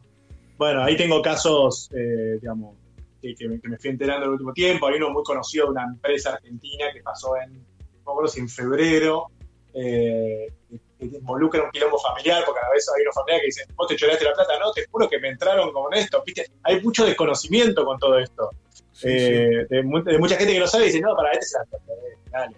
Bueno, 0.56 0.82
ahí 0.82 0.96
tengo 0.96 1.20
casos, 1.20 1.90
eh, 1.94 2.38
digamos, 2.40 2.76
que, 3.22 3.34
que 3.34 3.48
me, 3.48 3.60
que 3.60 3.68
me 3.68 3.78
fui 3.78 3.90
enterando 3.90 4.24
en 4.24 4.28
el 4.28 4.32
último 4.32 4.52
tiempo. 4.52 4.88
Hay 4.88 4.96
uno 4.96 5.10
muy 5.10 5.22
conocido 5.22 5.66
de 5.66 5.70
una 5.72 5.84
empresa 5.84 6.34
argentina 6.34 6.86
que 6.92 7.00
pasó 7.02 7.36
en, 7.36 7.64
no 8.04 8.26
si 8.28 8.40
en 8.40 8.48
febrero, 8.48 9.28
eh, 9.72 10.48
que, 10.68 11.06
involucra 11.06 11.62
un 11.62 11.70
quilombo 11.70 11.98
familiar, 11.98 12.42
porque 12.44 12.60
a 12.60 12.70
veces 12.70 12.92
hay 12.96 13.02
unos 13.02 13.14
familiares 13.14 13.42
que 13.42 13.46
dicen, 13.46 13.74
vos 13.76 13.88
te 13.88 13.96
choraste 13.96 14.24
la 14.24 14.32
plata, 14.34 14.52
no, 14.60 14.72
te 14.72 14.86
juro 14.86 15.08
que 15.08 15.18
me 15.18 15.28
entraron 15.30 15.72
con 15.72 15.92
esto, 15.94 16.22
¿viste? 16.26 16.46
Hay 16.64 16.80
mucho 16.82 17.04
desconocimiento 17.04 17.84
con 17.84 17.98
todo 17.98 18.18
esto. 18.18 18.50
Sí, 18.92 19.08
Eh, 19.08 19.66
De, 19.70 19.82
mu- 19.82 20.02
de 20.02 20.18
mucha 20.18 20.36
gente 20.36 20.52
que 20.52 20.60
no 20.60 20.66
sabe 20.66 20.84
y 20.84 20.86
dice, 20.88 21.00
no, 21.00 21.14
para 21.16 21.32
este 21.32 21.46
se 21.46 21.58
la 21.58 21.64
perdés, 21.64 22.18
dale. 22.30 22.56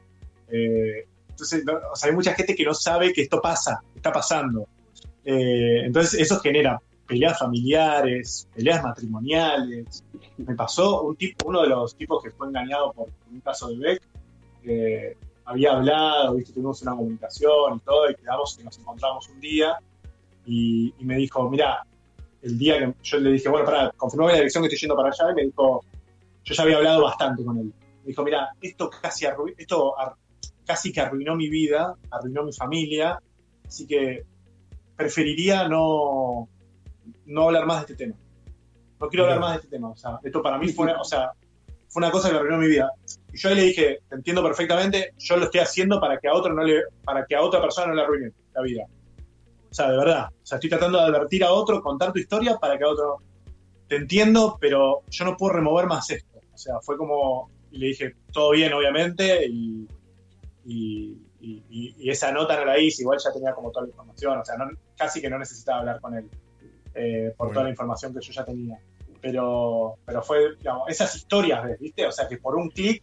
Eh, 0.49 1.07
entonces, 1.31 1.65
no, 1.65 1.75
o 1.93 1.97
sea, 1.97 2.11
hay 2.11 2.15
mucha 2.17 2.35
gente 2.35 2.55
que 2.55 2.65
no 2.65 2.75
sabe 2.75 3.13
que 3.13 3.23
esto 3.23 3.41
pasa, 3.41 3.81
que 3.93 3.99
está 3.99 4.13
pasando. 4.13 4.67
Eh, 5.25 5.83
entonces, 5.85 6.21
eso 6.21 6.39
genera 6.41 6.79
peleas 7.07 7.39
familiares, 7.39 8.49
peleas 8.55 8.83
matrimoniales. 8.83 10.05
Me 10.39 10.55
pasó 10.55 11.03
un 11.03 11.17
tipo, 11.17 11.49
uno 11.49 11.63
de 11.63 11.69
los 11.69 11.95
tipos 11.97 12.23
que 12.23 12.31
fue 12.31 12.49
engañado 12.49 12.93
por 12.93 13.09
un 13.31 13.41
caso 13.41 13.69
de 13.69 13.77
Beck, 13.79 15.19
había 15.45 15.73
hablado, 15.73 16.35
¿viste? 16.35 16.53
tuvimos 16.53 16.81
una 16.83 16.97
comunicación 16.97 17.77
y 17.77 17.81
todo, 17.81 18.11
y 18.11 18.15
quedamos 18.15 18.57
que 18.57 18.65
nos 18.65 18.79
encontramos 18.79 19.29
un 19.29 19.41
día, 19.41 19.79
y, 20.47 20.95
me 21.01 21.17
dijo, 21.17 21.49
mira, 21.49 21.85
el 22.43 22.59
día 22.59 22.79
que 22.79 22.95
yo 23.03 23.19
le 23.19 23.33
dije, 23.33 23.49
bueno, 23.49 23.65
para 23.65 23.91
confirmame 23.93 24.33
la 24.33 24.39
dirección 24.39 24.63
que 24.63 24.69
estoy 24.69 24.81
yendo 24.81 24.97
para 24.97 25.09
allá, 25.09 25.33
y 25.33 25.35
me 25.35 25.43
dijo, 25.45 25.85
yo 26.45 26.55
ya 26.55 26.63
había 26.63 26.77
hablado 26.77 27.05
bastante 27.05 27.45
con 27.45 27.59
él. 27.59 27.73
Me 28.03 28.09
dijo, 28.09 28.23
mira, 28.23 28.51
esto 28.61 28.91
casi, 28.91 29.27
esto 29.57 29.95
casi 30.67 30.93
que 30.93 31.01
arruinó 31.01 31.37
mi 31.37 31.49
vida, 31.49 31.95
arruinó 32.11 32.45
mi 32.45 32.53
familia, 32.53 33.19
así 33.67 33.87
que 33.87 34.25
preferiría 34.97 35.69
no, 35.69 36.49
no 37.27 37.45
hablar 37.45 37.67
más 37.67 37.87
de 37.87 37.93
este 37.93 38.05
tema. 38.05 38.17
No 39.01 39.09
quiero 39.09 39.25
hablar 39.25 39.41
más 39.41 39.51
de 39.53 39.57
este 39.59 39.69
tema. 39.69 39.91
O 39.91 39.97
sea, 39.97 40.19
esto 40.23 40.43
para 40.43 40.59
mí 40.59 40.69
fue 40.73 40.85
una, 40.87 41.01
o 41.01 41.05
sea, 41.05 41.31
fue 41.89 42.01
una 42.01 42.11
cosa 42.11 42.31
que 42.31 42.37
arruinó 42.37 42.59
mi 42.59 42.69
vida. 42.69 42.91
Y 43.33 43.37
yo 43.39 43.49
ahí 43.49 43.55
le 43.57 43.63
dije, 43.63 43.99
te 44.09 44.15
entiendo 44.15 44.43
perfectamente, 44.43 45.13
yo 45.19 45.37
lo 45.37 45.45
estoy 45.45 45.61
haciendo 45.61 46.01
para 46.01 46.19
que 46.19 46.29
a 46.29 46.35
otro 46.35 46.53
no 46.55 46.63
le, 46.63 46.83
para 47.05 47.25
que 47.27 47.35
a 47.37 47.43
otra 47.43 47.61
persona 47.61 47.89
no 47.89 47.95
le 47.95 48.03
arruine 48.03 48.33
la 48.55 48.63
vida. 48.63 48.85
O 49.71 49.75
sea, 49.75 49.91
de 49.91 49.97
verdad. 49.97 50.29
O 50.31 50.47
sea, 50.47 50.57
estoy 50.57 50.71
tratando 50.71 50.99
de 50.99 51.05
advertir 51.05 51.45
a 51.45 51.53
otro, 51.53 51.83
contar 51.83 52.13
tu 52.13 52.19
historia 52.21 52.57
para 52.59 52.79
que 52.79 52.85
a 52.85 52.89
otro. 52.89 53.19
Te 53.89 53.97
entiendo, 53.97 54.57
pero 54.61 55.03
yo 55.11 55.25
no 55.25 55.37
puedo 55.37 55.53
remover 55.55 55.87
más 55.87 56.09
esto. 56.11 56.39
O 56.53 56.57
sea, 56.59 56.81
fue 56.81 56.97
como. 56.97 57.51
Y 57.73 57.79
le 57.79 57.87
dije, 57.89 58.15
todo 58.33 58.53
bien, 58.53 58.73
obviamente, 58.73 59.45
y, 59.47 59.87
y, 60.65 61.19
y- 61.41 61.63
y- 61.69 61.95
y 61.99 62.11
esa 62.11 62.31
nota 62.33 62.57
no 62.57 62.65
la 62.65 62.79
hice, 62.79 63.03
igual 63.03 63.19
ya 63.23 63.33
tenía 63.33 63.53
como 63.53 63.71
toda 63.73 63.83
la 63.83 63.89
información, 63.91 64.39
o 64.39 64.45
sea, 64.45 64.57
no- 64.57 64.71
casi 64.97 65.21
que 65.21 65.29
no 65.29 65.39
necesitaba 65.41 65.81
hablar 65.81 66.01
con 66.01 66.15
él 66.15 66.31
eh, 66.95 67.33
por 67.37 67.47
Bueno. 67.49 67.53
toda 67.55 67.65
la 67.65 67.71
información 67.71 68.15
que 68.15 68.21
yo 68.21 68.33
ya 68.33 68.45
tenía. 68.45 68.79
Pero, 69.21 69.97
pero 70.05 70.23
fue, 70.23 70.55
digamos, 70.57 70.89
esas 70.89 71.15
historias, 71.17 71.65
¿ves? 71.65 71.81
¿viste? 71.81 72.07
O 72.07 72.13
sea, 72.13 72.29
que 72.29 72.37
por 72.37 72.57
un 72.57 72.69
clic, 72.71 73.03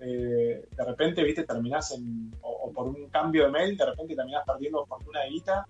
eh, 0.00 0.64
de 0.74 0.84
repente, 0.84 1.22
¿viste? 1.22 1.44
Terminás 1.44 1.90
en, 1.92 2.32
o, 2.42 2.48
o 2.50 2.72
por 2.72 2.88
un 2.88 3.08
cambio 3.08 3.44
de 3.44 3.50
mail, 3.50 3.76
de 3.76 3.84
repente 3.86 4.16
terminás 4.16 4.42
perdiendo 4.46 4.84
fortuna 4.86 5.20
de 5.20 5.28
guita 5.30 5.66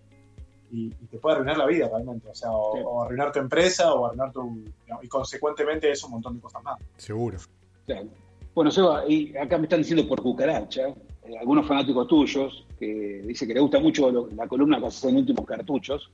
y, 0.70 0.86
y 0.86 1.06
te 1.10 1.18
puede 1.18 1.34
arruinar 1.36 1.58
la 1.58 1.66
vida 1.66 1.88
realmente, 1.88 2.28
o 2.28 2.34
sea, 2.34 2.52
o, 2.52 2.76
Sí. 2.76 2.82
o 2.84 3.02
arruinar 3.02 3.32
tu 3.32 3.40
empresa 3.40 3.92
o 3.92 4.06
arruinar 4.06 4.30
tu, 4.32 4.62
digamos, 4.84 5.04
y 5.04 5.08
consecuentemente 5.08 5.90
eso 5.90 6.06
un 6.06 6.12
montón 6.12 6.36
de 6.36 6.40
cosas 6.42 6.62
más. 6.62 6.78
Seguro. 6.96 7.38
Claro. 7.86 8.06
Bueno, 8.54 8.70
Seba, 8.70 9.04
y 9.08 9.36
acá 9.36 9.58
me 9.58 9.64
están 9.64 9.80
diciendo 9.80 10.06
por 10.06 10.22
cucaracha, 10.22 10.88
eh, 11.24 11.36
algunos 11.40 11.66
fanáticos 11.66 12.06
tuyos, 12.06 12.64
que 12.78 13.22
dice 13.26 13.46
que 13.46 13.54
le 13.54 13.60
gusta 13.60 13.80
mucho 13.80 14.10
lo- 14.10 14.28
la 14.28 14.46
columna 14.46 14.78
que 14.78 14.86
haces 14.86 15.04
en 15.04 15.16
últimos 15.16 15.44
cartuchos, 15.44 16.10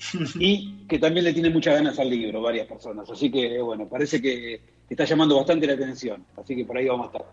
y 0.38 0.86
que 0.88 0.98
también 0.98 1.24
le 1.24 1.32
tienen 1.32 1.52
muchas 1.52 1.74
ganas 1.74 1.98
al 1.98 2.10
libro, 2.10 2.40
varias 2.42 2.66
personas. 2.66 3.08
Así 3.10 3.30
que, 3.30 3.60
bueno, 3.60 3.88
parece 3.88 4.20
que 4.20 4.60
está 4.88 5.04
llamando 5.04 5.36
bastante 5.36 5.66
la 5.66 5.74
atención, 5.74 6.24
así 6.36 6.56
que 6.56 6.64
por 6.64 6.76
ahí 6.76 6.86
vamos 6.88 7.06
a 7.08 7.18
estar. 7.18 7.24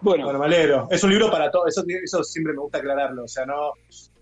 Bueno. 0.00 0.88
Es 0.90 1.02
un 1.04 1.10
libro 1.10 1.30
para 1.30 1.50
todos, 1.50 1.68
eso, 1.68 1.84
eso 2.02 2.22
siempre 2.22 2.52
me 2.54 2.60
gusta 2.60 2.78
aclararlo. 2.78 3.24
O 3.24 3.28
sea, 3.28 3.44
no. 3.44 3.72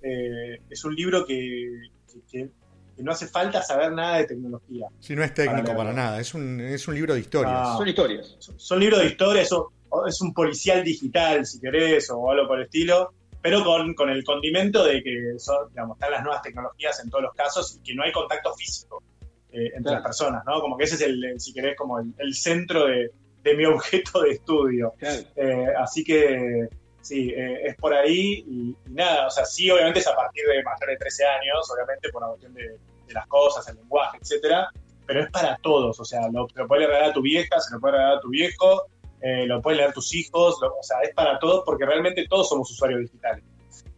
eh, 0.03 0.61
es 0.71 0.85
un 0.85 0.95
libro 0.95 1.25
que, 1.27 1.71
que- 2.13 2.21
que 2.31 2.51
que 2.97 3.03
no 3.03 3.13
hace 3.13 3.27
falta 3.27 3.61
saber 3.63 3.93
nada 3.93 4.17
de 4.17 4.25
tecnología. 4.25 4.87
Si 5.01 5.15
no 5.15 5.23
es 5.23 5.35
técnico 5.35 5.77
Para 5.77 5.93
nada, 5.93 6.19
es 6.19 6.33
un, 6.33 6.59
es 6.63 6.89
un 6.89 6.95
libro 6.95 7.13
de 7.13 7.21
historias. 7.21 7.53
Ah. 7.55 7.75
Son 7.77 7.87
historias. 7.87 8.37
Son, 8.39 8.59
son 8.59 8.81
libros 8.81 9.01
de 9.01 9.07
historia, 9.09 9.43
eso, 9.43 9.71
o 9.91 10.07
es 10.07 10.19
un 10.23 10.33
policial 10.33 10.83
digital, 10.83 11.45
si 11.45 11.61
querés, 11.61 12.09
o 12.11 12.31
algo 12.31 12.49
por 12.49 12.59
el 12.59 12.65
estilo, 12.65 13.13
pero 13.47 13.63
con, 13.63 13.95
con 13.95 14.11
el 14.11 14.25
condimento 14.25 14.83
de 14.85 15.05
que 15.05 15.35
son, 15.39 15.69
digamos, 15.69 15.97
están 15.97 16.11
las 16.11 16.25
nuevas 16.25 16.43
tecnologías 16.43 16.99
en 16.99 17.09
todos 17.09 17.23
los 17.23 17.33
casos 17.33 17.77
y 17.77 17.81
que 17.81 17.95
no 17.95 18.03
hay 18.03 18.11
contacto 18.11 18.53
físico 18.55 19.05
eh, 19.53 19.67
entre 19.67 19.83
Claro. 19.83 19.95
las 19.99 20.03
personas, 20.03 20.43
¿no? 20.45 20.61
Como 20.61 20.77
que 20.77 20.83
ese 20.83 20.97
es 20.97 21.03
el, 21.03 21.25
el, 21.25 21.41
si 21.41 21.53
querés, 21.55 21.77
como 21.77 22.01
el, 22.01 22.13
el 22.19 22.35
centro 22.35 22.87
de, 22.87 23.09
de 23.45 23.55
mi 23.55 23.65
objeto 23.77 24.23
de 24.23 24.31
estudio. 24.31 24.95
Claro. 24.99 25.21
Eh, 25.37 25.67
así 25.79 26.03
que 26.03 26.67
sí, 27.03 27.31
eh, 27.37 27.69
es 27.69 27.77
por 27.77 27.95
ahí 27.95 28.45
y, 28.49 28.77
y 28.85 28.91
nada, 28.91 29.29
o 29.29 29.31
sea, 29.31 29.45
sí, 29.45 29.71
obviamente 29.71 30.01
es 30.01 30.09
a 30.09 30.17
partir 30.17 30.43
de 30.49 30.65
mayor 30.65 30.89
de 30.89 30.97
13 30.97 31.25
años, 31.27 31.71
obviamente 31.73 32.09
por 32.09 32.23
una 32.25 32.31
cuestión 32.31 32.53
de, 32.55 32.63
de 33.07 33.15
las 33.15 33.29
cosas, 33.29 33.69
el 33.69 33.77
lenguaje, 33.77 34.19
etcétera, 34.21 34.71
pero 35.07 35.21
es 35.23 35.31
para 35.31 35.57
todos, 35.63 36.01
o 36.01 36.05
sea, 36.05 36.23
lo, 36.33 36.49
lo 36.53 36.67
puedes 36.67 36.89
regalar 36.89 37.11
a 37.11 37.13
tu 37.13 37.23
vieja, 37.23 37.61
se 37.61 37.73
lo 37.73 37.79
puedes 37.81 37.95
regalar 37.95 38.19
a 38.19 38.21
tu 38.21 38.31
viejo, 38.31 38.87
eh, 39.21 39.47
lo 39.47 39.61
pueden 39.63 39.79
leer 39.79 39.93
tus 39.93 40.15
hijos, 40.15 40.57
lo- 40.61 40.69
o 40.79 40.83
sea, 40.83 41.01
es 41.03 41.15
para 41.15 41.39
todos 41.39 41.63
porque 41.65 41.85
realmente 41.87 42.27
todos 42.29 42.49
somos 42.49 42.71
usuarios 42.71 43.01
digitales. 43.01 43.45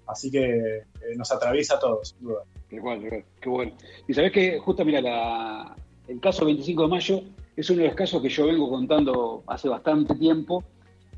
Así 0.07 0.31
que 0.31 0.79
eh, 0.79 0.85
nos 1.17 1.31
atraviesa 1.31 1.75
a 1.77 1.79
todos, 1.81 2.09
sin 2.11 2.27
duda. 2.29 2.43
Qué 2.69 2.81
bueno, 2.81 3.09
qué 3.41 3.49
bueno. 3.49 3.73
Y 4.07 4.15
sabés 4.15 4.33
que 4.33 4.59
justo, 4.59 4.85
mira, 4.85 5.01
la- 5.01 5.77
el 6.07 6.21
caso 6.21 6.45
25 6.47 6.83
de 6.83 6.89
mayo 6.89 7.21
es 7.57 7.69
uno 7.71 7.81
de 7.83 7.87
los 7.89 7.95
casos 7.97 8.23
que 8.23 8.29
yo 8.31 8.47
vengo 8.47 8.71
contando 8.71 9.43
hace 9.47 9.69
bastante 9.69 10.15
tiempo, 10.15 10.65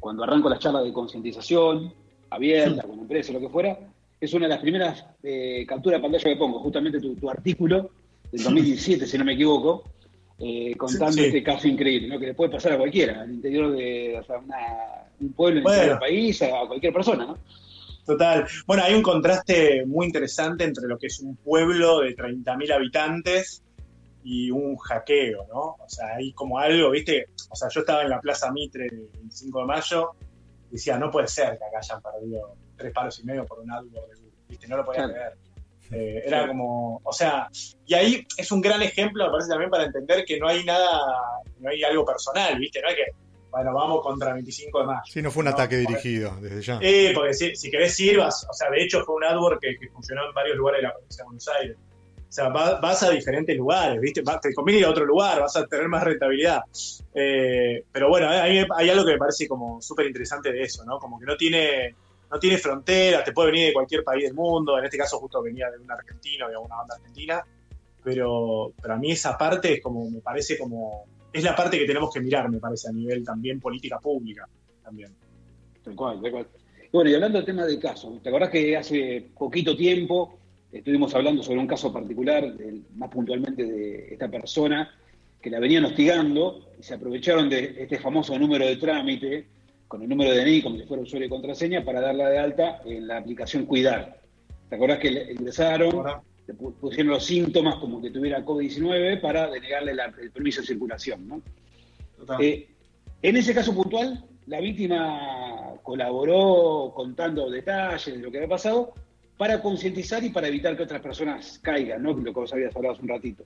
cuando 0.00 0.24
arranco 0.24 0.48
las 0.48 0.58
charlas 0.58 0.82
de 0.84 0.92
concientización, 0.92 1.92
abierta, 2.30 2.82
con 2.82 2.98
empresas, 2.98 3.34
lo 3.34 3.40
que 3.40 3.48
fuera, 3.48 3.78
es 4.20 4.32
una 4.34 4.46
de 4.46 4.50
las 4.50 4.60
primeras 4.60 5.04
eh, 5.22 5.64
capturas 5.68 5.98
de 5.98 6.02
pantalla 6.02 6.24
que 6.24 6.36
pongo, 6.36 6.58
justamente 6.60 7.00
tu, 7.00 7.14
tu 7.14 7.28
artículo 7.30 7.90
del 8.32 8.42
2017, 8.44 9.06
si 9.06 9.18
no 9.18 9.24
me 9.24 9.34
equivoco, 9.34 9.84
eh, 10.40 10.74
contando 10.76 11.12
Sí. 11.12 11.24
este 11.26 11.42
caso 11.42 11.68
increíble, 11.68 12.08
¿no? 12.08 12.18
que 12.18 12.26
le 12.26 12.34
puede 12.34 12.50
pasar 12.50 12.72
a 12.72 12.78
cualquiera, 12.78 13.20
al 13.22 13.30
interior 13.30 13.72
de 13.76 14.18
o 14.18 14.24
sea, 14.24 14.38
una- 14.38 15.04
un 15.20 15.32
pueblo, 15.34 15.62
Bueno. 15.62 15.82
del 15.82 15.98
país, 15.98 16.40
a 16.42 16.66
cualquier 16.66 16.92
persona, 16.94 17.26
¿no? 17.26 17.38
Total. 18.06 18.46
Bueno, 18.66 18.82
hay 18.82 18.94
un 18.94 19.02
contraste 19.02 19.84
muy 19.86 20.06
interesante 20.06 20.64
entre 20.64 20.88
lo 20.88 20.96
que 20.98 21.08
es 21.08 21.20
un 21.20 21.36
pueblo 21.36 22.00
de 22.00 22.14
30.000 22.14 22.72
habitantes 22.72 23.62
y 24.24 24.50
un 24.50 24.76
hackeo, 24.76 25.46
¿no? 25.48 25.60
O 25.78 25.88
sea, 25.88 26.16
hay 26.16 26.32
como 26.32 26.58
algo, 26.58 26.90
¿viste? 26.90 27.26
O 27.50 27.54
sea, 27.56 27.68
yo 27.68 27.80
estaba 27.80 28.02
en 28.02 28.08
la 28.10 28.20
Plaza 28.20 28.50
Mitre 28.50 28.86
el 28.86 29.08
25 29.12 29.60
de 29.60 29.64
mayo 29.66 30.10
y 30.70 30.72
decía, 30.72 30.98
no 30.98 31.10
puede 31.10 31.28
ser 31.28 31.58
que 31.58 31.64
acá 31.64 31.78
hayan 31.78 32.00
perdido 32.02 32.54
tres 32.76 32.92
palos 32.92 33.20
y 33.20 33.24
medio 33.24 33.44
por 33.44 33.60
un 33.60 33.70
AdWords 33.70 33.92
de 33.92 34.16
Google, 34.16 34.32
¿viste? 34.48 34.68
No 34.68 34.78
lo 34.78 34.84
podía 34.86 35.04
Claro. 35.04 35.12
creer. 35.12 35.32
Eh, 35.92 36.22
era 36.24 36.46
como, 36.46 37.00
o 37.02 37.12
sea, 37.12 37.48
y 37.86 37.94
ahí 37.94 38.26
es 38.36 38.52
un 38.52 38.60
gran 38.60 38.80
ejemplo, 38.82 39.24
me 39.24 39.30
parece 39.32 39.48
también 39.50 39.70
para 39.70 39.84
entender 39.84 40.24
que 40.24 40.38
no 40.38 40.46
hay 40.48 40.64
nada, 40.64 40.88
no 41.58 41.68
hay 41.70 41.82
algo 41.82 42.04
personal, 42.04 42.58
¿viste? 42.58 42.80
No 42.80 42.88
es 42.88 42.94
que, 42.94 43.04
bueno, 43.50 43.74
vamos 43.74 44.00
contra 44.02 44.32
25 44.34 44.80
de 44.80 44.86
mayo. 44.86 45.00
Sí, 45.06 45.20
no 45.20 45.30
fue 45.32 45.40
un 45.40 45.46
No, 45.46 45.50
ataque 45.50 45.82
porque- 45.84 46.00
dirigido 46.00 46.36
desde 46.40 46.62
ya. 46.62 46.78
eh, 46.80 47.10
porque 47.14 47.34
si, 47.34 47.56
si 47.56 47.70
querés 47.70 47.92
sirvas, 47.94 48.46
o 48.48 48.52
sea, 48.52 48.70
de 48.70 48.82
hecho 48.84 49.02
fue 49.04 49.16
un 49.16 49.24
AdWords 49.24 49.58
que, 49.60 49.76
que 49.78 49.88
funcionó 49.88 50.26
en 50.28 50.32
varios 50.34 50.56
lugares 50.56 50.78
de 50.82 50.86
la 50.88 50.92
provincia 50.94 51.22
de 51.22 51.26
Buenos 51.26 51.48
Aires. 51.48 51.76
O 52.28 52.32
sea, 52.32 52.48
va- 52.50 52.78
vas 52.78 53.02
a 53.02 53.10
diferentes 53.10 53.56
lugares, 53.56 54.00
¿viste? 54.00 54.22
Te 54.40 54.54
conviene 54.54 54.78
ir 54.82 54.86
a 54.86 54.90
otro 54.90 55.04
lugar, 55.04 55.40
vas 55.40 55.56
a 55.56 55.66
tener 55.66 55.88
más 55.88 56.04
rentabilidad. 56.04 56.60
Eh, 57.12 57.82
pero 57.90 58.08
bueno, 58.08 58.28
hay, 58.28 58.64
hay 58.76 58.90
algo 58.90 59.04
que 59.04 59.12
me 59.12 59.18
parece 59.18 59.48
como 59.48 59.82
súper 59.82 60.06
interesante 60.06 60.52
de 60.52 60.62
eso, 60.62 60.84
¿no? 60.84 61.00
Como 61.00 61.18
que 61.18 61.26
no 61.26 61.36
tiene, 61.36 61.96
no 62.30 62.38
tiene 62.38 62.58
fronteras, 62.58 63.24
te 63.24 63.32
puede 63.32 63.50
venir 63.50 63.66
de 63.68 63.72
cualquier 63.72 64.04
país 64.04 64.24
del 64.24 64.34
mundo, 64.34 64.78
en 64.78 64.84
este 64.84 64.96
caso 64.96 65.18
justo 65.18 65.42
venía 65.42 65.70
de 65.70 65.78
un 65.78 65.90
argentino, 65.90 66.48
de 66.48 66.56
una 66.56 66.76
banda 66.76 66.94
argentina, 66.94 67.44
pero, 68.02 68.72
pero 68.80 68.94
a 68.94 68.96
mí 68.96 69.10
esa 69.10 69.36
parte 69.36 69.74
es 69.74 69.82
como, 69.82 70.08
me 70.08 70.20
parece 70.20 70.56
como, 70.56 71.06
es 71.32 71.42
la 71.42 71.56
parte 71.56 71.78
que 71.78 71.86
tenemos 71.86 72.12
que 72.12 72.20
mirar, 72.20 72.48
me 72.48 72.58
parece, 72.58 72.88
a 72.88 72.92
nivel 72.92 73.24
también 73.24 73.60
política 73.60 73.98
pública, 73.98 74.48
también. 74.82 75.14
Tal 75.82 75.96
cual, 75.96 76.20
tal 76.22 76.30
cual. 76.30 76.46
Bueno, 76.92 77.10
y 77.10 77.14
hablando 77.14 77.38
del 77.38 77.46
tema 77.46 77.64
del 77.64 77.78
caso, 77.78 78.18
¿te 78.22 78.28
acordás 78.28 78.50
que 78.50 78.76
hace 78.76 79.30
poquito 79.36 79.76
tiempo 79.76 80.38
estuvimos 80.72 81.14
hablando 81.14 81.42
sobre 81.42 81.58
un 81.58 81.66
caso 81.66 81.92
particular, 81.92 82.52
más 82.94 83.10
puntualmente 83.10 83.64
de 83.64 84.12
esta 84.12 84.28
persona 84.28 84.92
que 85.40 85.50
la 85.50 85.58
venían 85.58 85.84
hostigando 85.84 86.70
y 86.78 86.82
se 86.82 86.94
aprovecharon 86.94 87.48
de 87.48 87.76
este 87.78 87.98
famoso 87.98 88.38
número 88.38 88.66
de 88.66 88.76
trámite 88.76 89.46
con 89.90 90.02
el 90.02 90.08
número 90.08 90.30
de 90.30 90.44
DNI 90.44 90.62
como 90.62 90.76
si 90.78 90.84
fuera 90.84 91.02
usuario 91.02 91.26
y 91.26 91.30
contraseña 91.30 91.84
para 91.84 92.00
darla 92.00 92.30
de 92.30 92.38
alta 92.38 92.80
en 92.84 93.08
la 93.08 93.16
aplicación 93.18 93.66
Cuidar. 93.66 94.20
¿Te 94.68 94.76
acordás 94.76 95.00
que 95.00 95.10
le 95.10 95.32
ingresaron, 95.32 96.06
le 96.46 96.54
pu- 96.54 96.72
pusieron 96.74 97.08
los 97.12 97.24
síntomas 97.24 97.74
como 97.74 98.00
que 98.00 98.10
tuviera 98.10 98.44
COVID-19 98.44 99.20
para 99.20 99.50
denegarle 99.50 99.92
la- 99.92 100.14
el 100.22 100.30
permiso 100.30 100.60
de 100.60 100.68
circulación, 100.68 101.26
¿no? 101.26 101.42
total. 102.16 102.40
Eh, 102.40 102.68
en 103.20 103.36
ese 103.36 103.52
caso 103.52 103.74
puntual, 103.74 104.24
la 104.46 104.60
víctima 104.60 105.74
colaboró 105.82 106.92
contando 106.94 107.50
detalles 107.50 108.14
de 108.14 108.18
lo 108.22 108.30
que 108.30 108.36
había 108.38 108.48
pasado 108.48 108.94
para 109.36 109.60
concientizar 109.60 110.22
y 110.22 110.28
para 110.30 110.46
evitar 110.46 110.76
que 110.76 110.84
otras 110.84 111.00
personas 111.02 111.58
caigan, 111.62 112.00
¿no? 112.02 112.12
Lo 112.12 112.22
que 112.32 112.38
vos 112.40 112.52
habías 112.52 112.76
hablado 112.76 112.94
hace 112.94 113.02
un 113.02 113.08
ratito. 113.08 113.42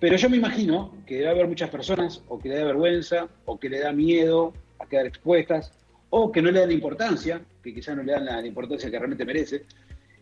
Pero 0.00 0.16
yo 0.16 0.30
me 0.30 0.38
imagino 0.38 0.94
que 1.06 1.16
debe 1.16 1.28
haber 1.28 1.46
muchas 1.48 1.68
personas 1.68 2.22
o 2.28 2.38
que 2.38 2.48
le 2.48 2.56
da 2.56 2.64
vergüenza 2.64 3.28
o 3.44 3.58
que 3.60 3.68
le 3.68 3.80
da 3.80 3.92
miedo 3.92 4.54
a 4.84 4.88
quedar 4.88 5.06
expuestas 5.06 5.72
o 6.10 6.30
que 6.30 6.40
no 6.40 6.50
le 6.50 6.60
dan 6.60 6.70
importancia, 6.70 7.42
que 7.62 7.74
quizás 7.74 7.96
no 7.96 8.02
le 8.02 8.12
dan 8.12 8.24
la, 8.24 8.40
la 8.40 8.46
importancia 8.46 8.90
que 8.90 8.98
realmente 8.98 9.24
merece. 9.24 9.64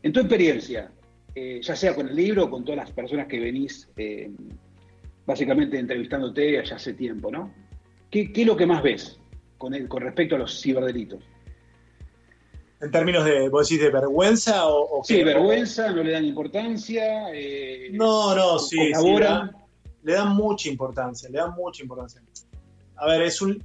En 0.02 0.12
tu 0.12 0.20
experiencia, 0.20 0.90
eh, 1.34 1.60
ya 1.62 1.76
sea 1.76 1.94
con 1.94 2.08
el 2.08 2.16
libro 2.16 2.44
o 2.44 2.50
con 2.50 2.64
todas 2.64 2.78
las 2.78 2.90
personas 2.90 3.26
que 3.26 3.38
venís 3.40 3.88
eh, 3.96 4.30
básicamente 5.26 5.78
entrevistándote 5.78 6.58
allá 6.58 6.76
hace 6.76 6.94
tiempo, 6.94 7.30
¿no? 7.30 7.52
¿Qué, 8.10 8.32
qué 8.32 8.42
es 8.42 8.46
lo 8.46 8.56
que 8.56 8.66
más 8.66 8.82
ves 8.82 9.18
con, 9.58 9.74
el, 9.74 9.88
con 9.88 10.02
respecto 10.02 10.34
a 10.36 10.38
los 10.38 10.60
ciberdelitos? 10.60 11.22
En 12.80 12.90
términos 12.90 13.24
de, 13.24 13.48
vos 13.48 13.68
decís, 13.68 13.82
de 13.82 13.90
vergüenza 13.90 14.66
o, 14.66 14.98
o 15.00 15.04
Sí, 15.04 15.16
qué? 15.18 15.24
vergüenza, 15.24 15.92
no 15.92 16.02
le 16.02 16.10
dan 16.12 16.24
importancia. 16.24 17.32
eh, 17.32 17.90
No, 17.92 18.34
no, 18.34 18.58
sí, 18.58 18.76
sí, 18.76 18.84
le 18.88 18.92
colaboran. 18.92 19.38
dan, 19.52 19.56
le 20.02 20.12
dan 20.14 20.34
mucha 20.34 20.68
importancia, 20.68 21.28
le 21.30 21.38
dan 21.38 21.54
mucha 21.54 21.82
importancia. 21.82 22.20
A 22.96 23.06
ver, 23.06 23.22
es 23.22 23.40
un, 23.40 23.62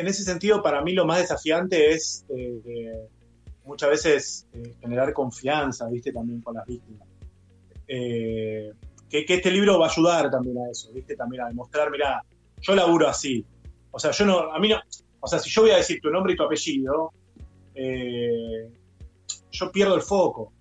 en 0.00 0.08
ese 0.08 0.24
sentido, 0.24 0.62
para 0.62 0.82
mí 0.82 0.92
lo 0.92 1.04
más 1.04 1.18
desafiante 1.18 1.92
es 1.92 2.24
eh, 2.30 3.06
muchas 3.64 3.90
veces 3.90 4.46
eh, 4.54 4.74
generar 4.80 5.12
confianza, 5.12 5.88
viste, 5.88 6.10
también 6.10 6.40
con 6.40 6.54
las 6.54 6.66
víctimas. 6.66 7.06
Eh, 7.86 8.72
que, 9.10 9.24
este 9.28 9.50
libro 9.50 9.78
va 9.78 9.88
a 9.88 9.90
ayudar 9.90 10.30
también 10.30 10.56
a 10.58 10.70
eso, 10.70 10.90
viste, 10.92 11.16
también 11.16 11.42
a 11.42 11.48
demostrar, 11.48 11.90
mira, 11.90 12.24
yo 12.62 12.74
laburo 12.74 13.08
así. 13.08 13.44
O 13.90 13.98
sea, 13.98 14.12
yo 14.12 14.24
no, 14.24 14.52
a 14.52 14.58
mí 14.58 14.68
no, 14.68 14.80
o 15.20 15.26
sea, 15.26 15.38
si 15.38 15.50
yo 15.50 15.62
voy 15.62 15.72
a 15.72 15.76
decir 15.76 16.00
tu 16.00 16.10
nombre 16.10 16.32
y 16.32 16.36
tu 16.36 16.44
apellido, 16.44 17.12
yo 19.52 19.72
pierdo 19.72 19.96
el 19.96 20.02
foco, 20.02 20.52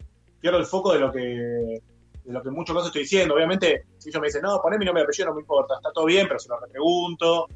pierdo 0.42 0.58
el 0.58 0.66
foco 0.66 0.92
de 0.94 1.00
lo 1.00 1.12
que 1.12 1.82
de 2.26 2.34
lo 2.34 2.44
que 2.44 2.50
en 2.50 2.56
muchos 2.56 2.76
casos 2.76 2.90
estoy 2.90 3.04
diciendo. 3.04 3.34
Obviamente, 3.36 3.86
si 3.98 4.10
ellos 4.10 4.22
me 4.22 4.28
dicen, 4.28 4.42
no, 4.42 4.62
poné 4.62 4.78
mi 4.78 4.86
nombre 4.86 5.02
y 5.02 5.06
apellido, 5.06 5.30
no 5.30 5.36
me 5.36 5.42
importa, 5.42 5.76
está 5.76 5.92
todo 5.92 6.06
bien, 6.06 6.28
pero 6.28 6.40
se 6.40 6.50
lo 6.50 6.60
repregunto 6.60 7.48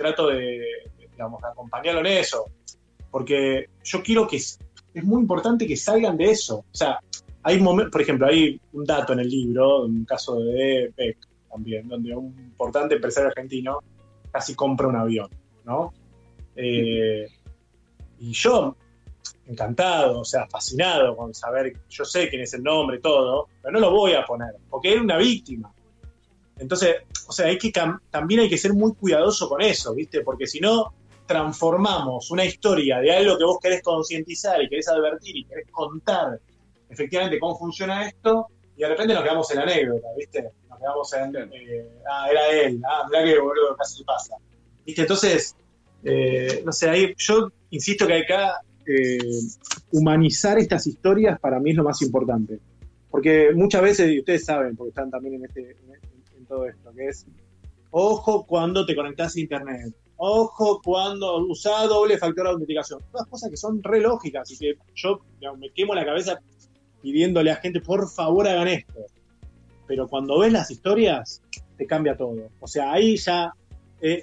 trato 0.00 0.28
de, 0.28 0.64
digamos, 0.98 1.42
de 1.42 1.48
acompañarlo 1.48 2.00
en 2.00 2.06
eso. 2.06 2.46
Porque 3.10 3.68
yo 3.84 4.02
quiero 4.02 4.26
que. 4.26 4.36
Es 4.36 5.04
muy 5.04 5.20
importante 5.20 5.66
que 5.66 5.76
salgan 5.76 6.16
de 6.16 6.30
eso. 6.30 6.58
O 6.58 6.74
sea, 6.74 6.98
hay 7.42 7.60
momentos, 7.60 7.92
por 7.92 8.00
ejemplo, 8.00 8.26
hay 8.26 8.60
un 8.72 8.84
dato 8.84 9.12
en 9.12 9.20
el 9.20 9.28
libro, 9.28 9.84
un 9.84 10.04
caso 10.04 10.40
de 10.40 10.92
Beck 10.96 11.18
también, 11.48 11.86
donde 11.88 12.14
un 12.14 12.36
importante 12.38 12.94
empresario 12.94 13.28
argentino 13.28 13.78
casi 14.32 14.54
compra 14.54 14.88
un 14.88 14.96
avión, 14.96 15.28
¿no? 15.64 15.92
Eh, 16.56 17.26
y 18.18 18.32
yo, 18.32 18.76
encantado, 19.46 20.20
o 20.20 20.24
sea, 20.24 20.46
fascinado 20.46 21.16
con 21.16 21.34
saber, 21.34 21.72
yo 21.88 22.04
sé 22.04 22.28
quién 22.28 22.42
es 22.42 22.54
el 22.54 22.62
nombre, 22.62 22.98
todo, 22.98 23.48
pero 23.62 23.72
no 23.72 23.80
lo 23.80 23.90
voy 23.90 24.12
a 24.12 24.24
poner, 24.24 24.54
porque 24.68 24.92
era 24.92 25.02
una 25.02 25.16
víctima. 25.16 25.72
Entonces, 26.60 26.96
o 27.26 27.32
sea, 27.32 27.46
hay 27.46 27.58
que 27.58 27.72
también 28.10 28.40
hay 28.40 28.48
que 28.48 28.58
ser 28.58 28.72
muy 28.74 28.94
cuidadoso 28.94 29.48
con 29.48 29.62
eso, 29.62 29.94
¿viste? 29.94 30.20
Porque 30.20 30.46
si 30.46 30.60
no, 30.60 30.92
transformamos 31.26 32.30
una 32.30 32.44
historia 32.44 32.98
de 32.98 33.12
algo 33.12 33.38
que 33.38 33.44
vos 33.44 33.58
querés 33.62 33.82
concientizar 33.82 34.60
y 34.62 34.68
querés 34.68 34.88
advertir 34.88 35.36
y 35.36 35.44
querés 35.44 35.70
contar 35.70 36.38
efectivamente 36.90 37.38
cómo 37.38 37.56
funciona 37.56 38.06
esto, 38.08 38.48
y 38.76 38.80
de 38.80 38.88
repente 38.88 39.14
nos 39.14 39.22
quedamos 39.22 39.50
en 39.50 39.56
la 39.58 39.62
anécdota, 39.62 40.08
¿viste? 40.18 40.42
Nos 40.68 40.78
quedamos 40.78 41.12
en, 41.12 41.36
eh, 41.52 41.88
ah, 42.10 42.28
era 42.30 42.48
él, 42.48 42.82
ah, 42.84 43.06
mirá 43.08 43.24
que 43.24 43.38
boludo, 43.38 43.76
casi 43.76 44.02
pasa. 44.04 44.36
¿Viste? 44.84 45.02
Entonces, 45.02 45.54
eh, 46.02 46.62
no 46.64 46.72
sé, 46.72 46.90
ahí, 46.90 47.14
yo 47.16 47.52
insisto 47.70 48.06
que 48.06 48.18
acá 48.18 48.60
eh, 48.86 49.18
humanizar 49.92 50.58
estas 50.58 50.86
historias 50.86 51.38
para 51.38 51.60
mí 51.60 51.70
es 51.70 51.76
lo 51.76 51.84
más 51.84 52.02
importante. 52.02 52.58
Porque 53.10 53.50
muchas 53.54 53.82
veces, 53.82 54.10
y 54.10 54.20
ustedes 54.20 54.44
saben, 54.44 54.76
porque 54.76 54.90
están 54.90 55.10
también 55.10 55.34
en, 55.34 55.44
este, 55.44 55.60
en 55.60 55.89
todo 56.50 56.66
esto, 56.66 56.92
que 56.92 57.06
es, 57.06 57.26
ojo 57.90 58.44
cuando 58.44 58.84
te 58.84 58.94
conectás 58.94 59.36
a 59.36 59.40
internet, 59.40 59.94
ojo 60.16 60.82
cuando 60.82 61.38
usás 61.46 61.88
doble 61.88 62.18
factor 62.18 62.44
de 62.44 62.50
autenticación. 62.50 63.00
Todas 63.10 63.26
cosas 63.28 63.50
que 63.50 63.56
son 63.56 63.82
re 63.82 64.00
lógicas 64.00 64.50
y 64.50 64.58
que 64.58 64.74
yo 64.94 65.20
me 65.56 65.70
quemo 65.70 65.94
la 65.94 66.04
cabeza 66.04 66.40
pidiéndole 67.00 67.50
a 67.50 67.56
gente, 67.56 67.80
por 67.80 68.08
favor 68.10 68.46
hagan 68.46 68.68
esto. 68.68 69.06
pero 69.86 70.06
cuando 70.06 70.38
ves 70.38 70.52
las 70.52 70.70
historias, 70.70 71.42
te 71.76 71.86
cambia 71.86 72.16
todo. 72.16 72.50
O 72.60 72.66
sea, 72.66 72.92
ahí 72.92 73.16
ya 73.16 73.52
eh, 74.00 74.22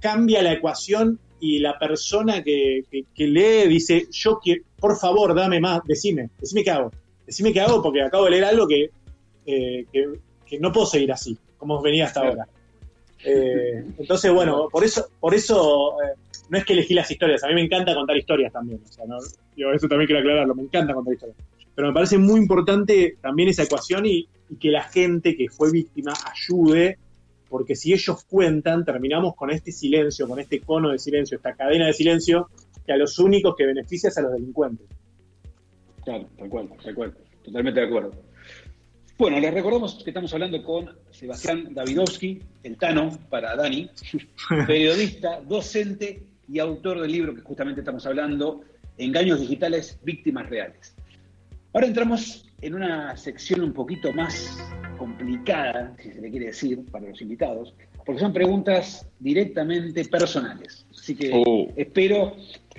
cambia 0.00 0.42
la 0.42 0.52
ecuación 0.52 1.18
y 1.40 1.60
la 1.60 1.78
persona 1.78 2.42
que, 2.42 2.82
que, 2.90 3.26
lee 3.26 3.68
dice, 3.68 4.06
yo 4.10 4.38
quiero, 4.42 4.64
por 4.78 4.98
favor, 4.98 5.34
dame 5.34 5.60
más, 5.60 5.80
decime, 5.86 6.30
decime 6.40 6.64
qué 6.64 6.70
hago. 6.70 6.90
Decime 7.24 7.52
qué 7.52 7.60
hago 7.60 7.82
porque 7.82 8.02
acabo 8.02 8.24
de 8.24 8.30
leer 8.32 8.44
algo 8.44 8.66
que, 8.66 8.90
eh, 9.46 9.86
que, 9.92 10.58
no 10.58 10.72
puedo 10.72 10.86
seguir 10.86 11.12
así, 11.12 11.38
como 11.58 11.82
venía 11.82 12.06
hasta 12.06 12.20
ahora. 12.20 12.46
Eh, 13.24 13.84
entonces, 13.98 14.32
bueno, 14.32 14.68
por 14.70 14.84
eso, 14.84 15.08
por 15.20 15.34
eso 15.34 15.96
no 16.48 16.58
es 16.58 16.64
que 16.64 16.72
elegí 16.72 16.94
las 16.94 17.10
historias, 17.10 17.44
a 17.44 17.48
mí 17.48 17.54
me 17.54 17.62
encanta 17.62 17.94
contar 17.94 18.16
historias 18.16 18.52
también. 18.52 18.80
O 18.88 18.92
sea, 18.92 19.04
eso 19.74 19.88
también 19.88 20.06
quiero 20.06 20.20
aclararlo, 20.20 20.54
me 20.54 20.62
encanta 20.62 20.94
contar 20.94 21.14
historias. 21.14 21.38
Pero 21.74 21.88
me 21.88 21.94
parece 21.94 22.18
muy 22.18 22.40
importante 22.40 23.18
también 23.20 23.48
esa 23.48 23.64
ecuación 23.64 24.06
y, 24.06 24.28
y 24.48 24.56
que 24.56 24.70
la 24.70 24.82
gente 24.84 25.36
que 25.36 25.48
fue 25.48 25.70
víctima 25.70 26.12
ayude 26.32 26.98
porque 27.48 27.74
si 27.74 27.92
ellos 27.92 28.24
cuentan, 28.24 28.84
terminamos 28.84 29.34
con 29.34 29.50
este 29.50 29.72
silencio, 29.72 30.28
con 30.28 30.38
este 30.38 30.60
cono 30.60 30.90
de 30.90 30.98
silencio, 30.98 31.36
esta 31.36 31.54
cadena 31.54 31.86
de 31.86 31.92
silencio, 31.92 32.48
que 32.84 32.92
a 32.92 32.96
los 32.96 33.18
únicos 33.18 33.54
que 33.56 33.66
beneficia 33.66 34.08
es 34.08 34.18
a 34.18 34.22
los 34.22 34.32
delincuentes. 34.32 34.86
Claro, 36.04 36.26
tal 36.36 36.48
cual, 36.48 36.68
tal 36.82 36.94
cual, 36.94 37.14
totalmente 37.42 37.80
de 37.80 37.86
acuerdo. 37.86 38.12
Bueno, 39.18 39.40
les 39.40 39.52
recordamos 39.52 40.00
que 40.04 40.10
estamos 40.10 40.32
hablando 40.32 40.62
con 40.62 40.96
Sebastián 41.10 41.74
Davidovsky, 41.74 42.40
el 42.62 42.76
Tano 42.76 43.18
para 43.28 43.56
Dani, 43.56 43.90
periodista, 44.68 45.40
docente 45.40 46.22
y 46.48 46.60
autor 46.60 47.00
del 47.00 47.10
libro 47.10 47.34
que 47.34 47.40
justamente 47.40 47.80
estamos 47.80 48.06
hablando, 48.06 48.60
Engaños 48.96 49.40
Digitales, 49.40 49.98
Víctimas 50.04 50.48
Reales. 50.48 50.94
Ahora 51.72 51.88
entramos 51.88 52.48
en 52.60 52.76
una 52.76 53.16
sección 53.16 53.62
un 53.62 53.72
poquito 53.72 54.12
más 54.12 54.56
complicada, 54.96 55.96
si 56.00 56.12
se 56.12 56.20
le 56.20 56.30
quiere 56.30 56.46
decir, 56.46 56.84
para 56.88 57.08
los 57.08 57.20
invitados, 57.20 57.74
porque 58.06 58.20
son 58.20 58.32
preguntas 58.32 59.04
directamente 59.18 60.04
personales. 60.04 60.86
Así 60.96 61.16
que 61.16 61.32
oh. 61.34 61.66
espero, 61.74 62.36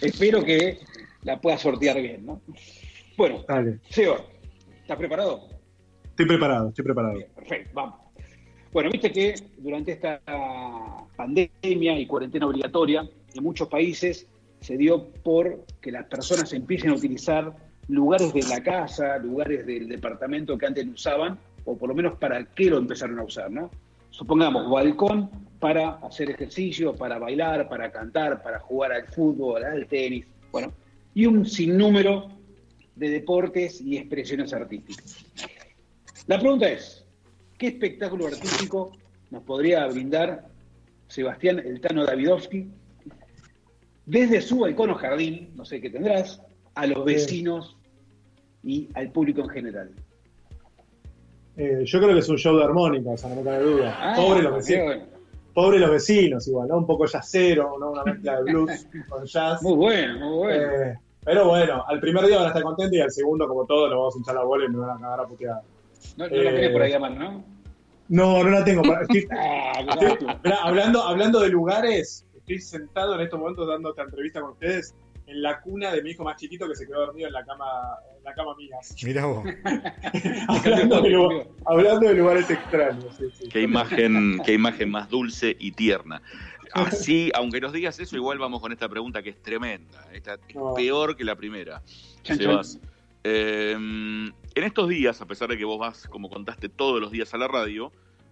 espero 0.00 0.42
que 0.42 0.78
la 1.22 1.38
pueda 1.38 1.58
sortear 1.58 2.00
bien, 2.00 2.24
¿no? 2.24 2.40
Bueno, 3.18 3.44
Seba, 3.90 4.24
¿estás 4.86 4.98
preparado? 4.98 5.40
Estoy 6.04 6.26
preparado, 6.26 6.68
estoy 6.68 6.84
preparado. 6.84 7.18
perfecto, 7.34 7.70
vamos. 7.74 7.96
Bueno, 8.72 8.88
viste 8.88 9.10
que 9.10 9.34
durante 9.58 9.90
esta 9.90 10.20
pandemia 11.16 11.98
y 11.98 12.06
cuarentena 12.06 12.46
obligatoria, 12.46 13.00
en 13.34 13.42
muchos 13.42 13.66
países 13.66 14.28
se 14.60 14.76
dio 14.76 15.08
por 15.24 15.64
que 15.80 15.90
las 15.90 16.06
personas 16.06 16.52
empiecen 16.52 16.90
a 16.90 16.94
utilizar 16.94 17.56
lugares 17.88 18.32
de 18.32 18.44
la 18.44 18.62
casa, 18.62 19.18
lugares 19.18 19.66
del 19.66 19.88
departamento 19.88 20.56
que 20.56 20.66
antes 20.66 20.86
no 20.86 20.92
usaban, 20.92 21.36
o 21.64 21.76
por 21.76 21.88
lo 21.88 21.94
menos 21.96 22.16
para 22.18 22.44
qué 22.54 22.70
lo 22.70 22.78
empezaron 22.78 23.18
a 23.18 23.24
usar, 23.24 23.50
¿no? 23.50 23.72
Supongamos, 24.10 24.70
balcón 24.70 25.28
para 25.58 25.96
hacer 25.96 26.30
ejercicio, 26.30 26.94
para 26.94 27.18
bailar, 27.18 27.68
para 27.68 27.90
cantar, 27.90 28.40
para 28.40 28.60
jugar 28.60 28.92
al 28.92 29.06
fútbol, 29.08 29.64
al 29.64 29.84
tenis, 29.88 30.26
bueno, 30.52 30.72
y 31.12 31.26
un 31.26 31.44
sinnúmero 31.44 32.35
de 32.96 33.10
deportes 33.10 33.80
y 33.80 33.96
expresiones 33.98 34.52
artísticas. 34.52 35.24
La 36.26 36.40
pregunta 36.40 36.68
es, 36.68 37.04
¿qué 37.58 37.68
espectáculo 37.68 38.26
artístico 38.26 38.92
nos 39.30 39.42
podría 39.44 39.86
brindar 39.86 40.48
Sebastián 41.06 41.60
Eltano 41.60 42.04
Davidovsky 42.04 42.68
desde 44.06 44.40
su 44.40 44.60
balcón 44.60 44.90
o 44.90 44.94
jardín, 44.94 45.52
no 45.54 45.64
sé 45.64 45.80
qué 45.80 45.90
tendrás, 45.90 46.40
a 46.74 46.86
los 46.86 47.04
vecinos 47.04 47.76
y 48.64 48.88
al 48.94 49.12
público 49.12 49.42
en 49.42 49.48
general? 49.50 49.90
Eh, 51.56 51.82
yo 51.84 52.00
creo 52.00 52.12
que 52.12 52.20
es 52.20 52.28
un 52.28 52.36
show 52.36 52.56
de 52.56 52.64
armónica, 52.64 53.10
o 53.10 53.16
sea, 53.16 53.30
no 53.30 53.36
me 53.36 53.44
cabe 53.44 53.64
duda. 53.64 53.96
Ah, 53.98 54.14
Pobre 54.16 54.42
los 54.42 54.56
vecinos. 54.56 54.96
Pobre 55.54 55.78
los 55.78 55.90
vecinos, 55.90 56.48
igual, 56.48 56.68
¿no? 56.68 56.78
Un 56.78 56.86
poco 56.86 57.06
jazzero, 57.06 57.78
¿no? 57.78 57.92
Una 57.92 58.04
mezcla 58.04 58.36
de 58.36 58.42
blues 58.42 58.86
con 59.08 59.24
jazz. 59.24 59.62
Muy 59.62 59.74
bueno, 59.74 60.18
muy 60.18 60.36
bueno. 60.36 60.72
Eh, 60.72 60.98
pero 61.26 61.48
bueno, 61.48 61.84
al 61.88 61.98
primer 61.98 62.24
día 62.24 62.36
van 62.36 62.44
a 62.44 62.48
estar 62.50 62.62
contentos 62.62 62.96
y 62.96 63.00
al 63.00 63.10
segundo, 63.10 63.48
como 63.48 63.66
todo, 63.66 63.88
nos 63.88 63.98
vamos 63.98 64.14
a 64.14 64.18
hinchar 64.18 64.34
la 64.36 64.44
bola 64.44 64.64
y 64.64 64.68
me 64.68 64.78
van 64.78 64.96
a 64.96 65.00
cagar 65.00 65.20
a 65.20 65.26
putear. 65.26 65.60
No, 66.16 66.28
no 66.28 66.36
la 66.36 66.50
tenés 66.52 66.70
por 66.70 66.82
ahí 66.82 66.92
a 66.92 67.00
mano, 67.00 67.18
¿no? 67.18 67.44
No, 68.08 68.44
no 68.44 68.50
la 68.50 68.64
tengo. 68.64 68.82
Ah, 69.32 70.60
hablando, 70.62 71.02
hablando 71.02 71.40
de 71.40 71.48
lugares, 71.48 72.24
estoy 72.36 72.60
sentado 72.60 73.16
en 73.16 73.22
estos 73.22 73.40
momentos 73.40 73.66
dando 73.66 73.90
esta 73.90 74.02
entrevista 74.02 74.40
con 74.40 74.50
ustedes 74.50 74.94
en 75.26 75.42
la 75.42 75.60
cuna 75.60 75.90
de 75.90 76.02
mi 76.02 76.10
hijo 76.10 76.22
más 76.22 76.36
chiquito 76.36 76.68
que 76.68 76.76
se 76.76 76.86
quedó 76.86 77.06
dormido 77.06 77.26
en 77.26 77.32
la 77.32 77.44
cama, 77.44 77.66
en 78.16 78.22
la 78.22 78.34
cama 78.34 78.54
mía. 78.56 78.76
Mira 79.04 79.26
vos. 79.26 79.44
hablando, 81.64 82.08
de, 82.08 82.14
lugares 82.14 82.48
extraños. 82.48 83.18
Qué, 83.50 83.62
imagen, 83.62 84.40
qué 84.44 84.52
imagen 84.52 84.90
más 84.90 85.10
dulce 85.10 85.56
y 85.58 85.72
tierna. 85.72 86.22
Así, 86.72 87.30
aunque 87.34 87.60
nos 87.60 87.72
digas 87.72 87.98
eso, 88.00 88.16
igual 88.16 88.38
vamos 88.38 88.60
con 88.60 88.72
esta 88.72 88.88
pregunta 88.88 89.22
que 89.22 89.30
es 89.30 89.42
tremenda. 89.42 90.08
Esta 90.12 90.34
es 90.34 90.40
peor 90.74 91.16
que 91.16 91.24
la 91.24 91.36
primera. 91.36 91.82
Em, 93.28 94.26
en 94.28 94.64
estos 94.64 94.88
días, 94.88 95.20
a 95.20 95.26
pesar 95.26 95.48
de 95.48 95.58
que 95.58 95.64
vos 95.64 95.78
vas, 95.78 96.06
como 96.06 96.30
contaste, 96.30 96.68
todos 96.68 97.00
los 97.00 97.10
días 97.10 97.34
a 97.34 97.38
la 97.38 97.48
radio, 97.48 97.90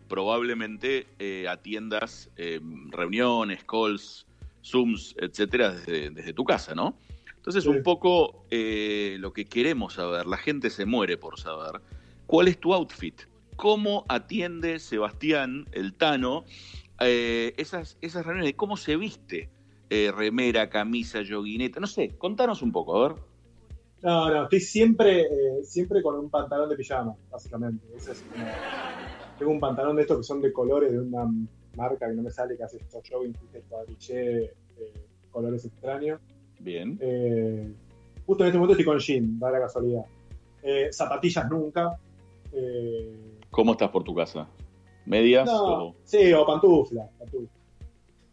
probablemente 0.09 1.09
eh, 1.19 1.49
atiendas 1.49 2.31
em, 2.37 2.91
reuniones, 2.93 3.65
calls, 3.65 4.27
Zooms, 4.65 5.15
etcétera, 5.19 5.73
desde, 5.73 6.33
tu 6.33 6.45
casa, 6.45 6.75
¿no? 6.75 6.97
Entonces, 7.37 7.67
un 7.67 7.83
poco 7.83 8.47
eh, 8.51 9.17
lo 9.21 9.33
que 9.33 9.45
queremos 9.45 9.95
saber, 9.95 10.27
la 10.27 10.39
gente 10.39 10.71
se 10.71 10.87
muere 10.87 11.19
por 11.19 11.39
saber, 11.39 11.83
¿cuál 12.27 12.49
es 12.49 12.59
tu 12.59 12.73
outfit? 12.73 13.23
¿Cómo 13.57 14.07
atiende 14.09 14.79
Sebastián, 14.79 15.67
el 15.73 15.93
Tano, 15.93 16.45
eh, 17.01 17.55
esas, 17.57 17.99
esas 18.01 18.25
reuniones? 18.25 18.55
¿Cómo 18.55 18.77
se 18.77 18.97
viste? 18.97 19.49
Eh, 19.91 20.13
remera, 20.15 20.71
camisa, 20.71 21.23
yoguineta, 21.23 21.79
no 21.79 21.87
sé, 21.87 22.17
contanos 22.17 22.63
un 22.63 22.73
poco, 22.73 22.97
a 22.97 23.09
ver. 23.09 23.19
No, 24.03 24.29
no, 24.31 24.43
estoy 24.45 24.61
siempre, 24.61 25.27
siempre 25.63 26.03
con 26.03 26.17
un 26.19 26.29
pantalón 26.31 26.69
de 26.69 26.77
pijama, 26.77 27.15
básicamente. 27.31 27.87
tengo 29.39 29.53
un 29.53 29.61
pantalón 29.61 29.97
de 29.97 30.03
estos 30.03 30.19
que 30.19 30.25
son 30.25 30.41
de 30.43 30.53
colores 30.53 30.93
de 30.93 31.01
una 31.01 31.27
marca 31.77 32.09
que 32.09 32.15
no 32.15 32.23
me 32.23 32.31
sale, 32.31 32.57
que 32.57 32.65
hace 32.65 32.79
estos 32.79 33.03
jogging, 33.09 33.35
cuadriché, 33.69 34.45
eh, 34.45 34.53
colores 35.31 35.65
extraños. 35.65 36.21
Bien. 36.59 36.99
Eh, 37.01 37.73
justo 38.27 38.45
en 38.45 38.49
este 38.49 38.59
momento 38.59 38.73
estoy 38.73 38.85
con 38.85 38.99
jean, 38.99 39.39
da 39.39 39.51
la 39.51 39.61
casualidad. 39.61 40.05
Eh, 40.63 40.89
zapatillas 40.93 41.49
nunca. 41.49 41.99
¿Cómo 43.51 43.73
estás 43.73 43.91
por 43.91 44.05
tu 44.05 44.15
casa? 44.15 44.49
¿Medias? 45.07 45.49
o... 45.51 45.95
Sí, 46.05 46.33
o 46.33 46.47
pantuflas. 46.47 47.11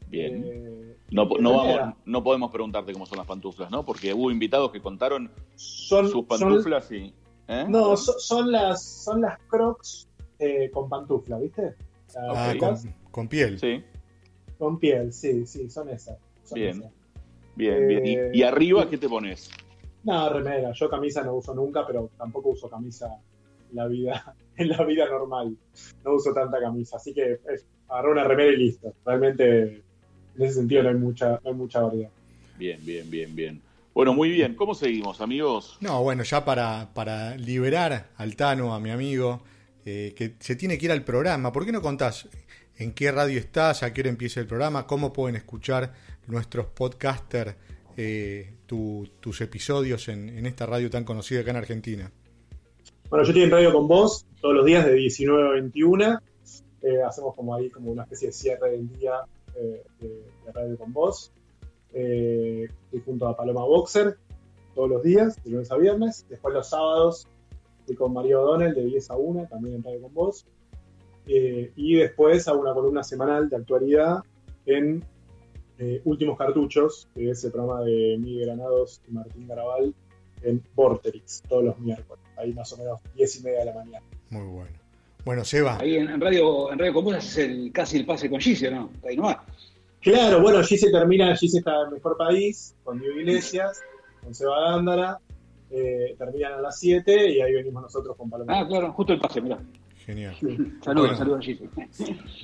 Bien. 0.08 0.98
no, 1.10 1.26
no, 1.40 1.96
no, 2.06 2.24
podemos 2.24 2.52
preguntarte 2.52 2.92
cómo 2.92 3.06
son 3.06 3.18
las 3.18 3.28
pantuflas, 3.28 3.72
¿no? 3.72 3.86
Porque 3.86 4.14
hubo 4.14 4.30
invitados 4.30 4.72
que 4.72 4.82
contaron 4.82 5.32
sus 5.56 6.26
pantuflas 6.26 6.92
y. 6.92 7.14
No, 7.68 7.98
son, 7.98 8.52
las, 8.52 8.84
son 8.84 9.22
las 9.22 9.40
crocs 9.48 10.10
con 10.74 10.90
pantuflas, 10.90 11.42
¿viste? 11.42 11.76
Ah, 12.18 12.54
con, 13.12 13.28
piel. 13.28 13.60
Sí. 13.60 13.84
Con 14.58 14.80
piel, 14.80 15.14
sí, 15.14 15.46
sí, 15.46 15.70
son 15.70 15.90
esas. 15.90 16.18
bien. 16.54 16.84
Bien, 17.56 17.88
bien. 17.88 18.06
¿Y, 18.34 18.42
eh, 18.42 18.46
arriba 18.46 18.90
qué 18.90 18.98
te 18.98 19.10
pones? 19.10 19.50
No, 20.04 20.30
remera. 20.30 20.72
Yo 20.72 20.90
camisa 20.90 21.24
no 21.24 21.36
uso 21.36 21.54
nunca, 21.54 21.86
pero 21.86 22.10
tampoco 22.18 22.50
uso 22.50 22.70
camisa 22.70 23.20
la 23.74 23.88
vida, 23.88 24.36
en 24.62 24.70
la 24.70 24.84
vida 24.84 25.08
normal. 25.08 25.56
No 26.04 26.14
uso 26.14 26.34
tanta 26.34 26.60
camisa. 26.60 26.98
Así 26.98 27.14
que 27.14 27.40
es, 27.54 27.66
agarré 27.90 28.12
una 28.12 28.24
remera 28.24 28.52
y 28.52 28.58
listo. 28.58 28.94
Realmente, 29.06 29.62
en 29.64 30.42
ese 30.42 30.56
sentido 30.56 30.84
no 30.84 30.90
hay 30.90 30.96
mucha, 30.96 31.40
no 31.44 31.50
hay 31.50 31.54
mucha 31.54 31.82
variedad. 31.82 32.10
Bien, 32.58 32.80
bien, 32.84 33.10
bien, 33.10 33.36
bien. 33.36 33.62
Bueno, 33.94 34.14
muy 34.14 34.30
bien. 34.30 34.56
¿Cómo 34.56 34.74
seguimos, 34.74 35.20
amigos? 35.20 35.78
No, 35.82 36.02
bueno, 36.02 36.24
ya 36.24 36.46
para, 36.46 36.94
para 36.94 37.36
liberar 37.36 38.10
al 38.16 38.36
Tano, 38.36 38.74
a 38.74 38.80
mi 38.80 38.90
amigo, 38.90 39.42
eh, 39.86 40.14
que 40.16 40.36
se 40.40 40.56
tiene 40.56 40.78
que 40.78 40.86
ir 40.86 40.92
al 40.92 41.04
programa. 41.04 41.52
¿Por 41.52 41.66
qué 41.66 41.72
no 41.72 41.82
contás 41.82 42.30
en 42.78 42.94
qué 42.94 43.12
radio 43.12 43.40
estás, 43.40 43.84
a 43.84 43.94
qué 43.94 44.02
hora 44.02 44.10
empieza 44.10 44.40
el 44.40 44.48
programa, 44.48 44.88
cómo 44.88 45.12
pueden 45.12 45.36
escuchar 45.36 45.94
nuestros 46.28 46.68
podcasters 46.68 47.56
eh, 47.98 48.54
tus 48.66 49.42
episodios 49.42 50.08
en, 50.08 50.46
esta 50.46 50.66
radio 50.66 50.90
tan 50.90 51.04
conocida 51.04 51.42
acá 51.42 51.52
en 51.52 51.58
Argentina? 51.58 52.12
Bueno, 53.12 53.26
yo 53.26 53.32
estoy 53.32 53.44
en 53.44 53.52
radio 53.52 53.74
con 53.74 53.90
vos 53.90 54.26
todos 54.40 54.56
los 54.56 54.66
días 54.66 54.86
de 54.86 54.94
19 54.94 55.48
a 55.48 55.52
21. 55.52 56.20
Eh, 56.82 57.04
hacemos 57.04 57.36
como 57.36 57.54
ahí 57.54 57.70
como 57.70 57.92
una 57.92 58.04
especie 58.04 58.30
de 58.30 58.32
cierre 58.32 58.72
del 58.72 58.88
día 58.88 59.20
de, 59.54 59.84
radio 60.54 60.78
con 60.78 60.94
vos. 60.94 61.30
estoy 61.92 63.02
junto 63.06 63.28
a 63.28 63.36
Paloma 63.36 63.66
Boxer 63.66 64.18
todos 64.74 64.90
los 64.90 65.04
días, 65.04 65.44
de 65.44 65.52
lunes 65.52 65.70
a 65.72 65.78
viernes. 65.78 66.26
Después 66.30 66.54
los 66.54 66.70
sábados 66.70 67.28
con 67.98 68.14
Mario 68.14 68.44
O'Donnell 68.44 68.74
de 68.74 68.86
10 68.86 69.12
a 69.12 69.18
1, 69.18 69.48
también 69.50 69.76
en 69.76 69.84
Radio 69.84 70.04
con 70.04 70.14
Vos. 70.14 70.46
Eh, 71.28 71.72
y 71.76 71.96
después 71.96 72.48
hago 72.48 72.62
una 72.62 72.74
columna 72.74 73.04
semanal 73.04 73.50
de 73.50 73.58
actualidad 73.58 74.24
en 74.66 75.04
eh, 75.80 76.02
Últimos 76.06 76.38
Cartuchos, 76.38 77.10
que 77.14 77.30
es 77.30 77.44
el 77.44 77.52
programa 77.52 77.82
de 77.82 78.18
Miguel 78.20 78.46
Granados 78.46 79.02
y 79.08 79.12
Martín 79.12 79.48
Garabal 79.48 79.94
en 80.44 80.64
Vorterix, 80.76 81.44
todos 81.50 81.66
los 81.66 81.80
miércoles. 81.80 82.21
Ahí 82.42 82.54
más 82.54 82.72
o 82.74 82.78
menos 82.78 83.00
10 83.16 83.40
y 83.40 83.44
media 83.44 83.60
de 83.60 83.66
la 83.66 83.74
mañana. 83.74 84.06
Muy 84.30 84.46
bueno. 84.46 84.82
Bueno, 85.24 85.46
Seba. 85.46 85.78
Ahí 85.80 85.98
en, 85.98 86.20
Radio, 86.20 86.72
en 86.72 86.80
Radio 86.80 86.94
Común 86.94 87.16
haces 87.16 87.38
el, 87.38 87.72
casi 87.72 87.98
el 87.98 88.06
pase 88.06 88.30
con 88.30 88.40
Gise, 88.40 88.72
¿no? 88.72 88.90
Ahí 89.08 89.16
nomás. 89.16 89.38
Claro, 90.02 90.42
bueno, 90.42 90.64
Gise 90.64 90.90
termina, 90.90 91.36
Gise 91.36 91.60
está 91.60 91.82
en 91.82 91.88
el 91.88 91.94
mejor 91.94 92.18
país, 92.18 92.74
con 92.84 93.00
Diego 93.00 93.20
Iglesias, 93.20 93.82
con 94.24 94.34
Seba 94.34 94.72
Gándara, 94.72 95.20
eh, 95.70 96.16
terminan 96.18 96.54
a 96.54 96.62
las 96.62 96.80
7 96.80 97.30
y 97.30 97.42
ahí 97.42 97.54
venimos 97.54 97.84
nosotros 97.84 98.18
con 98.18 98.30
Paloma. 98.30 98.60
Ah, 98.60 98.68
claro, 98.68 98.92
justo 98.94 99.14
el 99.14 99.20
pase, 99.20 99.42
mirá. 99.42 99.60
Genial. 100.06 100.36
saludos, 100.84 101.18
saludos, 101.20 101.46
Gise. 101.46 101.70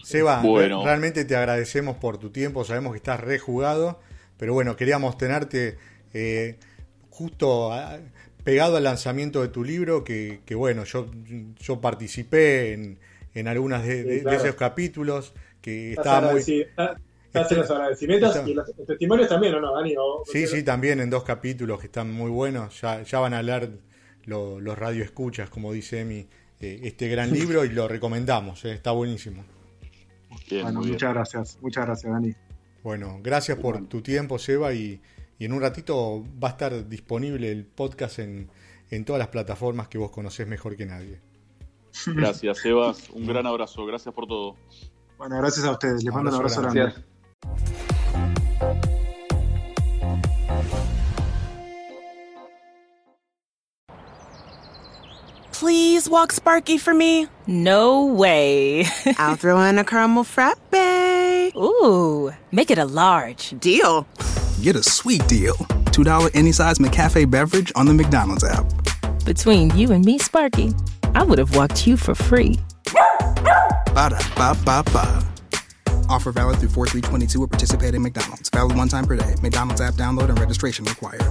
Seba, 0.03 0.43
realmente 0.43 1.25
te 1.25 1.35
agradecemos 1.35 1.97
por 1.97 2.19
tu 2.19 2.29
tiempo, 2.29 2.63
sabemos 2.63 2.91
que 2.91 2.97
estás 2.97 3.19
rejugado, 3.19 3.99
pero 4.37 4.53
bueno, 4.53 4.75
queríamos 4.75 5.17
tenerte 5.17 5.79
eh, 6.13 6.59
justo 7.09 7.71
pegado 8.47 8.77
al 8.77 8.83
lanzamiento 8.85 9.41
de 9.41 9.49
tu 9.49 9.61
libro, 9.61 10.05
que, 10.05 10.39
bueno, 10.55 10.85
yo, 10.85 11.11
yo 11.59 11.81
participé 11.81 12.71
en, 12.71 12.97
en 13.33 13.49
algunas 13.49 13.85
de, 13.85 14.19
esos 14.19 14.55
capítulos, 14.55 15.33
que 15.59 15.91
estaba 15.91 16.31
muy... 16.31 16.41
Sí, 16.41 16.63
los 17.33 17.69
agradecimientos 17.69 18.47
y 18.47 18.53
los 18.53 18.73
testimonios 18.87 19.27
también, 19.27 19.53
¿o 19.55 19.59
no, 19.59 19.75
Dani? 19.75 19.95
sí, 20.31 20.47
sí, 20.47 20.63
también 20.63 21.01
en 21.01 21.09
dos 21.09 21.25
capítulos 21.25 21.81
que 21.81 21.87
están 21.87 22.09
muy 22.09 22.31
buenos. 22.31 22.79
Ya, 22.79 23.01
ya 23.01 23.19
van 23.19 23.33
a 23.33 23.39
hablar 23.39 23.67
los 24.23 24.79
radioescuchas, 24.79 25.49
como 25.49 25.73
dice 25.73 25.99
Emi, 25.99 26.25
eh, 26.61 26.79
este 26.83 27.09
gran 27.09 27.29
libro 27.33 27.65
y 27.65 27.69
lo 27.69 27.89
recomendamos, 27.89 28.63
eh, 28.63 28.71
está 28.71 28.91
buenísimo. 28.91 29.43
bueno, 30.49 30.79
muchas 30.79 31.13
gracias, 31.13 31.57
muchas 31.59 31.85
gracias, 31.85 32.13
Dani. 32.13 32.33
Bueno, 32.81 33.19
gracias 33.21 33.57
por 33.59 33.87
tu 33.87 34.01
tiempo, 34.01 34.39
Seba, 34.39 34.73
y, 34.73 35.01
y 35.39 35.45
en 35.45 35.53
un 35.53 35.61
ratito 35.61 36.23
va 36.43 36.49
a 36.49 36.51
estar 36.51 36.87
disponible 36.87 37.51
el 37.51 37.65
podcast 37.65 38.19
en, 38.19 38.49
en 38.89 39.05
todas 39.05 39.19
las 39.19 39.27
plataformas 39.29 39.87
que 39.87 39.97
vos 39.97 40.11
conocés 40.11 40.47
mejor 40.47 40.75
que 40.75 40.85
nadie. 40.85 41.19
Gracias, 42.05 42.59
Sebas. 42.59 43.09
Un 43.11 43.25
gran 43.27 43.45
abrazo. 43.47 43.85
Gracias 43.85 44.13
por 44.13 44.27
todo. 44.27 44.55
Bueno, 45.17 45.37
gracias 45.37 45.65
a 45.65 45.71
ustedes. 45.71 46.03
Les 46.03 46.13
mando 46.13 46.29
un 46.29 46.35
abrazo 46.35 46.61
grande. 46.61 46.93
Please 55.51 56.07
walk 56.07 56.31
Sparky 56.31 56.77
for 56.77 56.93
me. 56.93 57.27
No 57.47 58.05
way. 58.05 58.85
I'll 59.17 59.35
throw 59.35 59.59
in 59.63 59.79
a 59.79 59.83
caramel 59.83 60.23
frappe. 60.23 61.55
Ooh, 61.55 62.31
make 62.51 62.69
it 62.69 62.77
a 62.77 62.85
large. 62.85 63.55
Deal. 63.59 64.05
Get 64.61 64.75
a 64.75 64.83
sweet 64.83 65.25
deal. 65.27 65.55
$2 65.93 66.31
any 66.33 66.51
size 66.51 66.79
McCafe 66.79 67.29
beverage 67.29 67.71
on 67.75 67.85
the 67.85 67.93
McDonald's 67.93 68.43
app. 68.43 68.65
Between 69.23 69.75
you 69.77 69.91
and 69.91 70.03
me, 70.03 70.17
Sparky, 70.17 70.73
I 71.15 71.23
would 71.23 71.37
have 71.37 71.55
walked 71.55 71.85
you 71.85 71.97
for 71.97 72.15
free. 72.15 72.59
Ba 72.85 74.09
da 74.09 74.19
ba 74.35 74.57
ba 74.65 74.83
ba. 74.91 75.23
Offer 76.09 76.31
valid 76.31 76.59
through 76.59 76.69
4322 76.69 77.43
at 77.43 77.49
participating 77.49 78.01
McDonald's. 78.01 78.49
Valid 78.49 78.77
one 78.77 78.87
time 78.87 79.05
per 79.05 79.15
day. 79.15 79.35
McDonald's 79.41 79.81
app 79.81 79.95
download 79.95 80.29
and 80.29 80.39
registration 80.39 80.85
required. 80.85 81.21